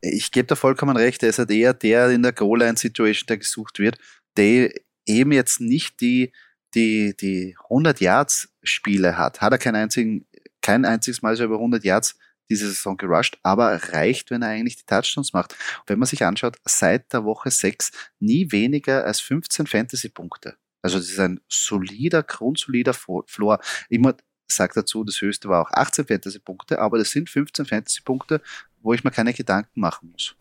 Ich 0.00 0.30
gebe 0.30 0.46
da 0.46 0.54
vollkommen 0.54 0.96
recht, 0.96 1.22
er 1.22 1.30
ist 1.30 1.38
halt 1.38 1.50
eher 1.50 1.74
der 1.74 2.10
in 2.10 2.22
der 2.22 2.32
Goal-Line-Situation, 2.32 3.26
der 3.26 3.38
gesucht 3.38 3.78
wird, 3.80 3.98
der 4.36 4.72
eben 5.06 5.32
jetzt 5.32 5.60
nicht 5.60 6.00
die, 6.00 6.32
die, 6.74 7.16
die 7.16 7.56
100 7.64 8.00
Yards 8.00 8.48
Spiele 8.62 9.18
hat. 9.18 9.40
Hat 9.40 9.52
er 9.52 9.58
kein 9.58 9.74
einzigen, 9.74 10.26
kein 10.60 10.84
einziges 10.84 11.22
Mal 11.22 11.34
so 11.34 11.44
über 11.44 11.56
100 11.56 11.82
Yards 11.82 12.16
diese 12.48 12.68
Saison 12.68 12.96
gerusht, 12.96 13.38
aber 13.42 13.74
reicht, 13.92 14.30
wenn 14.30 14.42
er 14.42 14.48
eigentlich 14.48 14.76
die 14.76 14.86
Touchdowns 14.86 15.32
macht. 15.32 15.52
Und 15.52 15.88
wenn 15.88 15.98
man 15.98 16.06
sich 16.06 16.24
anschaut, 16.24 16.56
seit 16.64 17.12
der 17.12 17.24
Woche 17.24 17.50
6 17.50 17.92
nie 18.20 18.50
weniger 18.52 19.04
als 19.04 19.20
15 19.20 19.66
Fantasy-Punkte. 19.66 20.56
Also 20.82 20.98
das 20.98 21.08
ist 21.08 21.18
ein 21.18 21.40
solider, 21.48 22.22
grundsolider 22.22 22.94
Floor. 22.94 23.60
Immer 23.88 24.16
sagt 24.46 24.76
dazu, 24.76 25.04
das 25.04 25.20
höchste 25.20 25.48
war 25.48 25.62
auch 25.62 25.70
18 25.72 26.06
Fantasy-Punkte, 26.06 26.78
aber 26.78 26.98
das 26.98 27.10
sind 27.10 27.28
15 27.28 27.66
Fantasy-Punkte, 27.66 28.40
wo 28.80 28.94
ich 28.94 29.04
mir 29.04 29.10
keine 29.10 29.34
Gedanken 29.34 29.80
machen 29.80 30.10
muss. 30.10 30.34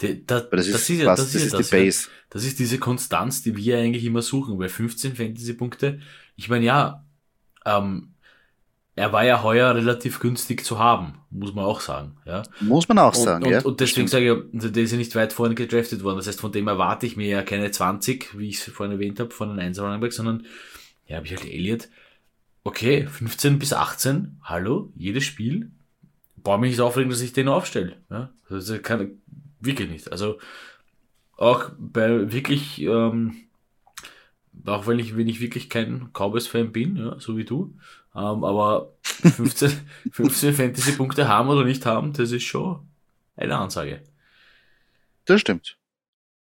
Die, 0.00 0.24
da, 0.24 0.40
das, 0.40 0.66
ist, 0.66 0.74
das, 0.74 0.90
ist, 0.90 1.04
was, 1.04 1.20
das, 1.20 1.34
ist, 1.34 1.52
das 1.52 1.60
ist 1.60 1.72
die 1.72 1.76
Base. 1.76 2.08
Das 2.30 2.44
ist 2.44 2.58
diese 2.58 2.78
Konstanz, 2.78 3.42
die 3.42 3.56
wir 3.56 3.78
eigentlich 3.78 4.04
immer 4.04 4.22
suchen, 4.22 4.58
weil 4.58 4.68
15 4.68 5.16
Fantasy-Punkte, 5.16 6.00
ich 6.36 6.48
meine, 6.48 6.64
ja, 6.64 7.04
ähm, 7.66 8.14
er 9.00 9.12
war 9.12 9.24
ja 9.24 9.42
heuer 9.42 9.74
relativ 9.74 10.20
günstig 10.20 10.62
zu 10.64 10.78
haben, 10.78 11.14
muss 11.30 11.54
man 11.54 11.64
auch 11.64 11.80
sagen. 11.80 12.18
Ja. 12.26 12.42
Muss 12.60 12.86
man 12.86 12.98
auch 12.98 13.14
sagen, 13.14 13.46
und, 13.46 13.50
ja. 13.50 13.62
Und 13.62 13.80
deswegen 13.80 14.08
sage 14.08 14.26
ich, 14.26 14.54
also 14.54 14.68
der 14.68 14.82
ist 14.82 14.92
ja 14.92 14.98
nicht 14.98 15.14
weit 15.16 15.32
vorne 15.32 15.54
gedraftet 15.54 16.04
worden. 16.04 16.18
Das 16.18 16.26
heißt, 16.26 16.40
von 16.40 16.52
dem 16.52 16.68
erwarte 16.68 17.06
ich 17.06 17.16
mir 17.16 17.26
ja 17.26 17.42
keine 17.42 17.70
20, 17.70 18.38
wie 18.38 18.50
ich 18.50 18.56
es 18.56 18.64
vorhin 18.64 18.92
erwähnt 18.92 19.18
habe, 19.18 19.30
von 19.30 19.50
einem 19.50 19.58
1 19.58 19.80
Running 19.80 20.10
sondern 20.10 20.46
ja, 21.06 21.16
habe 21.16 21.26
ich 21.26 21.34
halt 21.34 21.44
Elliot. 21.44 21.88
Okay, 22.62 23.06
15 23.06 23.58
bis 23.58 23.72
18, 23.72 24.38
hallo, 24.42 24.92
jedes 24.94 25.24
Spiel. 25.24 25.70
Brauche 26.36 26.60
mich 26.60 26.72
nicht 26.72 26.80
aufregen, 26.80 27.10
dass 27.10 27.22
ich 27.22 27.32
den 27.32 27.48
aufstelle. 27.48 27.96
Ja. 28.10 28.28
Also 28.50 28.78
kann, 28.80 29.18
wirklich 29.60 29.88
nicht. 29.88 30.12
Also 30.12 30.38
auch 31.38 31.70
bei 31.78 32.30
wirklich, 32.32 32.82
ähm, 32.82 33.34
auch 34.66 34.86
wenn 34.86 34.98
ich, 34.98 35.16
wenn 35.16 35.28
ich 35.28 35.40
wirklich 35.40 35.68
kein 35.68 36.10
Cowboys-Fan 36.12 36.72
bin, 36.72 36.96
ja, 36.96 37.18
so 37.18 37.36
wie 37.36 37.44
du, 37.44 37.74
ähm, 38.14 38.44
aber 38.44 38.92
15, 39.02 39.72
15 40.12 40.54
Fantasy-Punkte 40.54 41.28
haben 41.28 41.48
oder 41.48 41.64
nicht 41.64 41.84
haben, 41.86 42.12
das 42.12 42.32
ist 42.32 42.44
schon 42.44 42.86
eine 43.36 43.56
Ansage. 43.56 44.02
Das 45.24 45.40
stimmt. 45.40 45.78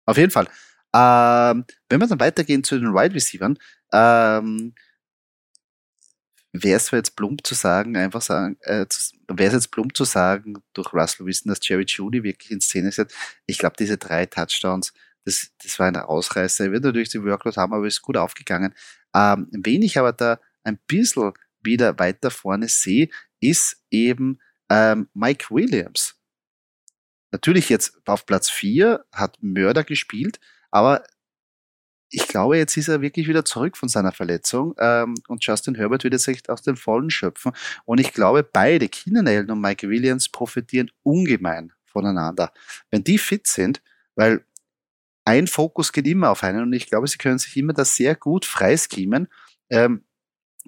Auf 0.06 0.17
jeden 0.17 0.32
Fall. 0.32 0.47
Ähm, 0.93 1.65
wenn 1.89 1.99
wir 1.99 2.08
dann 2.08 2.19
weitergehen 2.19 2.63
zu 2.63 2.80
den 2.80 2.93
Wide 2.93 3.15
Receivers, 3.15 3.58
ähm, 3.91 4.73
wäre 6.54 6.78
es 6.78 6.91
jetzt 6.91 7.15
plump 7.15 7.45
zu 7.45 7.54
sagen, 7.54 7.97
einfach 7.97 8.21
sagen, 8.21 8.58
äh, 8.62 8.86
wäre 9.28 9.47
es 9.47 9.54
jetzt 9.54 9.71
plump 9.71 9.95
zu 9.95 10.04
sagen, 10.04 10.63
durch 10.73 10.93
Russell 10.93 11.25
Wilson, 11.25 11.49
dass 11.49 11.67
Jerry 11.67 11.86
Judy 11.86 12.23
wirklich 12.23 12.51
in 12.51 12.62
Szene 12.62 12.91
setzt. 12.91 13.15
Ich 13.45 13.58
glaube, 13.58 13.75
diese 13.78 13.97
drei 13.97 14.25
Touchdowns, 14.25 14.93
das, 15.25 15.51
das 15.61 15.77
war 15.79 15.88
ein 15.88 15.95
Ausreißer. 15.97 16.65
Er 16.65 16.71
wird 16.71 16.83
natürlich 16.83 17.09
die 17.09 17.23
Workload 17.23 17.57
haben, 17.57 17.73
aber 17.73 17.88
ist 17.88 18.01
gut 18.01 18.17
aufgegangen. 18.17 18.73
Ähm, 19.15 19.47
wen 19.51 19.81
ich 19.81 19.97
aber 19.97 20.13
da 20.13 20.39
ein 20.63 20.79
bisschen 20.88 21.33
wieder 21.61 21.97
weiter 21.99 22.31
vorne 22.31 22.67
sehe, 22.67 23.09
ist 23.39 23.84
eben 23.89 24.39
ähm, 24.69 25.09
Mike 25.13 25.47
Williams. 25.49 26.15
Natürlich 27.32 27.69
jetzt 27.69 27.99
auf 28.05 28.26
Platz 28.26 28.49
4 28.49 29.03
hat 29.11 29.38
Mörder 29.41 29.84
gespielt, 29.84 30.39
aber 30.71 31.03
ich 32.09 32.28
glaube, 32.28 32.57
jetzt 32.57 32.78
ist 32.78 32.88
er 32.88 33.01
wirklich 33.01 33.28
wieder 33.28 33.43
zurück 33.43 33.76
von 33.76 33.89
seiner 33.89 34.11
Verletzung 34.11 34.76
ähm, 34.80 35.15
und 35.28 35.43
Justin 35.43 35.76
Herbert 35.76 36.03
wird 36.03 36.13
jetzt 36.13 36.28
echt 36.28 36.49
aus 36.49 36.61
den 36.61 36.78
Vollen 36.78 37.09
schöpfen. 37.09 37.51
Und 37.84 37.99
ich 37.99 38.13
glaube, 38.13 38.43
beide, 38.43 38.88
Keenan 38.88 39.28
Allen 39.28 39.51
und 39.51 39.59
Mike 39.59 39.89
Williams, 39.89 40.30
profitieren 40.30 40.91
ungemein 41.03 41.73
voneinander. 41.84 42.53
Wenn 42.91 43.03
die 43.03 43.17
fit 43.17 43.47
sind, 43.47 43.82
weil 44.15 44.45
ein 45.26 45.47
Fokus 45.47 45.91
geht 45.91 46.07
immer 46.07 46.30
auf 46.30 46.43
einen 46.43 46.61
und 46.61 46.73
ich 46.73 46.88
glaube, 46.88 47.07
sie 47.07 47.17
können 47.17 47.39
sich 47.39 47.57
immer 47.57 47.73
das 47.73 47.95
sehr 47.95 48.15
gut 48.15 48.45
freischemen. 48.45 49.28
Ähm, 49.69 50.05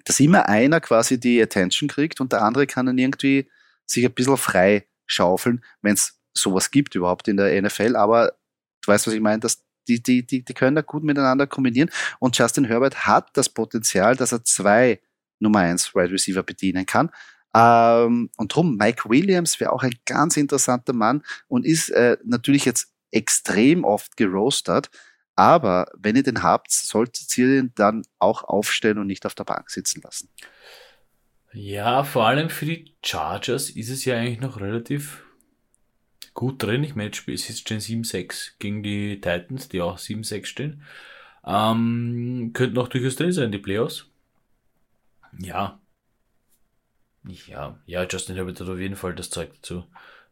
dass 0.04 0.20
immer 0.20 0.48
einer 0.48 0.80
quasi 0.80 1.18
die 1.18 1.42
Attention 1.42 1.88
kriegt 1.88 2.20
und 2.20 2.32
der 2.32 2.42
andere 2.42 2.66
kann 2.66 2.86
dann 2.86 2.98
irgendwie 2.98 3.48
sich 3.84 4.04
ein 4.04 4.12
bisschen 4.12 4.36
frei 4.36 4.86
schaufeln, 5.06 5.64
wenn 5.82 5.94
es 5.94 6.20
sowas 6.34 6.70
gibt 6.70 6.94
überhaupt 6.94 7.28
in 7.28 7.36
der 7.36 7.60
NFL, 7.60 7.96
aber 7.96 8.38
weißt, 8.86 9.06
was 9.06 9.14
ich 9.14 9.20
meine? 9.20 9.40
Das, 9.40 9.64
die, 9.88 10.02
die, 10.02 10.26
die, 10.26 10.44
die 10.44 10.54
können 10.54 10.76
da 10.76 10.82
gut 10.82 11.02
miteinander 11.02 11.46
kombinieren. 11.46 11.90
Und 12.18 12.36
Justin 12.36 12.64
Herbert 12.64 13.06
hat 13.06 13.30
das 13.34 13.48
Potenzial, 13.48 14.16
dass 14.16 14.32
er 14.32 14.44
zwei 14.44 15.00
Nummer 15.40 15.60
1 15.60 15.94
Wide 15.94 16.12
Receiver 16.12 16.42
bedienen 16.42 16.86
kann. 16.86 17.10
Ähm, 17.54 18.30
und 18.36 18.54
drum, 18.54 18.76
Mike 18.76 19.08
Williams 19.08 19.58
wäre 19.60 19.72
auch 19.72 19.82
ein 19.82 19.94
ganz 20.04 20.36
interessanter 20.36 20.92
Mann 20.92 21.22
und 21.48 21.64
ist 21.64 21.88
äh, 21.90 22.18
natürlich 22.24 22.64
jetzt 22.64 22.92
extrem 23.10 23.84
oft 23.84 24.16
gerostert. 24.16 24.90
Aber 25.36 25.86
wenn 25.96 26.16
ihr 26.16 26.22
den 26.22 26.42
habt, 26.42 26.72
solltet 26.72 27.36
ihr 27.38 27.60
ihn 27.60 27.72
dann 27.76 28.02
auch 28.18 28.42
aufstellen 28.42 28.98
und 28.98 29.06
nicht 29.06 29.24
auf 29.24 29.34
der 29.34 29.44
Bank 29.44 29.70
sitzen 29.70 30.00
lassen. 30.02 30.28
Ja, 31.52 32.04
vor 32.04 32.26
allem 32.26 32.50
für 32.50 32.66
die 32.66 32.92
Chargers 33.04 33.70
ist 33.70 33.88
es 33.88 34.04
ja 34.04 34.16
eigentlich 34.16 34.40
noch 34.40 34.60
relativ 34.60 35.24
gut 36.34 36.62
drin. 36.62 36.84
Ich 36.84 36.94
meine, 36.94 37.10
es 37.10 37.26
ist 37.26 37.60
stehen 37.60 37.80
7-6 37.80 38.52
gegen 38.58 38.82
die 38.82 39.20
Titans, 39.20 39.68
die 39.68 39.80
auch 39.80 39.98
7-6 39.98 40.44
stehen. 40.46 40.82
Ähm, 41.44 42.50
könnten 42.52 42.74
noch 42.74 42.88
durchaus 42.88 43.16
drin 43.16 43.32
sein, 43.32 43.52
die 43.52 43.58
Playoffs. 43.58 44.06
Ja. 45.38 45.80
Ja, 47.24 47.78
ja, 47.86 48.06
Justin 48.06 48.36
Herbert 48.36 48.60
hat 48.60 48.68
auf 48.68 48.78
jeden 48.78 48.96
Fall 48.96 49.14
das 49.14 49.30
Zeug 49.30 49.52
dazu, 49.54 49.84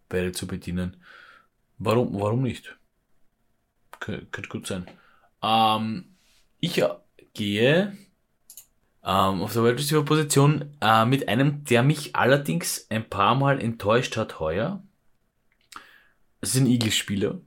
beide 0.08 0.32
zu 0.32 0.46
bedienen. 0.46 0.96
Warum, 1.78 2.18
warum 2.18 2.42
nicht? 2.42 2.76
könnte 4.00 4.48
gut 4.48 4.66
sein. 4.66 4.86
Ähm, 5.42 6.16
ich 6.60 6.82
gehe 7.34 7.96
ähm, 9.04 9.42
auf 9.42 9.52
der 9.52 9.64
Wide 9.64 9.78
Receiver 9.78 10.04
Position 10.04 10.76
äh, 10.80 11.04
mit 11.04 11.28
einem, 11.28 11.64
der 11.64 11.82
mich 11.82 12.16
allerdings 12.16 12.86
ein 12.90 13.08
paar 13.08 13.34
Mal 13.34 13.60
enttäuscht 13.60 14.16
hat 14.16 14.40
heuer. 14.40 14.82
Das 16.40 16.54
ist 16.54 16.60
ein 16.60 16.66
Eagles-Spieler, 16.66 17.40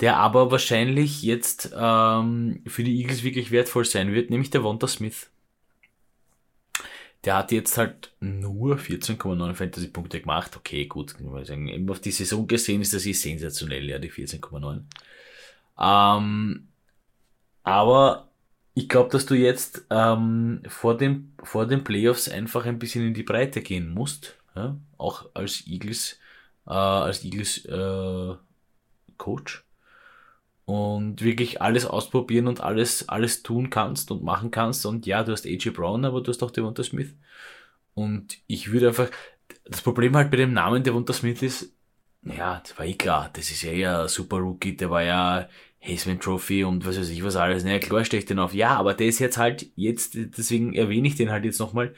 der 0.00 0.16
aber 0.16 0.50
wahrscheinlich 0.50 1.22
jetzt 1.22 1.72
ähm, 1.74 2.62
für 2.66 2.84
die 2.84 3.00
Eagles 3.00 3.22
wirklich 3.22 3.50
wertvoll 3.50 3.84
sein 3.84 4.12
wird, 4.12 4.30
nämlich 4.30 4.50
der 4.50 4.62
Wonta 4.62 4.86
Smith. 4.86 5.30
Der 7.24 7.36
hat 7.36 7.52
jetzt 7.52 7.76
halt 7.76 8.12
nur 8.20 8.76
14,9 8.76 9.54
Fantasy-Punkte 9.54 10.20
gemacht. 10.20 10.56
Okay, 10.56 10.86
gut, 10.86 11.16
kann. 11.16 11.68
Eben 11.68 11.90
auf 11.90 12.00
die 12.00 12.12
Saison 12.12 12.46
gesehen 12.46 12.80
ist 12.80 12.94
das 12.94 13.04
eh 13.04 13.12
sensationell, 13.12 13.84
ja, 13.84 13.98
die 13.98 14.10
14,9. 14.10 14.84
Ähm, 15.78 16.68
aber 17.62 18.30
ich 18.74 18.88
glaube, 18.88 19.10
dass 19.10 19.26
du 19.26 19.34
jetzt 19.34 19.84
ähm, 19.90 20.62
vor, 20.66 20.96
dem, 20.96 21.32
vor 21.42 21.66
den 21.66 21.84
Playoffs 21.84 22.28
einfach 22.28 22.64
ein 22.64 22.78
bisschen 22.78 23.06
in 23.06 23.14
die 23.14 23.22
Breite 23.22 23.60
gehen 23.60 23.92
musst. 23.92 24.36
Ja? 24.56 24.78
Auch 24.96 25.26
als 25.34 25.66
Eagles, 25.66 26.18
äh, 26.66 26.70
als 26.70 27.24
Eagles 27.24 27.64
äh, 27.66 28.34
Coach. 29.18 29.64
Und 30.70 31.20
wirklich 31.20 31.60
alles 31.60 31.84
ausprobieren 31.84 32.46
und 32.46 32.60
alles, 32.60 33.08
alles 33.08 33.42
tun 33.42 33.70
kannst 33.70 34.12
und 34.12 34.22
machen 34.22 34.52
kannst. 34.52 34.86
Und 34.86 35.04
ja, 35.04 35.24
du 35.24 35.32
hast 35.32 35.44
AJ 35.44 35.70
Brown, 35.70 36.04
aber 36.04 36.20
du 36.20 36.30
hast 36.30 36.44
auch 36.44 36.52
Devonta 36.52 36.84
Smith. 36.84 37.12
Und 37.94 38.38
ich 38.46 38.70
würde 38.70 38.86
einfach, 38.86 39.10
das 39.64 39.82
Problem 39.82 40.14
halt 40.14 40.30
bei 40.30 40.36
dem 40.36 40.52
Namen 40.52 40.84
Devonta 40.84 41.12
Smith 41.12 41.42
ist, 41.42 41.74
ja, 42.22 42.60
das 42.60 42.78
war 42.78 42.86
eh 42.86 42.94
klar, 42.94 43.30
das 43.32 43.50
ist 43.50 43.62
ja 43.62 43.72
eher 43.72 44.08
Super 44.08 44.36
Rookie, 44.36 44.76
der 44.76 44.90
war 44.90 45.02
ja 45.02 45.48
Heisman 45.84 46.20
Trophy 46.20 46.62
und 46.62 46.86
was 46.86 47.00
weiß 47.00 47.08
ich 47.08 47.24
was 47.24 47.34
alles. 47.34 47.64
Naja, 47.64 47.80
klar 47.80 48.04
stehe 48.04 48.20
ich 48.20 48.26
den 48.26 48.38
auf. 48.38 48.54
Ja, 48.54 48.76
aber 48.76 48.94
der 48.94 49.08
ist 49.08 49.18
jetzt 49.18 49.38
halt, 49.38 49.66
jetzt, 49.74 50.14
deswegen 50.14 50.74
erwähne 50.74 51.08
ich 51.08 51.16
den 51.16 51.32
halt 51.32 51.44
jetzt 51.44 51.58
nochmal. 51.58 51.96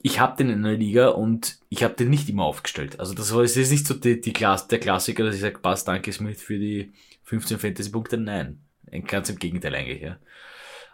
Ich 0.00 0.20
habe 0.20 0.38
den 0.38 0.48
in 0.48 0.62
der 0.62 0.78
Liga 0.78 1.08
und 1.08 1.58
ich 1.68 1.84
habe 1.84 1.92
den 1.92 2.08
nicht 2.08 2.30
immer 2.30 2.44
aufgestellt. 2.44 2.98
Also 2.98 3.12
das 3.12 3.34
war 3.34 3.42
es 3.42 3.58
ist 3.58 3.70
nicht 3.70 3.86
so 3.86 3.92
die, 3.92 4.22
die 4.22 4.32
Klasse, 4.32 4.68
der 4.68 4.80
Klassiker, 4.80 5.24
dass 5.24 5.34
ich 5.34 5.42
sage, 5.42 5.58
passt, 5.58 5.86
danke 5.86 6.10
Smith 6.10 6.40
für 6.42 6.58
die 6.58 6.90
15 7.24 7.58
Fantasy-Punkte. 7.58 8.16
Nein, 8.16 8.64
ganz 9.06 9.28
im 9.28 9.38
Gegenteil 9.38 9.74
eigentlich, 9.74 10.02
ja. 10.02 10.18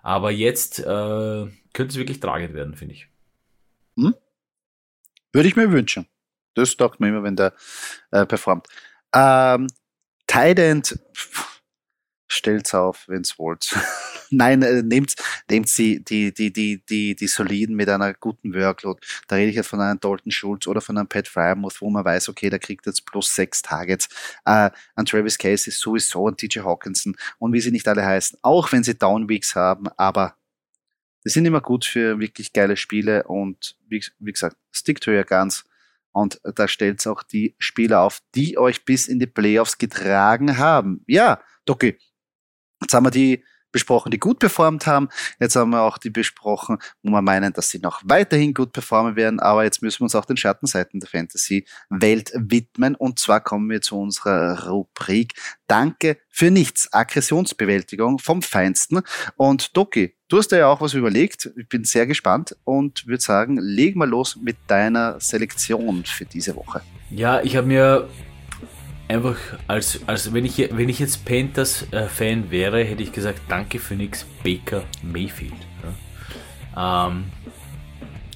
Aber 0.02 0.30
jetzt 0.30 0.78
äh, 0.78 0.82
könnte 0.82 1.86
es 1.88 1.96
wirklich 1.96 2.20
tragend 2.20 2.54
werden, 2.54 2.74
finde 2.74 2.94
ich. 2.94 3.08
Hm? 3.96 4.14
Würde 5.32 5.48
ich 5.48 5.56
mir 5.56 5.70
wünschen. 5.70 6.06
Das 6.54 6.76
taugt 6.76 7.00
mir 7.00 7.08
immer, 7.08 7.22
wenn 7.22 7.36
der 7.36 7.54
äh, 8.10 8.26
performt. 8.26 8.66
Ähm, 9.14 9.68
Tident, 10.26 10.98
stellt's 12.28 12.74
auf, 12.74 13.06
wenn's 13.08 13.38
wollt. 13.38 13.76
Nein, 14.30 14.62
äh, 14.62 14.82
nehmt, 14.82 15.14
nehmt 15.50 15.68
sie 15.68 16.02
die, 16.04 16.32
die, 16.32 16.52
die, 16.52 16.84
die, 16.84 17.16
die 17.16 17.26
soliden 17.26 17.76
mit 17.76 17.88
einer 17.88 18.14
guten 18.14 18.54
Workload. 18.54 19.00
Da 19.28 19.36
rede 19.36 19.50
ich 19.50 19.56
jetzt 19.56 19.68
von 19.68 19.80
einem 19.80 19.98
Dalton 20.00 20.30
Schulz 20.30 20.66
oder 20.66 20.80
von 20.80 20.96
einem 20.96 21.08
Pat 21.08 21.28
Fryermuth, 21.28 21.80
wo 21.80 21.90
man 21.90 22.04
weiß, 22.04 22.28
okay, 22.28 22.48
der 22.48 22.58
kriegt 22.58 22.86
jetzt 22.86 23.06
plus 23.06 23.34
sechs 23.34 23.62
Targets. 23.62 24.08
Äh, 24.44 24.70
an 24.94 25.06
Travis 25.06 25.38
Casey 25.38 25.72
sowieso, 25.72 26.28
an 26.28 26.36
TJ 26.36 26.60
Hawkinson 26.60 27.16
und 27.38 27.52
wie 27.52 27.60
sie 27.60 27.70
nicht 27.70 27.88
alle 27.88 28.04
heißen. 28.04 28.38
Auch 28.42 28.70
wenn 28.72 28.84
sie 28.84 28.94
Downweeks 28.96 29.54
haben, 29.54 29.88
aber 29.96 30.36
die 31.24 31.30
sind 31.30 31.44
immer 31.44 31.60
gut 31.60 31.84
für 31.84 32.18
wirklich 32.18 32.52
geile 32.52 32.76
Spiele 32.76 33.24
und 33.24 33.76
wie, 33.88 34.02
wie 34.20 34.32
gesagt, 34.32 34.56
stick 34.70 35.00
to 35.00 35.10
your 35.10 35.24
guns. 35.24 35.64
Und 36.12 36.40
da 36.42 36.66
stellt's 36.66 37.06
auch 37.06 37.22
die 37.22 37.54
Spieler 37.58 38.00
auf, 38.00 38.20
die 38.34 38.58
euch 38.58 38.84
bis 38.84 39.06
in 39.06 39.20
die 39.20 39.26
Playoffs 39.26 39.78
getragen 39.78 40.58
haben. 40.58 41.04
Ja, 41.06 41.40
Doki, 41.66 41.98
Jetzt 42.80 42.94
haben 42.94 43.04
wir 43.04 43.10
die 43.10 43.44
besprochen, 43.72 44.10
die 44.10 44.18
gut 44.18 44.38
performt 44.38 44.86
haben. 44.86 45.08
Jetzt 45.38 45.56
haben 45.56 45.70
wir 45.70 45.82
auch 45.82 45.98
die 45.98 46.10
besprochen, 46.10 46.78
wo 47.02 47.10
wir 47.10 47.22
meinen, 47.22 47.52
dass 47.52 47.70
sie 47.70 47.78
noch 47.78 48.02
weiterhin 48.04 48.54
gut 48.54 48.72
performen 48.72 49.16
werden. 49.16 49.40
Aber 49.40 49.64
jetzt 49.64 49.82
müssen 49.82 50.00
wir 50.00 50.04
uns 50.04 50.14
auch 50.14 50.24
den 50.24 50.36
Schattenseiten 50.36 51.00
der 51.00 51.08
Fantasy-Welt 51.08 52.32
widmen. 52.34 52.94
Und 52.94 53.18
zwar 53.18 53.40
kommen 53.40 53.70
wir 53.70 53.80
zu 53.80 53.98
unserer 53.98 54.68
Rubrik 54.68 55.34
Danke 55.66 56.18
für 56.28 56.50
nichts. 56.50 56.92
Aggressionsbewältigung 56.92 58.18
vom 58.18 58.42
Feinsten. 58.42 59.02
Und 59.36 59.76
Doki, 59.76 60.16
du 60.28 60.38
hast 60.38 60.50
ja 60.50 60.66
auch 60.66 60.80
was 60.80 60.94
überlegt. 60.94 61.48
Ich 61.56 61.68
bin 61.68 61.84
sehr 61.84 62.08
gespannt 62.08 62.56
und 62.64 63.06
würde 63.06 63.22
sagen, 63.22 63.56
leg 63.56 63.94
mal 63.94 64.08
los 64.08 64.36
mit 64.42 64.56
deiner 64.66 65.20
Selektion 65.20 66.04
für 66.04 66.24
diese 66.24 66.56
Woche. 66.56 66.82
Ja, 67.10 67.40
ich 67.42 67.56
habe 67.56 67.68
mir 67.68 68.08
einfach 69.10 69.36
als, 69.66 70.00
als 70.06 70.32
wenn 70.32 70.44
ich 70.44 70.58
wenn 70.70 70.88
ich 70.88 71.00
jetzt 71.00 71.24
Panthers 71.24 71.86
äh, 71.90 72.06
wäre, 72.50 72.84
hätte 72.84 73.02
ich 73.02 73.12
gesagt, 73.12 73.40
danke 73.48 73.78
für 73.78 73.94
nix, 73.94 74.24
Baker 74.44 74.84
Mayfield. 75.02 75.52
Ja. 76.74 77.08
Ähm, 77.08 77.24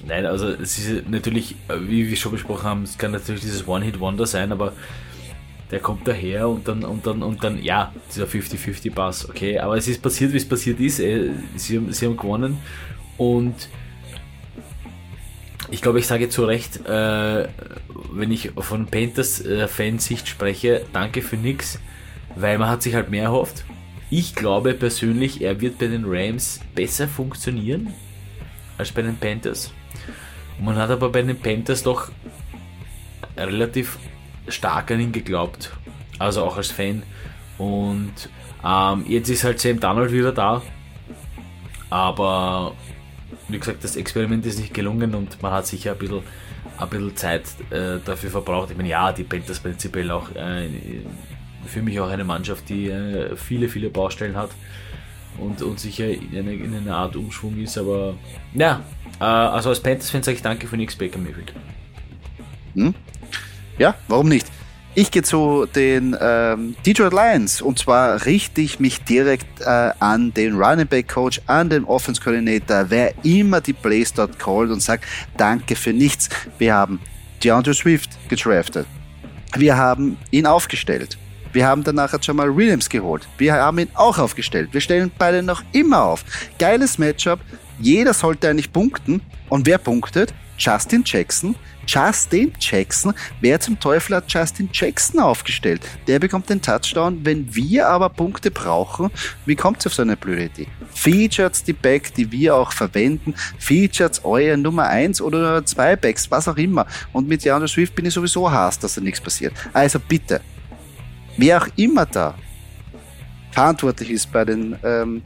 nein, 0.05 0.25
also 0.25 0.49
es 0.49 0.77
ist 0.77 1.09
natürlich, 1.09 1.55
wie 1.69 2.09
wir 2.09 2.17
schon 2.17 2.33
besprochen 2.33 2.63
haben, 2.63 2.83
es 2.83 2.97
kann 2.97 3.11
natürlich 3.11 3.41
dieses 3.41 3.67
One-Hit-Wonder 3.67 4.25
sein, 4.25 4.51
aber 4.51 4.73
der 5.71 5.79
kommt 5.79 6.07
daher 6.07 6.49
und 6.49 6.67
dann 6.67 6.83
und 6.83 7.07
dann 7.07 7.23
und 7.23 7.43
dann, 7.43 7.63
ja, 7.63 7.93
dieser 8.13 8.25
50-50 8.25 8.93
Pass, 8.93 9.27
okay, 9.27 9.57
aber 9.59 9.77
es 9.77 9.87
ist 9.87 10.01
passiert, 10.01 10.33
wie 10.33 10.37
es 10.37 10.47
passiert 10.47 10.79
ist. 10.79 10.99
Äh, 10.99 11.31
sie, 11.55 11.81
sie 11.89 12.05
haben 12.05 12.17
gewonnen 12.17 12.57
und 13.17 13.69
ich 15.71 15.81
glaube, 15.81 15.99
ich 15.99 16.07
sage 16.07 16.29
zu 16.29 16.45
Recht, 16.45 16.85
äh, 16.85 17.47
wenn 18.11 18.31
ich 18.31 18.51
von 18.57 18.85
Panthers 18.87 19.41
äh, 19.41 19.67
spreche, 20.25 20.85
danke 20.93 21.21
für 21.21 21.37
nix, 21.37 21.79
weil 22.35 22.57
man 22.57 22.69
hat 22.69 22.83
sich 22.83 22.95
halt 22.95 23.09
mehr 23.09 23.23
erhofft. 23.23 23.63
Ich 24.09 24.35
glaube 24.35 24.73
persönlich, 24.73 25.41
er 25.41 25.59
wird 25.61 25.79
bei 25.79 25.87
den 25.87 26.05
Rams 26.05 26.59
besser 26.75 27.07
funktionieren 27.07 27.93
als 28.77 28.91
bei 28.91 29.01
den 29.01 29.17
Panthers. 29.17 29.73
Man 30.59 30.75
hat 30.75 30.89
aber 30.89 31.09
bei 31.09 31.21
den 31.21 31.37
Panthers 31.37 31.83
doch 31.83 32.11
relativ 33.35 33.97
stark 34.47 34.91
an 34.91 34.99
ihn 34.99 35.11
geglaubt. 35.11 35.71
Also 36.19 36.43
auch 36.43 36.57
als 36.57 36.71
Fan. 36.71 37.03
Und 37.57 38.13
ähm, 38.63 39.05
jetzt 39.07 39.29
ist 39.29 39.43
halt 39.43 39.59
Sam 39.59 39.79
Donald 39.79 40.11
wieder 40.11 40.31
da. 40.31 40.61
Aber 41.89 42.73
wie 43.47 43.59
gesagt, 43.59 43.83
das 43.83 43.95
Experiment 43.95 44.45
ist 44.45 44.59
nicht 44.59 44.73
gelungen 44.73 45.13
und 45.15 45.41
man 45.41 45.51
hat 45.51 45.67
sicher 45.67 45.91
ein 45.91 45.97
bisschen, 45.97 46.21
ein 46.77 46.89
bisschen 46.89 47.15
Zeit 47.15 47.43
äh, 47.69 47.99
dafür 48.03 48.29
verbraucht. 48.31 48.71
Ich 48.71 48.77
meine, 48.77 48.89
ja, 48.89 49.11
die 49.11 49.23
Panthers 49.23 49.59
prinzipiell 49.59 50.09
auch 50.11 50.29
äh, 50.35 50.69
für 51.65 51.81
mich 51.81 51.99
auch 51.99 52.09
eine 52.09 52.23
Mannschaft, 52.23 52.69
die 52.69 52.89
äh, 52.89 53.35
viele, 53.35 53.69
viele 53.69 53.89
Baustellen 53.89 54.35
hat 54.35 54.51
und, 55.37 55.61
und 55.61 55.79
sicher 55.79 56.07
in 56.07 56.37
eine, 56.37 56.53
in 56.53 56.75
eine 56.75 56.95
Art 56.95 57.15
Umschwung 57.15 57.57
ist, 57.61 57.77
aber 57.77 58.15
ja, 58.53 58.81
äh, 59.19 59.23
also 59.23 59.69
als 59.69 59.79
Panthers-Fan 59.79 60.23
sage 60.23 60.37
ich 60.37 60.43
danke 60.43 60.67
für 60.67 60.77
nichts 60.77 60.95
Baker 60.95 61.19
Mayfield. 61.19 61.53
Hm? 62.73 62.93
Ja, 63.77 63.95
warum 64.07 64.29
nicht? 64.29 64.47
Ich 64.97 65.11
gehe 65.11 65.23
zu 65.23 65.65
den 65.65 66.15
ähm, 66.21 66.73
Detroit 66.85 67.11
Lions 67.11 67.61
und 67.61 67.77
zwar 67.77 68.25
richte 68.25 68.61
ich 68.61 68.79
mich 68.79 69.03
direkt 69.03 69.59
äh, 69.59 69.91
an 69.99 70.33
den 70.33 70.55
Running 70.55 70.87
Back 70.87 71.09
Coach, 71.09 71.41
an 71.47 71.69
den 71.69 71.83
Offense 71.83 72.21
Coordinator, 72.21 72.85
wer 72.87 73.13
immer 73.25 73.59
die 73.59 73.73
Plays 73.73 74.13
dort 74.13 74.39
callt 74.39 74.71
und 74.71 74.81
sagt, 74.81 75.03
danke 75.35 75.75
für 75.75 75.91
nichts. 75.91 76.29
Wir 76.59 76.75
haben 76.75 77.01
DeAndre 77.43 77.73
Swift 77.73 78.09
gedraftet. 78.29 78.87
Wir 79.57 79.75
haben 79.75 80.17
ihn 80.31 80.45
aufgestellt. 80.45 81.17
Wir 81.51 81.67
haben 81.67 81.83
danach 81.83 82.13
jetzt 82.13 82.25
schon 82.25 82.37
mal 82.37 82.55
Williams 82.55 82.89
geholt. 82.89 83.27
Wir 83.37 83.55
haben 83.55 83.79
ihn 83.79 83.89
auch 83.95 84.17
aufgestellt. 84.17 84.69
Wir 84.71 84.79
stellen 84.79 85.11
beide 85.17 85.43
noch 85.43 85.61
immer 85.73 86.03
auf. 86.03 86.23
Geiles 86.57 86.97
Matchup. 86.97 87.41
Jeder 87.79 88.13
sollte 88.13 88.49
eigentlich 88.49 88.71
punkten. 88.71 89.21
Und 89.49 89.65
wer 89.65 89.77
punktet? 89.77 90.33
Justin 90.57 91.03
Jackson, 91.05 91.55
Justin 91.87 92.53
Jackson. 92.59 93.13
Wer 93.41 93.59
zum 93.59 93.79
Teufel 93.79 94.15
hat 94.15 94.31
Justin 94.31 94.69
Jackson 94.71 95.19
aufgestellt? 95.19 95.81
Der 96.07 96.19
bekommt 96.19 96.49
den 96.49 96.61
Touchdown. 96.61 97.19
Wenn 97.23 97.53
wir 97.55 97.87
aber 97.87 98.09
Punkte 98.09 98.51
brauchen, 98.51 99.11
wie 99.45 99.55
kommt 99.55 99.79
es 99.79 99.87
auf 99.87 99.93
so 99.93 100.01
eine 100.01 100.17
blöde 100.17 100.45
Idee? 100.45 100.67
Features 100.93 101.63
die 101.63 101.73
Back, 101.73 102.13
die 102.15 102.31
wir 102.31 102.55
auch 102.55 102.71
verwenden. 102.71 103.33
Features 103.59 104.23
euer 104.23 104.57
Nummer 104.57 104.87
1 104.87 105.21
oder 105.21 105.39
Nummer 105.39 105.65
2 105.65 105.95
Backs, 105.95 106.29
was 106.31 106.47
auch 106.47 106.57
immer. 106.57 106.85
Und 107.13 107.27
mit 107.27 107.43
DeAndre 107.43 107.67
Swift 107.67 107.95
bin 107.95 108.05
ich 108.05 108.13
sowieso 108.13 108.49
Hass, 108.49 108.79
dass 108.79 108.95
da 108.95 109.01
nichts 109.01 109.21
passiert. 109.21 109.53
Also 109.73 109.99
bitte, 109.99 110.41
wer 111.37 111.61
auch 111.61 111.67
immer 111.75 112.05
da 112.05 112.35
verantwortlich 113.51 114.11
ist 114.11 114.31
bei 114.33 114.43
den 114.43 114.75
ähm, 114.83 115.21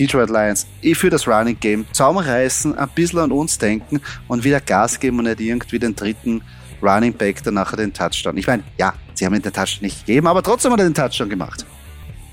Detroit 0.00 0.30
Lions 0.30 0.66
für 0.94 1.10
das 1.10 1.28
Running 1.28 1.60
Game 1.60 1.86
zusammenreißen, 1.92 2.76
ein 2.76 2.88
bisschen 2.94 3.18
an 3.18 3.32
uns 3.32 3.58
denken 3.58 4.00
und 4.28 4.42
wieder 4.42 4.60
Gas 4.60 4.98
geben 4.98 5.18
und 5.18 5.26
nicht 5.26 5.40
irgendwie 5.40 5.78
den 5.78 5.94
dritten 5.94 6.42
Running 6.82 7.12
Back 7.12 7.42
dann 7.42 7.54
nachher 7.54 7.76
den 7.76 7.92
Touchdown. 7.92 8.38
Ich 8.38 8.46
meine, 8.46 8.64
ja, 8.78 8.94
sie 9.12 9.26
haben 9.26 9.34
ihn 9.34 9.42
den 9.42 9.52
Touchdown 9.52 9.82
nicht 9.82 10.06
gegeben, 10.06 10.26
aber 10.26 10.42
trotzdem 10.42 10.72
hat 10.72 10.80
er 10.80 10.88
den 10.88 10.94
Touchdown 10.94 11.28
gemacht. 11.28 11.66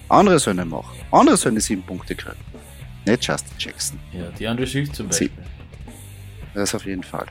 Andere 0.07 0.39
sollen 0.39 0.68
machen. 0.70 0.95
Andere 1.11 1.36
sollen 1.36 1.59
sieben 1.59 1.84
Punkte 1.84 2.15
kriegen. 2.15 2.38
Nicht 3.05 3.28
Justin 3.28 3.53
Jackson. 3.57 3.99
Ja, 4.13 4.30
die 4.32 4.47
andere 4.47 4.65
Schicht 4.65 4.95
zum 4.95 5.09
Beispiel. 5.09 5.30
Das 6.53 6.74
auf 6.74 6.86
jeden 6.86 7.03
Fall. 7.03 7.26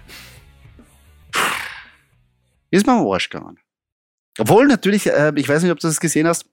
Ist 2.70 2.86
mir 2.86 2.92
am 2.92 3.06
Arsch 3.06 3.30
gegangen. 3.30 3.58
Obwohl 4.38 4.66
natürlich, 4.66 5.06
äh, 5.06 5.32
ich 5.34 5.48
weiß 5.48 5.62
nicht, 5.62 5.72
ob 5.72 5.80
du 5.80 5.86
das 5.86 5.98
gesehen 5.98 6.26
hast, 6.26 6.44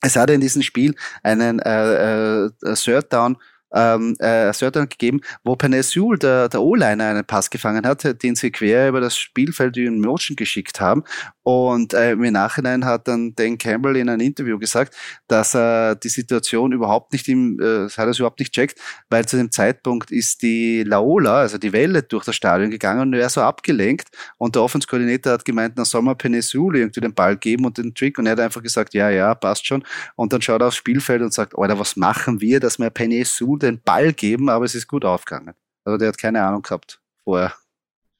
es 0.00 0.16
hatte 0.16 0.34
in 0.34 0.40
diesem 0.40 0.62
Spiel 0.62 0.94
einen 1.22 1.58
äh, 1.60 2.44
äh, 2.46 2.50
Third 2.74 3.12
Down 3.12 3.36
ähm, 3.74 4.16
äh, 4.18 4.52
Third 4.52 4.74
gegeben, 4.74 5.20
wo 5.42 5.56
Penesul, 5.56 6.18
der, 6.18 6.48
der 6.48 6.62
O-Liner, 6.62 7.08
einen 7.08 7.24
Pass 7.24 7.50
gefangen 7.50 7.86
hat, 7.86 8.22
den 8.22 8.34
sie 8.36 8.50
quer 8.50 8.88
über 8.88 9.00
das 9.00 9.16
Spielfeld 9.16 9.76
in 9.76 10.00
Motion 10.00 10.36
geschickt 10.36 10.80
haben. 10.80 11.04
Und 11.42 11.92
äh, 11.92 12.12
im 12.12 12.20
Nachhinein 12.32 12.86
hat 12.86 13.06
dann 13.06 13.34
Dan 13.34 13.58
Campbell 13.58 13.96
in 13.96 14.08
einem 14.08 14.20
Interview 14.20 14.58
gesagt, 14.58 14.94
dass 15.28 15.54
er 15.54 15.94
die 15.94 16.08
Situation 16.08 16.72
überhaupt 16.72 17.12
nicht 17.12 17.28
im, 17.28 17.60
äh, 17.60 17.88
hat 17.88 17.98
er 17.98 18.18
überhaupt 18.18 18.40
nicht 18.40 18.54
checkt, 18.54 18.80
weil 19.10 19.26
zu 19.26 19.36
dem 19.36 19.52
Zeitpunkt 19.52 20.10
ist 20.10 20.42
die 20.42 20.84
Laola, 20.84 21.40
also 21.40 21.58
die 21.58 21.72
Welle 21.74 22.02
durch 22.02 22.24
das 22.24 22.36
Stadion 22.36 22.70
gegangen 22.70 23.02
und 23.02 23.12
er 23.12 23.28
so 23.28 23.42
abgelenkt. 23.42 24.08
Und 24.38 24.54
der 24.54 24.62
Offenskoordinator 24.62 25.34
hat 25.34 25.44
gemeint, 25.44 25.74
na 25.76 25.84
soll 25.84 26.00
man 26.00 26.16
Penesul 26.16 26.76
irgendwie 26.76 27.00
den 27.00 27.14
Ball 27.14 27.36
geben 27.36 27.66
und 27.66 27.76
den 27.76 27.94
Trick? 27.94 28.18
Und 28.18 28.26
er 28.26 28.32
hat 28.32 28.40
einfach 28.40 28.62
gesagt, 28.62 28.94
ja, 28.94 29.10
ja, 29.10 29.34
passt 29.34 29.66
schon. 29.66 29.84
Und 30.16 30.32
dann 30.32 30.40
schaut 30.40 30.62
er 30.62 30.68
aufs 30.68 30.76
Spielfeld 30.76 31.20
und 31.20 31.34
sagt, 31.34 31.58
Alter, 31.58 31.78
was 31.78 31.96
machen 31.96 32.40
wir, 32.40 32.58
dass 32.60 32.78
wir 32.78 32.88
Penesul 32.88 33.58
den 33.64 33.80
Ball 33.80 34.12
geben, 34.12 34.48
aber 34.48 34.64
es 34.64 34.74
ist 34.74 34.86
gut 34.86 35.04
aufgegangen. 35.04 35.54
Also 35.84 35.98
der 35.98 36.08
hat 36.08 36.18
keine 36.18 36.42
Ahnung 36.42 36.62
gehabt 36.62 37.00
vorher. 37.22 37.54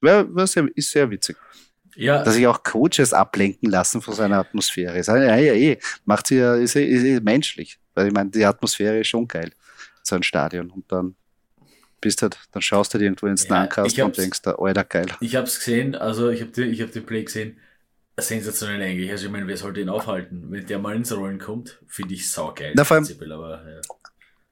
War, 0.01 0.35
war 0.35 0.47
sehr, 0.47 0.69
ist 0.75 0.91
sehr 0.91 1.11
witzig. 1.11 1.37
Ja. 1.97 2.23
Dass 2.23 2.35
sich 2.35 2.47
auch 2.47 2.63
Coaches 2.63 3.13
ablenken 3.13 3.71
lassen 3.71 4.03
von 4.03 4.15
seiner 4.15 4.39
Atmosphäre. 4.39 5.01
Ja, 5.01 5.17
ja, 5.17 5.37
ja, 5.37 5.55
eh. 5.55 5.79
Macht 6.05 6.27
sie 6.27 6.37
ja, 6.37 6.57
ist, 6.57 6.77
ist, 6.77 7.05
ist 7.05 7.23
menschlich. 7.23 7.79
Weil 7.95 8.09
ich 8.09 8.13
meine, 8.13 8.31
die 8.31 8.45
Atmosphäre 8.45 8.99
ist 9.01 9.09
schon 9.09 9.29
geil. 9.29 9.53
So 10.03 10.17
ein 10.17 10.23
Stadion. 10.23 10.71
Und 10.71 10.91
dann 10.91 11.15
bist 12.01 12.21
halt, 12.23 12.39
dann 12.53 12.63
schaust 12.63 12.93
du 12.93 12.99
dir 12.99 13.05
irgendwo 13.05 13.27
ins 13.27 13.45
ja, 13.45 13.61
Nahkast 13.61 13.99
und 13.99 14.19
denkst 14.19 14.43
da, 14.43 14.57
alter 14.57 14.85
geil. 14.85 15.07
Ich 15.21 15.37
hab's 15.37 15.59
gesehen, 15.59 15.95
also 15.95 16.31
ich 16.31 16.43
hab 16.43 16.53
den, 16.53 16.73
ich 16.73 16.83
hab 16.83 16.93
den 16.93 17.07
Play 17.07 17.25
gesehen. 17.25 17.59
Sensationell 18.17 18.81
eigentlich. 18.83 19.11
Also 19.11 19.27
ich 19.27 19.33
meine, 19.33 19.47
wer 19.47 19.57
sollte 19.57 19.81
ihn 19.81 19.89
aufhalten? 19.89 20.47
Wenn 20.51 20.67
der 20.67 20.79
mal 20.79 20.95
ins 20.95 21.17
Rollen 21.17 21.39
kommt, 21.39 21.81
finde 21.89 22.15
ich 22.15 22.31
saugeil. 22.31 22.73
Na, 22.77 22.85
vor 22.85 22.99
allem, 22.99 23.33
aber, 23.33 23.65
ja. 23.69 23.81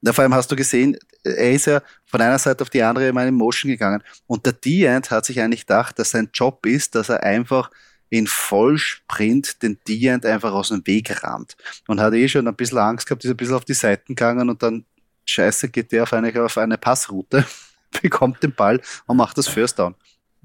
Na, 0.02 0.12
vor 0.12 0.22
allem 0.22 0.34
hast 0.34 0.50
du 0.50 0.56
gesehen, 0.56 0.98
er 1.22 1.52
ist 1.52 1.66
ja 1.66 1.80
von 2.06 2.20
einer 2.20 2.38
Seite 2.38 2.62
auf 2.62 2.70
die 2.70 2.82
andere 2.82 3.06
immer 3.06 3.24
in 3.24 3.34
Motion 3.34 3.70
gegangen. 3.70 4.02
Und 4.26 4.44
der 4.44 4.52
Deant 4.52 5.10
hat 5.12 5.24
sich 5.24 5.40
eigentlich 5.40 5.60
gedacht, 5.60 5.96
dass 5.98 6.10
sein 6.10 6.28
Job 6.34 6.66
ist, 6.66 6.96
dass 6.96 7.08
er 7.08 7.22
einfach 7.22 7.70
in 8.10 8.26
Vollsprint 8.26 9.62
den 9.62 9.78
Deant 9.88 10.26
einfach 10.26 10.52
aus 10.52 10.68
dem 10.68 10.84
Weg 10.86 11.22
rammt. 11.22 11.56
Und 11.86 12.00
hat 12.00 12.12
eh 12.14 12.28
schon 12.28 12.48
ein 12.48 12.56
bisschen 12.56 12.78
Angst 12.78 13.06
gehabt, 13.06 13.24
ist 13.24 13.30
ein 13.30 13.36
bisschen 13.36 13.54
auf 13.54 13.64
die 13.64 13.74
Seiten 13.74 14.16
gegangen 14.16 14.50
und 14.50 14.62
dann, 14.62 14.84
scheiße, 15.24 15.68
geht 15.68 15.92
der 15.92 16.02
auf 16.02 16.12
eine, 16.12 16.44
auf 16.44 16.58
eine 16.58 16.76
Passroute, 16.76 17.46
bekommt 18.02 18.42
den 18.42 18.54
Ball 18.54 18.80
und 19.06 19.16
macht 19.16 19.38
das 19.38 19.46
First 19.46 19.78
Down. 19.78 19.94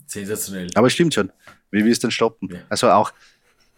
Sensationell. 0.06 0.70
Aber 0.76 0.90
stimmt 0.90 1.16
schon. 1.16 1.32
Wie 1.72 1.84
willst 1.84 2.04
du 2.04 2.08
denn 2.08 2.12
stoppen? 2.12 2.50
Ja. 2.54 2.60
Also 2.70 2.92
auch, 2.92 3.12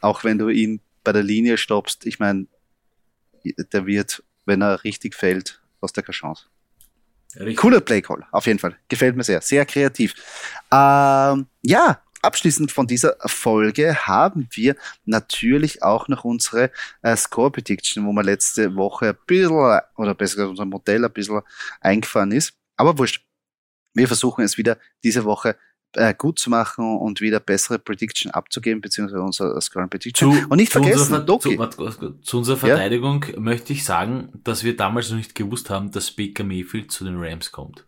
auch 0.01 0.23
wenn 0.25 0.37
du 0.37 0.49
ihn 0.49 0.81
bei 1.03 1.13
der 1.13 1.23
Linie 1.23 1.57
stoppst, 1.57 2.05
ich 2.05 2.19
meine, 2.19 2.47
der 3.73 3.85
wird, 3.85 4.23
wenn 4.45 4.61
er 4.61 4.83
richtig 4.83 5.15
fällt, 5.15 5.58
hast 5.81 5.97
du 5.97 6.01
keine 6.01 6.13
Chance. 6.13 6.45
Richtig. 7.35 7.57
Cooler 7.57 7.79
Playcall, 7.81 8.25
auf 8.31 8.47
jeden 8.47 8.59
Fall. 8.59 8.75
Gefällt 8.87 9.15
mir 9.15 9.23
sehr. 9.23 9.41
Sehr 9.41 9.65
kreativ. 9.65 10.15
Ähm, 10.71 11.45
ja, 11.61 12.01
abschließend 12.21 12.71
von 12.71 12.87
dieser 12.87 13.15
Folge 13.25 13.95
haben 14.07 14.47
wir 14.51 14.75
natürlich 15.05 15.83
auch 15.83 16.07
noch 16.07 16.23
unsere 16.23 16.71
äh, 17.01 17.15
Score 17.15 17.51
Prediction, 17.51 18.05
wo 18.05 18.11
man 18.11 18.25
letzte 18.25 18.75
Woche 18.75 19.09
ein 19.09 19.17
bisschen, 19.27 19.79
oder 19.95 20.15
besser 20.15 20.35
gesagt 20.35 20.49
unser 20.49 20.65
Modell 20.65 21.05
ein 21.05 21.13
bisschen 21.13 21.41
eingefahren 21.81 22.31
ist. 22.31 22.53
Aber 22.75 22.97
wurscht. 22.97 23.25
Wir 23.95 24.07
versuchen 24.07 24.43
es 24.43 24.57
wieder 24.57 24.77
diese 25.03 25.25
Woche 25.25 25.57
äh, 25.93 26.13
gut 26.13 26.39
zu 26.39 26.49
machen 26.49 26.97
und 26.97 27.21
wieder 27.21 27.39
bessere 27.39 27.79
Prediction 27.79 28.31
abzugeben, 28.31 28.81
beziehungsweise 28.81 29.21
unser 29.21 29.59
Scoring 29.61 29.89
Prediction. 29.89 30.31
Zu, 30.31 30.47
und 30.49 30.57
nicht 30.57 30.71
vergessen, 30.71 31.01
unserer, 31.01 31.19
Doki. 31.19 31.57
Zu, 31.57 32.19
zu, 32.21 32.37
unserer 32.37 32.57
Verteidigung 32.57 33.25
ja? 33.31 33.39
möchte 33.39 33.73
ich 33.73 33.83
sagen, 33.83 34.29
dass 34.43 34.63
wir 34.63 34.75
damals 34.75 35.09
noch 35.09 35.17
nicht 35.17 35.35
gewusst 35.35 35.69
haben, 35.69 35.91
dass 35.91 36.11
Baker 36.11 36.43
Mayfield 36.43 36.91
zu 36.91 37.05
den 37.05 37.15
Rams 37.17 37.51
kommt. 37.51 37.85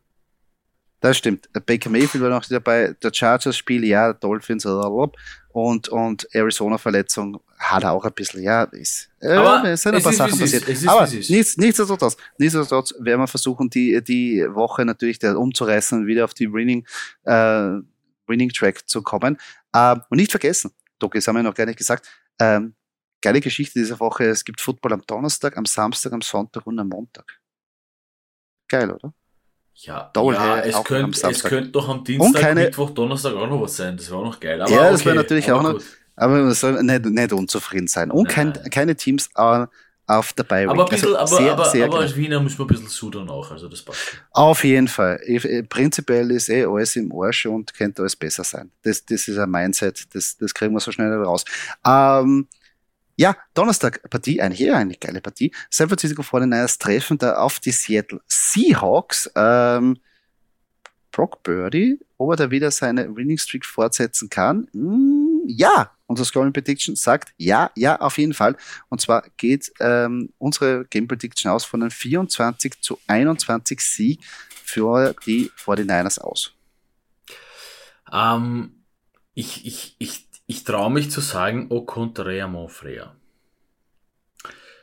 Das 1.02 1.18
stimmt. 1.18 1.50
Baker 1.66 1.90
Mayfield 1.90 2.24
war 2.24 2.30
noch 2.30 2.46
dabei, 2.46 2.96
der 3.02 3.12
Chargers-Spiel, 3.12 3.84
ja, 3.86 4.14
Dolphins 4.14 4.66
und, 4.66 5.90
und 5.90 6.28
Arizona-Verletzung 6.32 7.42
hat 7.58 7.84
er 7.84 7.92
auch 7.92 8.06
ein 8.06 8.14
bisschen, 8.14 8.44
ja, 8.44 8.64
ist, 8.64 9.10
äh, 9.20 9.34
aber 9.34 9.68
es 9.70 9.82
sind 9.82 9.96
ein 9.96 10.02
paar 10.04 10.12
ist, 10.12 10.18
Sachen 10.18 10.40
passiert. 10.40 10.68
Ist, 10.68 10.88
aber 10.88 11.08
nichts, 11.08 11.58
nichtsdestotrotz, 11.58 12.18
nichtsdestotrotz 12.38 12.94
werden 13.00 13.20
wir 13.20 13.28
versuchen, 13.28 13.70
die, 13.70 14.02
die 14.04 14.46
Woche 14.50 14.86
natürlich 14.86 15.24
umzureißen 15.24 16.00
und 16.00 16.08
wieder 16.08 16.26
auf 16.26 16.34
die 16.34 16.52
Winning, 16.54 16.86
äh, 17.26 17.80
Winning 18.28 18.50
Track 18.50 18.88
zu 18.88 19.02
kommen. 19.02 19.38
Ähm, 19.76 20.02
und 20.10 20.18
nicht 20.18 20.32
vergessen, 20.32 20.72
Doc, 21.00 21.14
das 21.14 21.28
haben 21.28 21.36
wir 21.36 21.44
noch 21.44 21.54
gar 21.54 21.66
nicht 21.66 21.78
gesagt, 21.78 22.08
ähm, 22.40 22.76
geile 23.22 23.42
Geschichte 23.42 23.80
dieser 23.80 24.00
Woche, 24.00 24.26
es 24.26 24.44
gibt 24.44 24.62
Football 24.62 24.94
am 24.94 25.02
Donnerstag, 25.06 25.58
am 25.58 25.66
Samstag, 25.66 26.14
am 26.14 26.22
Sonntag 26.22 26.66
und 26.66 26.80
am 26.80 26.90
Montag. 26.90 27.40
Geil, 28.68 28.92
oder? 28.92 29.14
Ja, 29.76 30.12
ja 30.16 30.60
es, 30.60 30.84
könnte, 30.84 31.30
es 31.30 31.44
könnte 31.44 31.72
doch 31.72 31.90
am 31.90 32.04
Dienstag, 32.04 32.42
keine, 32.42 32.62
Mittwoch, 32.66 32.92
Donnerstag 32.92 33.34
auch 33.34 33.48
noch 33.48 33.62
was 33.62 33.78
sein. 33.78 33.98
Das 33.98 34.12
war 34.12 34.20
auch 34.20 34.26
noch 34.26 34.40
geil. 34.40 34.62
Aber 34.62 34.72
ja, 34.72 34.92
das 34.92 35.02
okay, 35.02 35.06
wäre 35.06 35.16
natürlich 35.16 35.52
auch 35.52 35.64
noch. 35.64 35.82
Aber 36.16 36.44
man 36.44 36.54
soll 36.54 36.84
nicht, 36.84 37.06
nicht 37.06 37.34
unzufrieden 37.34 37.88
sein. 37.88 38.12
Und 38.12 38.30
kein, 38.30 38.54
keine 38.70 38.96
Teams 38.96 39.30
äh, 39.36 39.66
auf 40.18 40.34
der 40.34 40.44
Bye 40.44 40.68
Aber, 40.70 40.84
ein 40.84 40.90
bisschen, 40.90 41.16
also 41.16 41.36
aber, 41.36 41.44
sehr, 41.44 41.54
aber, 41.54 41.66
sehr 41.66 41.86
aber 41.86 42.00
als 42.00 42.16
Wiener 42.16 42.40
müssen 42.40 42.60
wir 42.60 42.66
ein 42.66 42.68
bisschen 42.68 42.88
sudern 42.88 43.30
auch, 43.30 43.52
also 43.52 43.68
das 43.68 43.82
passt. 43.82 44.18
Auf 44.32 44.64
jeden 44.64 44.88
Fall. 44.88 45.20
Prinzipiell 45.70 46.32
ist 46.32 46.50
eh 46.50 46.66
alles 46.66 46.96
im 46.96 47.12
Arsch 47.14 47.46
und 47.46 47.74
könnte 47.74 48.02
alles 48.02 48.16
besser 48.16 48.44
sein. 48.44 48.72
Das, 48.84 49.06
das 49.06 49.28
ist 49.28 49.38
ein 49.38 49.50
Mindset, 49.50 50.14
das, 50.14 50.38
das 50.38 50.54
kriegen 50.54 50.74
wir 50.74 50.80
so 50.80 50.92
schnell 50.92 51.14
raus. 51.14 51.46
Ähm, 51.86 52.48
ja, 53.16 53.36
Donnerstag 53.54 54.02
Partie, 54.10 54.42
eine 54.42 54.56
hier 54.56 54.76
eine 54.76 54.96
geile 54.96 55.22
Partie. 55.22 55.52
San 55.70 55.88
Francisco 55.88 56.22
49ers 56.22 56.80
treffen 56.80 57.18
da 57.18 57.36
auf 57.36 57.60
die 57.60 57.72
Seattle 57.72 58.22
Seahawks. 58.28 59.30
Ähm, 59.36 59.98
Brock 61.12 61.44
Birdie, 61.44 62.00
ob 62.18 62.32
er 62.32 62.36
da 62.38 62.52
wieder 62.52 62.72
seine 62.72 63.16
Winning 63.16 63.38
Streak 63.38 63.66
fortsetzen 63.66 64.30
kann? 64.30 64.68
Mm, 64.74 65.44
ja, 65.46 65.92
unser 66.12 66.26
Scoring 66.26 66.54
Prediction 66.54 66.96
sagt 66.96 67.34
ja, 67.38 67.72
ja, 67.76 68.00
auf 68.00 68.18
jeden 68.18 68.34
Fall. 68.34 68.56
Und 68.90 69.02
zwar 69.02 69.24
geht 69.38 69.72
ähm, 69.80 70.32
unsere 70.38 70.86
Game 70.86 71.08
Prediction 71.08 71.52
aus 71.52 71.66
von 71.66 71.82
einem 71.82 71.92
24 71.92 72.82
zu 72.82 73.00
21 73.08 73.80
Sieg 73.80 74.20
für 74.64 75.16
die 75.26 75.50
49ers 75.58 76.20
aus. 76.20 76.54
Ähm, 78.12 78.84
ich, 79.34 79.66
ich, 79.66 79.96
ich, 80.00 80.28
ich 80.46 80.64
traue 80.64 80.92
mich 80.92 81.10
zu 81.10 81.22
sagen, 81.22 81.68
au 81.70 81.82
contraire, 81.82 82.48
mon 82.48 82.68
frère. 82.70 83.16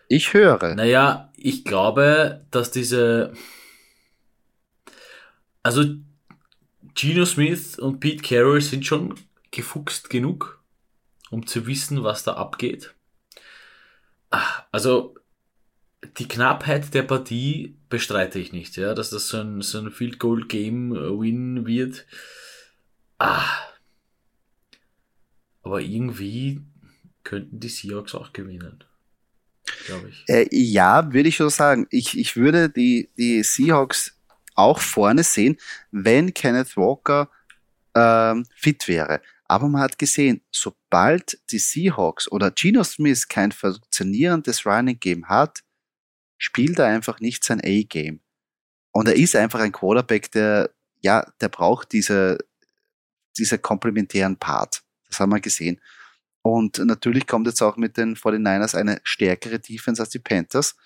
Ich 0.08 0.32
höre. 0.32 0.74
Naja, 0.74 1.30
ich 1.36 1.64
glaube, 1.64 2.46
dass 2.50 2.70
diese. 2.70 3.34
Also, 5.62 5.84
Gino 6.94 7.26
Smith 7.26 7.78
und 7.78 8.00
Pete 8.00 8.22
Carroll 8.22 8.62
sind 8.62 8.86
schon 8.86 9.14
gefuchst 9.50 10.08
genug, 10.08 10.57
um 11.30 11.46
zu 11.46 11.66
wissen, 11.66 12.04
was 12.04 12.24
da 12.24 12.34
abgeht. 12.34 12.94
Ah, 14.30 14.66
also 14.72 15.14
die 16.18 16.28
Knappheit 16.28 16.94
der 16.94 17.02
Partie 17.02 17.76
bestreite 17.88 18.38
ich 18.38 18.52
nicht, 18.52 18.76
ja, 18.76 18.94
dass 18.94 19.10
das 19.10 19.28
so 19.28 19.38
ein, 19.38 19.62
so 19.62 19.78
ein 19.78 19.90
Field 19.90 20.18
Goal 20.18 20.46
Game 20.46 20.92
Win 20.92 21.66
wird. 21.66 22.06
Ah. 23.18 23.44
Aber 25.62 25.80
irgendwie 25.80 26.62
könnten 27.24 27.60
die 27.60 27.68
Seahawks 27.68 28.14
auch 28.14 28.32
gewinnen. 28.32 28.84
Glaube 29.86 30.08
ich. 30.08 30.24
Äh, 30.28 30.48
ja, 30.50 31.12
würde 31.12 31.28
ich 31.28 31.36
schon 31.36 31.50
sagen. 31.50 31.86
Ich, 31.90 32.16
ich 32.16 32.36
würde 32.36 32.70
die, 32.70 33.10
die 33.18 33.42
Seahawks 33.42 34.16
auch 34.54 34.80
vorne 34.80 35.22
sehen, 35.22 35.56
wenn 35.90 36.32
Kenneth 36.32 36.76
Walker 36.76 37.30
ähm, 37.94 38.46
fit 38.54 38.88
wäre. 38.88 39.20
Aber 39.48 39.68
man 39.68 39.80
hat 39.80 39.98
gesehen, 39.98 40.42
sobald 40.52 41.40
die 41.50 41.58
Seahawks 41.58 42.30
oder 42.30 42.50
Geno 42.50 42.84
Smith 42.84 43.28
kein 43.28 43.50
funktionierendes 43.50 44.66
Running 44.66 45.00
Game 45.00 45.26
hat, 45.28 45.60
spielt 46.36 46.78
er 46.78 46.86
einfach 46.86 47.20
nicht 47.20 47.42
sein 47.42 47.60
A-Game. 47.64 48.20
Und 48.92 49.08
er 49.08 49.16
ist 49.16 49.34
einfach 49.34 49.60
ein 49.60 49.72
Quarterback, 49.72 50.30
der, 50.32 50.70
ja, 51.00 51.26
der 51.40 51.48
braucht 51.48 51.92
diese, 51.92 52.38
diese 53.38 53.58
komplementären 53.58 54.36
Part. 54.36 54.82
Das 55.08 55.18
haben 55.18 55.32
wir 55.32 55.40
gesehen. 55.40 55.80
Und 56.42 56.78
natürlich 56.78 57.26
kommt 57.26 57.46
jetzt 57.46 57.62
auch 57.62 57.76
mit 57.76 57.96
den 57.96 58.16
49ers 58.16 58.76
eine 58.76 59.00
stärkere 59.02 59.58
Defense 59.58 60.02
als 60.02 60.10
die 60.10 60.18
Panthers. 60.18 60.76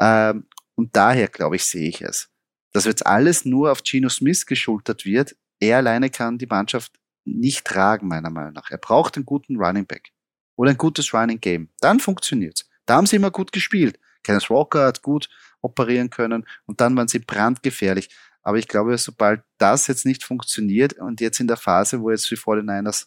Ähm, 0.00 0.46
und 0.74 0.94
daher, 0.96 1.28
glaube 1.28 1.56
ich, 1.56 1.64
sehe 1.64 1.88
ich 1.88 2.00
es. 2.02 2.30
Dass 2.72 2.84
jetzt 2.84 3.06
alles 3.06 3.44
nur 3.44 3.70
auf 3.70 3.82
Geno 3.82 4.08
Smith 4.08 4.46
geschultert 4.46 5.04
wird. 5.04 5.36
Er 5.60 5.78
alleine 5.78 6.10
kann 6.10 6.38
die 6.38 6.46
Mannschaft 6.46 6.97
nicht 7.34 7.64
tragen, 7.64 8.08
meiner 8.08 8.30
Meinung 8.30 8.52
nach. 8.52 8.70
Er 8.70 8.78
braucht 8.78 9.16
einen 9.16 9.26
guten 9.26 9.56
Running 9.56 9.86
Back 9.86 10.12
oder 10.56 10.70
ein 10.70 10.78
gutes 10.78 11.12
Running 11.14 11.40
Game. 11.40 11.68
Dann 11.80 12.00
funktioniert's. 12.00 12.68
Da 12.86 12.96
haben 12.96 13.06
sie 13.06 13.16
immer 13.16 13.30
gut 13.30 13.52
gespielt. 13.52 13.98
Kenneth 14.22 14.50
Walker 14.50 14.86
hat 14.86 15.02
gut 15.02 15.28
operieren 15.60 16.10
können 16.10 16.46
und 16.66 16.80
dann 16.80 16.96
waren 16.96 17.08
sie 17.08 17.18
brandgefährlich. 17.18 18.10
Aber 18.42 18.58
ich 18.58 18.68
glaube, 18.68 18.96
sobald 18.98 19.42
das 19.58 19.86
jetzt 19.88 20.06
nicht 20.06 20.24
funktioniert 20.24 20.94
und 20.94 21.20
jetzt 21.20 21.40
in 21.40 21.48
der 21.48 21.56
Phase, 21.56 22.00
wo 22.00 22.10
jetzt 22.10 22.30
die 22.30 22.36
49ers 22.36 23.06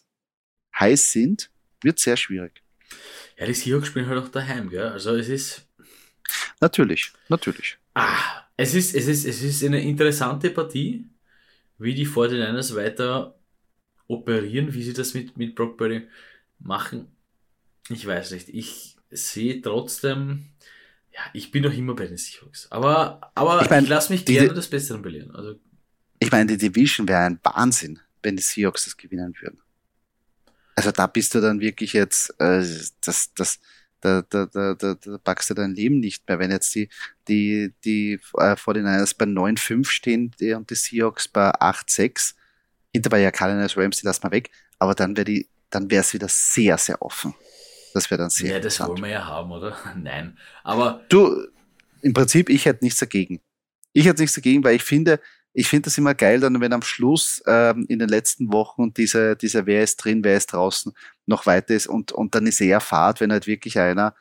heiß 0.78 1.12
sind, 1.12 1.50
wird 1.82 1.98
sehr 1.98 2.16
schwierig. 2.16 2.62
Ja, 3.38 3.46
die 3.46 3.54
Seahawks 3.54 3.88
spielen 3.88 4.06
halt 4.06 4.22
auch 4.22 4.28
daheim, 4.28 4.68
gell? 4.68 4.88
Also 4.88 5.16
es 5.16 5.28
ist. 5.28 5.66
Natürlich, 6.60 7.12
natürlich. 7.28 7.78
Ah, 7.94 8.44
es 8.56 8.74
ist, 8.74 8.94
es 8.94 9.08
ist, 9.08 9.24
es 9.24 9.42
ist 9.42 9.64
eine 9.64 9.82
interessante 9.82 10.50
Partie, 10.50 11.08
wie 11.78 11.94
die 11.94 12.06
49ers 12.06 12.76
weiter 12.76 13.34
operieren, 14.12 14.74
wie 14.74 14.82
sie 14.82 14.92
das 14.92 15.14
mit, 15.14 15.36
mit 15.36 15.54
Brock 15.54 15.76
Purdy 15.76 16.06
machen. 16.58 17.08
Ich 17.88 18.06
weiß 18.06 18.32
nicht. 18.32 18.48
Ich 18.48 18.96
sehe 19.10 19.60
trotzdem, 19.60 20.46
ja, 21.12 21.20
ich 21.32 21.50
bin 21.50 21.64
noch 21.64 21.72
immer 21.72 21.94
bei 21.94 22.06
den 22.06 22.16
Seahawks. 22.16 22.70
Aber, 22.70 23.32
aber 23.34 23.62
ich, 23.62 23.70
mein, 23.70 23.84
ich 23.84 23.90
lasse 23.90 24.12
mich 24.12 24.24
gerne 24.24 24.54
das 24.54 24.68
Besseren 24.68 25.02
belehren. 25.02 25.34
Also, 25.34 25.58
ich 26.18 26.30
meine, 26.30 26.56
die 26.56 26.68
Division 26.68 27.08
wäre 27.08 27.22
ein 27.22 27.40
Wahnsinn, 27.42 27.98
wenn 28.22 28.36
die 28.36 28.42
Seahawks 28.42 28.84
das 28.84 28.96
gewinnen 28.96 29.34
würden. 29.40 29.58
Also 30.74 30.90
da 30.90 31.06
bist 31.06 31.34
du 31.34 31.40
dann 31.40 31.60
wirklich 31.60 31.92
jetzt, 31.92 32.30
äh, 32.38 32.64
das, 33.00 33.34
das, 33.34 33.60
da, 34.00 34.22
da, 34.22 34.46
da, 34.46 34.74
da, 34.74 34.94
da 34.94 35.18
packst 35.18 35.50
du 35.50 35.54
dein 35.54 35.74
Leben 35.74 36.00
nicht 36.00 36.26
mehr. 36.28 36.38
Wenn 36.38 36.50
jetzt 36.50 36.74
die, 36.74 36.88
die, 37.28 37.74
die 37.84 38.14
äh, 38.38 38.54
49ers 38.54 39.16
bei 39.16 39.26
9-5 39.26 39.86
stehen 39.86 40.30
die, 40.40 40.54
und 40.54 40.70
die 40.70 40.74
Seahawks 40.74 41.28
bei 41.28 41.50
8-6, 41.50 42.34
hinterbei 42.92 43.20
ja 43.20 43.30
Cardinals 43.30 43.76
Rams, 43.76 43.98
die 43.98 44.06
lassen 44.06 44.22
wir 44.22 44.30
weg, 44.30 44.50
aber 44.78 44.94
dann 44.94 45.16
wäre 45.16 45.24
die, 45.24 45.48
dann 45.70 45.90
wäre 45.90 46.02
es 46.02 46.12
wieder 46.14 46.28
sehr, 46.28 46.78
sehr 46.78 47.00
offen. 47.02 47.34
Das 47.94 48.10
wäre 48.10 48.20
dann 48.20 48.30
sehr 48.30 48.52
Ja, 48.52 48.60
das 48.60 48.80
wollen 48.80 49.02
wir 49.02 49.10
ja 49.10 49.26
haben, 49.26 49.52
oder? 49.52 49.76
Nein. 49.96 50.38
Aber. 50.62 51.02
Du, 51.08 51.46
im 52.02 52.12
Prinzip, 52.12 52.48
ich 52.48 52.64
hätte 52.64 52.84
nichts 52.84 53.00
dagegen. 53.00 53.40
Ich 53.92 54.06
hätte 54.06 54.22
nichts 54.22 54.34
dagegen, 54.34 54.64
weil 54.64 54.76
ich 54.76 54.82
finde, 54.82 55.20
ich 55.52 55.68
finde 55.68 55.84
das 55.84 55.98
immer 55.98 56.14
geil, 56.14 56.40
dann 56.40 56.60
wenn 56.60 56.72
am 56.72 56.82
Schluss 56.82 57.42
ähm, 57.46 57.84
in 57.88 57.98
den 57.98 58.08
letzten 58.08 58.52
Wochen 58.52 58.94
diese, 58.94 59.36
diese 59.36 59.66
wer 59.66 59.82
ist 59.82 59.96
drin, 59.96 60.24
wer 60.24 60.36
ist 60.36 60.52
draußen 60.52 60.92
noch 61.26 61.44
weiter 61.44 61.74
ist 61.74 61.86
und, 61.86 62.12
und 62.12 62.34
dann 62.34 62.46
ist 62.46 62.60
eher 62.60 62.80
Fahrt, 62.80 63.20
wenn 63.20 63.30
halt 63.30 63.46
wirklich 63.46 63.78
einer 63.78 64.14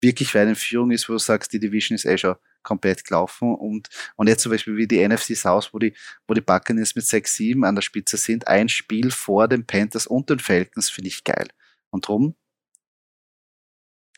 wirklich 0.00 0.34
weit 0.34 0.48
in 0.48 0.54
Führung 0.54 0.92
ist, 0.92 1.08
wo 1.08 1.14
du 1.14 1.18
sagst, 1.18 1.52
die 1.52 1.58
Division 1.58 1.96
ist 1.96 2.06
eh 2.06 2.16
schon 2.16 2.36
komplett 2.62 3.04
gelaufen 3.04 3.54
und, 3.54 3.88
und 4.16 4.28
jetzt 4.28 4.42
zum 4.42 4.52
Beispiel 4.52 4.76
wie 4.76 4.86
die 4.86 5.06
NFC 5.06 5.36
South, 5.36 5.72
wo 5.72 5.78
die, 5.78 5.94
wo 6.26 6.34
die 6.34 6.40
Buccaneers 6.40 6.94
mit 6.94 7.04
6-7 7.04 7.66
an 7.66 7.74
der 7.74 7.82
Spitze 7.82 8.16
sind, 8.16 8.48
ein 8.48 8.68
Spiel 8.68 9.10
vor 9.10 9.48
den 9.48 9.66
Panthers 9.66 10.06
und 10.06 10.30
den 10.30 10.38
Falcons 10.38 10.90
finde 10.90 11.08
ich 11.08 11.24
geil. 11.24 11.48
Und 11.90 12.06
drum, 12.06 12.36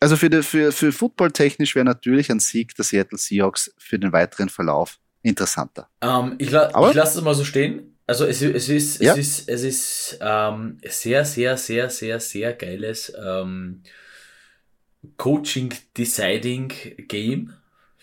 also 0.02 0.16
für, 0.16 0.28
die, 0.28 0.42
für, 0.42 0.72
für 0.72 0.90
Football-technisch 0.90 1.76
wäre 1.76 1.84
natürlich 1.84 2.32
ein 2.32 2.40
Sieg 2.40 2.74
der 2.74 2.84
Seattle 2.84 3.18
Seahawks 3.18 3.72
für 3.78 4.00
den 4.00 4.12
weiteren 4.12 4.48
Verlauf 4.48 4.98
interessanter. 5.22 5.88
Ähm, 6.00 6.34
ich, 6.38 6.50
la 6.50 6.72
ich 6.88 6.94
lasse 6.94 7.18
es 7.18 7.24
mal 7.24 7.36
so 7.36 7.44
stehen. 7.44 7.96
Also 8.04 8.26
es, 8.26 8.42
es 8.42 8.68
ist, 8.68 9.00
ja. 9.00 9.12
es 9.12 9.18
ist, 9.18 9.48
es 9.48 9.62
ist 9.62 10.18
ähm, 10.20 10.78
sehr, 10.84 11.24
sehr, 11.24 11.56
sehr, 11.56 11.88
sehr, 11.88 12.18
sehr 12.18 12.52
geiles 12.52 13.12
ähm, 13.16 13.84
Coaching-Deciding-Game, 15.16 17.52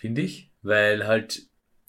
finde 0.00 0.22
ich. 0.22 0.50
Weil 0.62 1.06
halt, 1.06 1.42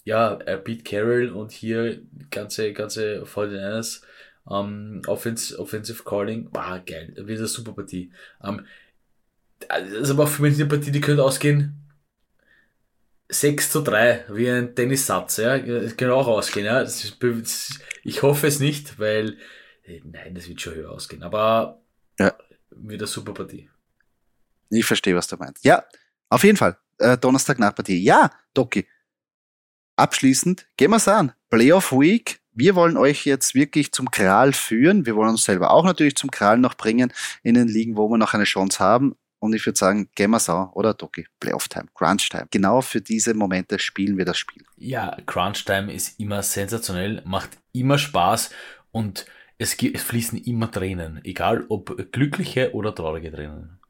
ja, 0.04 0.36
Pete 0.36 0.84
Carroll 0.84 1.30
und 1.30 1.52
hier 1.52 2.02
ganze, 2.30 2.72
ganze 2.72 3.22
49ers 3.24 4.02
ähm, 4.50 5.02
Offensive, 5.06 5.58
Offensive 5.58 6.02
Calling, 6.04 6.48
war 6.52 6.80
geil, 6.80 7.14
wieder 7.16 7.40
eine 7.40 7.46
super 7.46 7.72
Partie. 7.72 8.12
Ähm, 8.42 8.66
also 9.68 10.14
aber 10.14 10.26
für 10.26 10.42
mich 10.42 10.54
eine 10.54 10.66
Partie, 10.66 10.90
die 10.90 11.00
könnte 11.00 11.22
ausgehen 11.22 11.78
6 13.28 13.70
zu 13.70 13.80
3, 13.80 14.26
wie 14.30 14.50
ein 14.50 14.74
Tennissatz, 14.74 15.38
ja. 15.38 15.58
Das 15.58 15.96
kann 15.96 16.10
auch 16.10 16.26
ausgehen, 16.26 16.66
ja. 16.66 16.80
Ist, 16.80 17.18
ich 18.02 18.22
hoffe 18.22 18.46
es 18.46 18.60
nicht, 18.60 18.98
weil, 18.98 19.38
äh, 19.84 20.00
nein, 20.04 20.34
das 20.34 20.48
wird 20.48 20.60
schon 20.60 20.74
höher 20.74 20.90
ausgehen, 20.90 21.22
aber 21.22 21.80
ja. 22.18 22.36
wieder 22.70 23.06
super 23.06 23.32
Partie. 23.32 23.70
Ich 24.68 24.84
verstehe, 24.84 25.14
was 25.14 25.28
du 25.28 25.36
meinst. 25.36 25.64
Ja, 25.64 25.84
auf 26.28 26.44
jeden 26.44 26.56
Fall. 26.56 26.76
Äh, 27.02 27.18
Donnerstag 27.18 27.58
nach 27.58 27.74
Partie. 27.74 28.02
Ja, 28.02 28.30
Doki. 28.54 28.86
Abschließend, 29.96 30.66
gehen 30.76 30.90
wir 30.90 30.96
es 30.96 31.08
an. 31.08 31.32
Playoff 31.50 31.92
Week. 31.92 32.40
Wir 32.54 32.74
wollen 32.74 32.96
euch 32.96 33.24
jetzt 33.24 33.54
wirklich 33.54 33.92
zum 33.92 34.10
Kral 34.10 34.52
führen. 34.52 35.06
Wir 35.06 35.16
wollen 35.16 35.30
uns 35.30 35.44
selber 35.44 35.70
auch 35.70 35.84
natürlich 35.84 36.16
zum 36.16 36.30
Kral 36.30 36.58
noch 36.58 36.74
bringen 36.74 37.12
in 37.42 37.54
den 37.54 37.68
Ligen, 37.68 37.96
wo 37.96 38.08
wir 38.08 38.18
noch 38.18 38.34
eine 38.34 38.44
Chance 38.44 38.78
haben. 38.78 39.16
Und 39.38 39.54
ich 39.54 39.66
würde 39.66 39.78
sagen, 39.78 40.08
Gamersau 40.14 40.70
oder 40.74 40.94
Doki, 40.94 41.26
Playoff 41.40 41.68
Time, 41.68 41.86
Crunch 41.94 42.28
Time. 42.28 42.46
Genau 42.50 42.80
für 42.80 43.00
diese 43.00 43.34
Momente 43.34 43.78
spielen 43.78 44.16
wir 44.16 44.24
das 44.24 44.38
Spiel. 44.38 44.64
Ja, 44.76 45.16
Crunch 45.26 45.64
Time 45.64 45.92
ist 45.92 46.20
immer 46.20 46.42
sensationell, 46.42 47.22
macht 47.24 47.50
immer 47.72 47.98
Spaß 47.98 48.50
und 48.92 49.26
es, 49.58 49.76
es 49.82 50.02
fließen 50.02 50.38
immer 50.38 50.70
Tränen, 50.70 51.20
egal 51.24 51.64
ob 51.68 52.12
glückliche 52.12 52.72
oder 52.72 52.94
traurige 52.94 53.32
Tränen. 53.32 53.80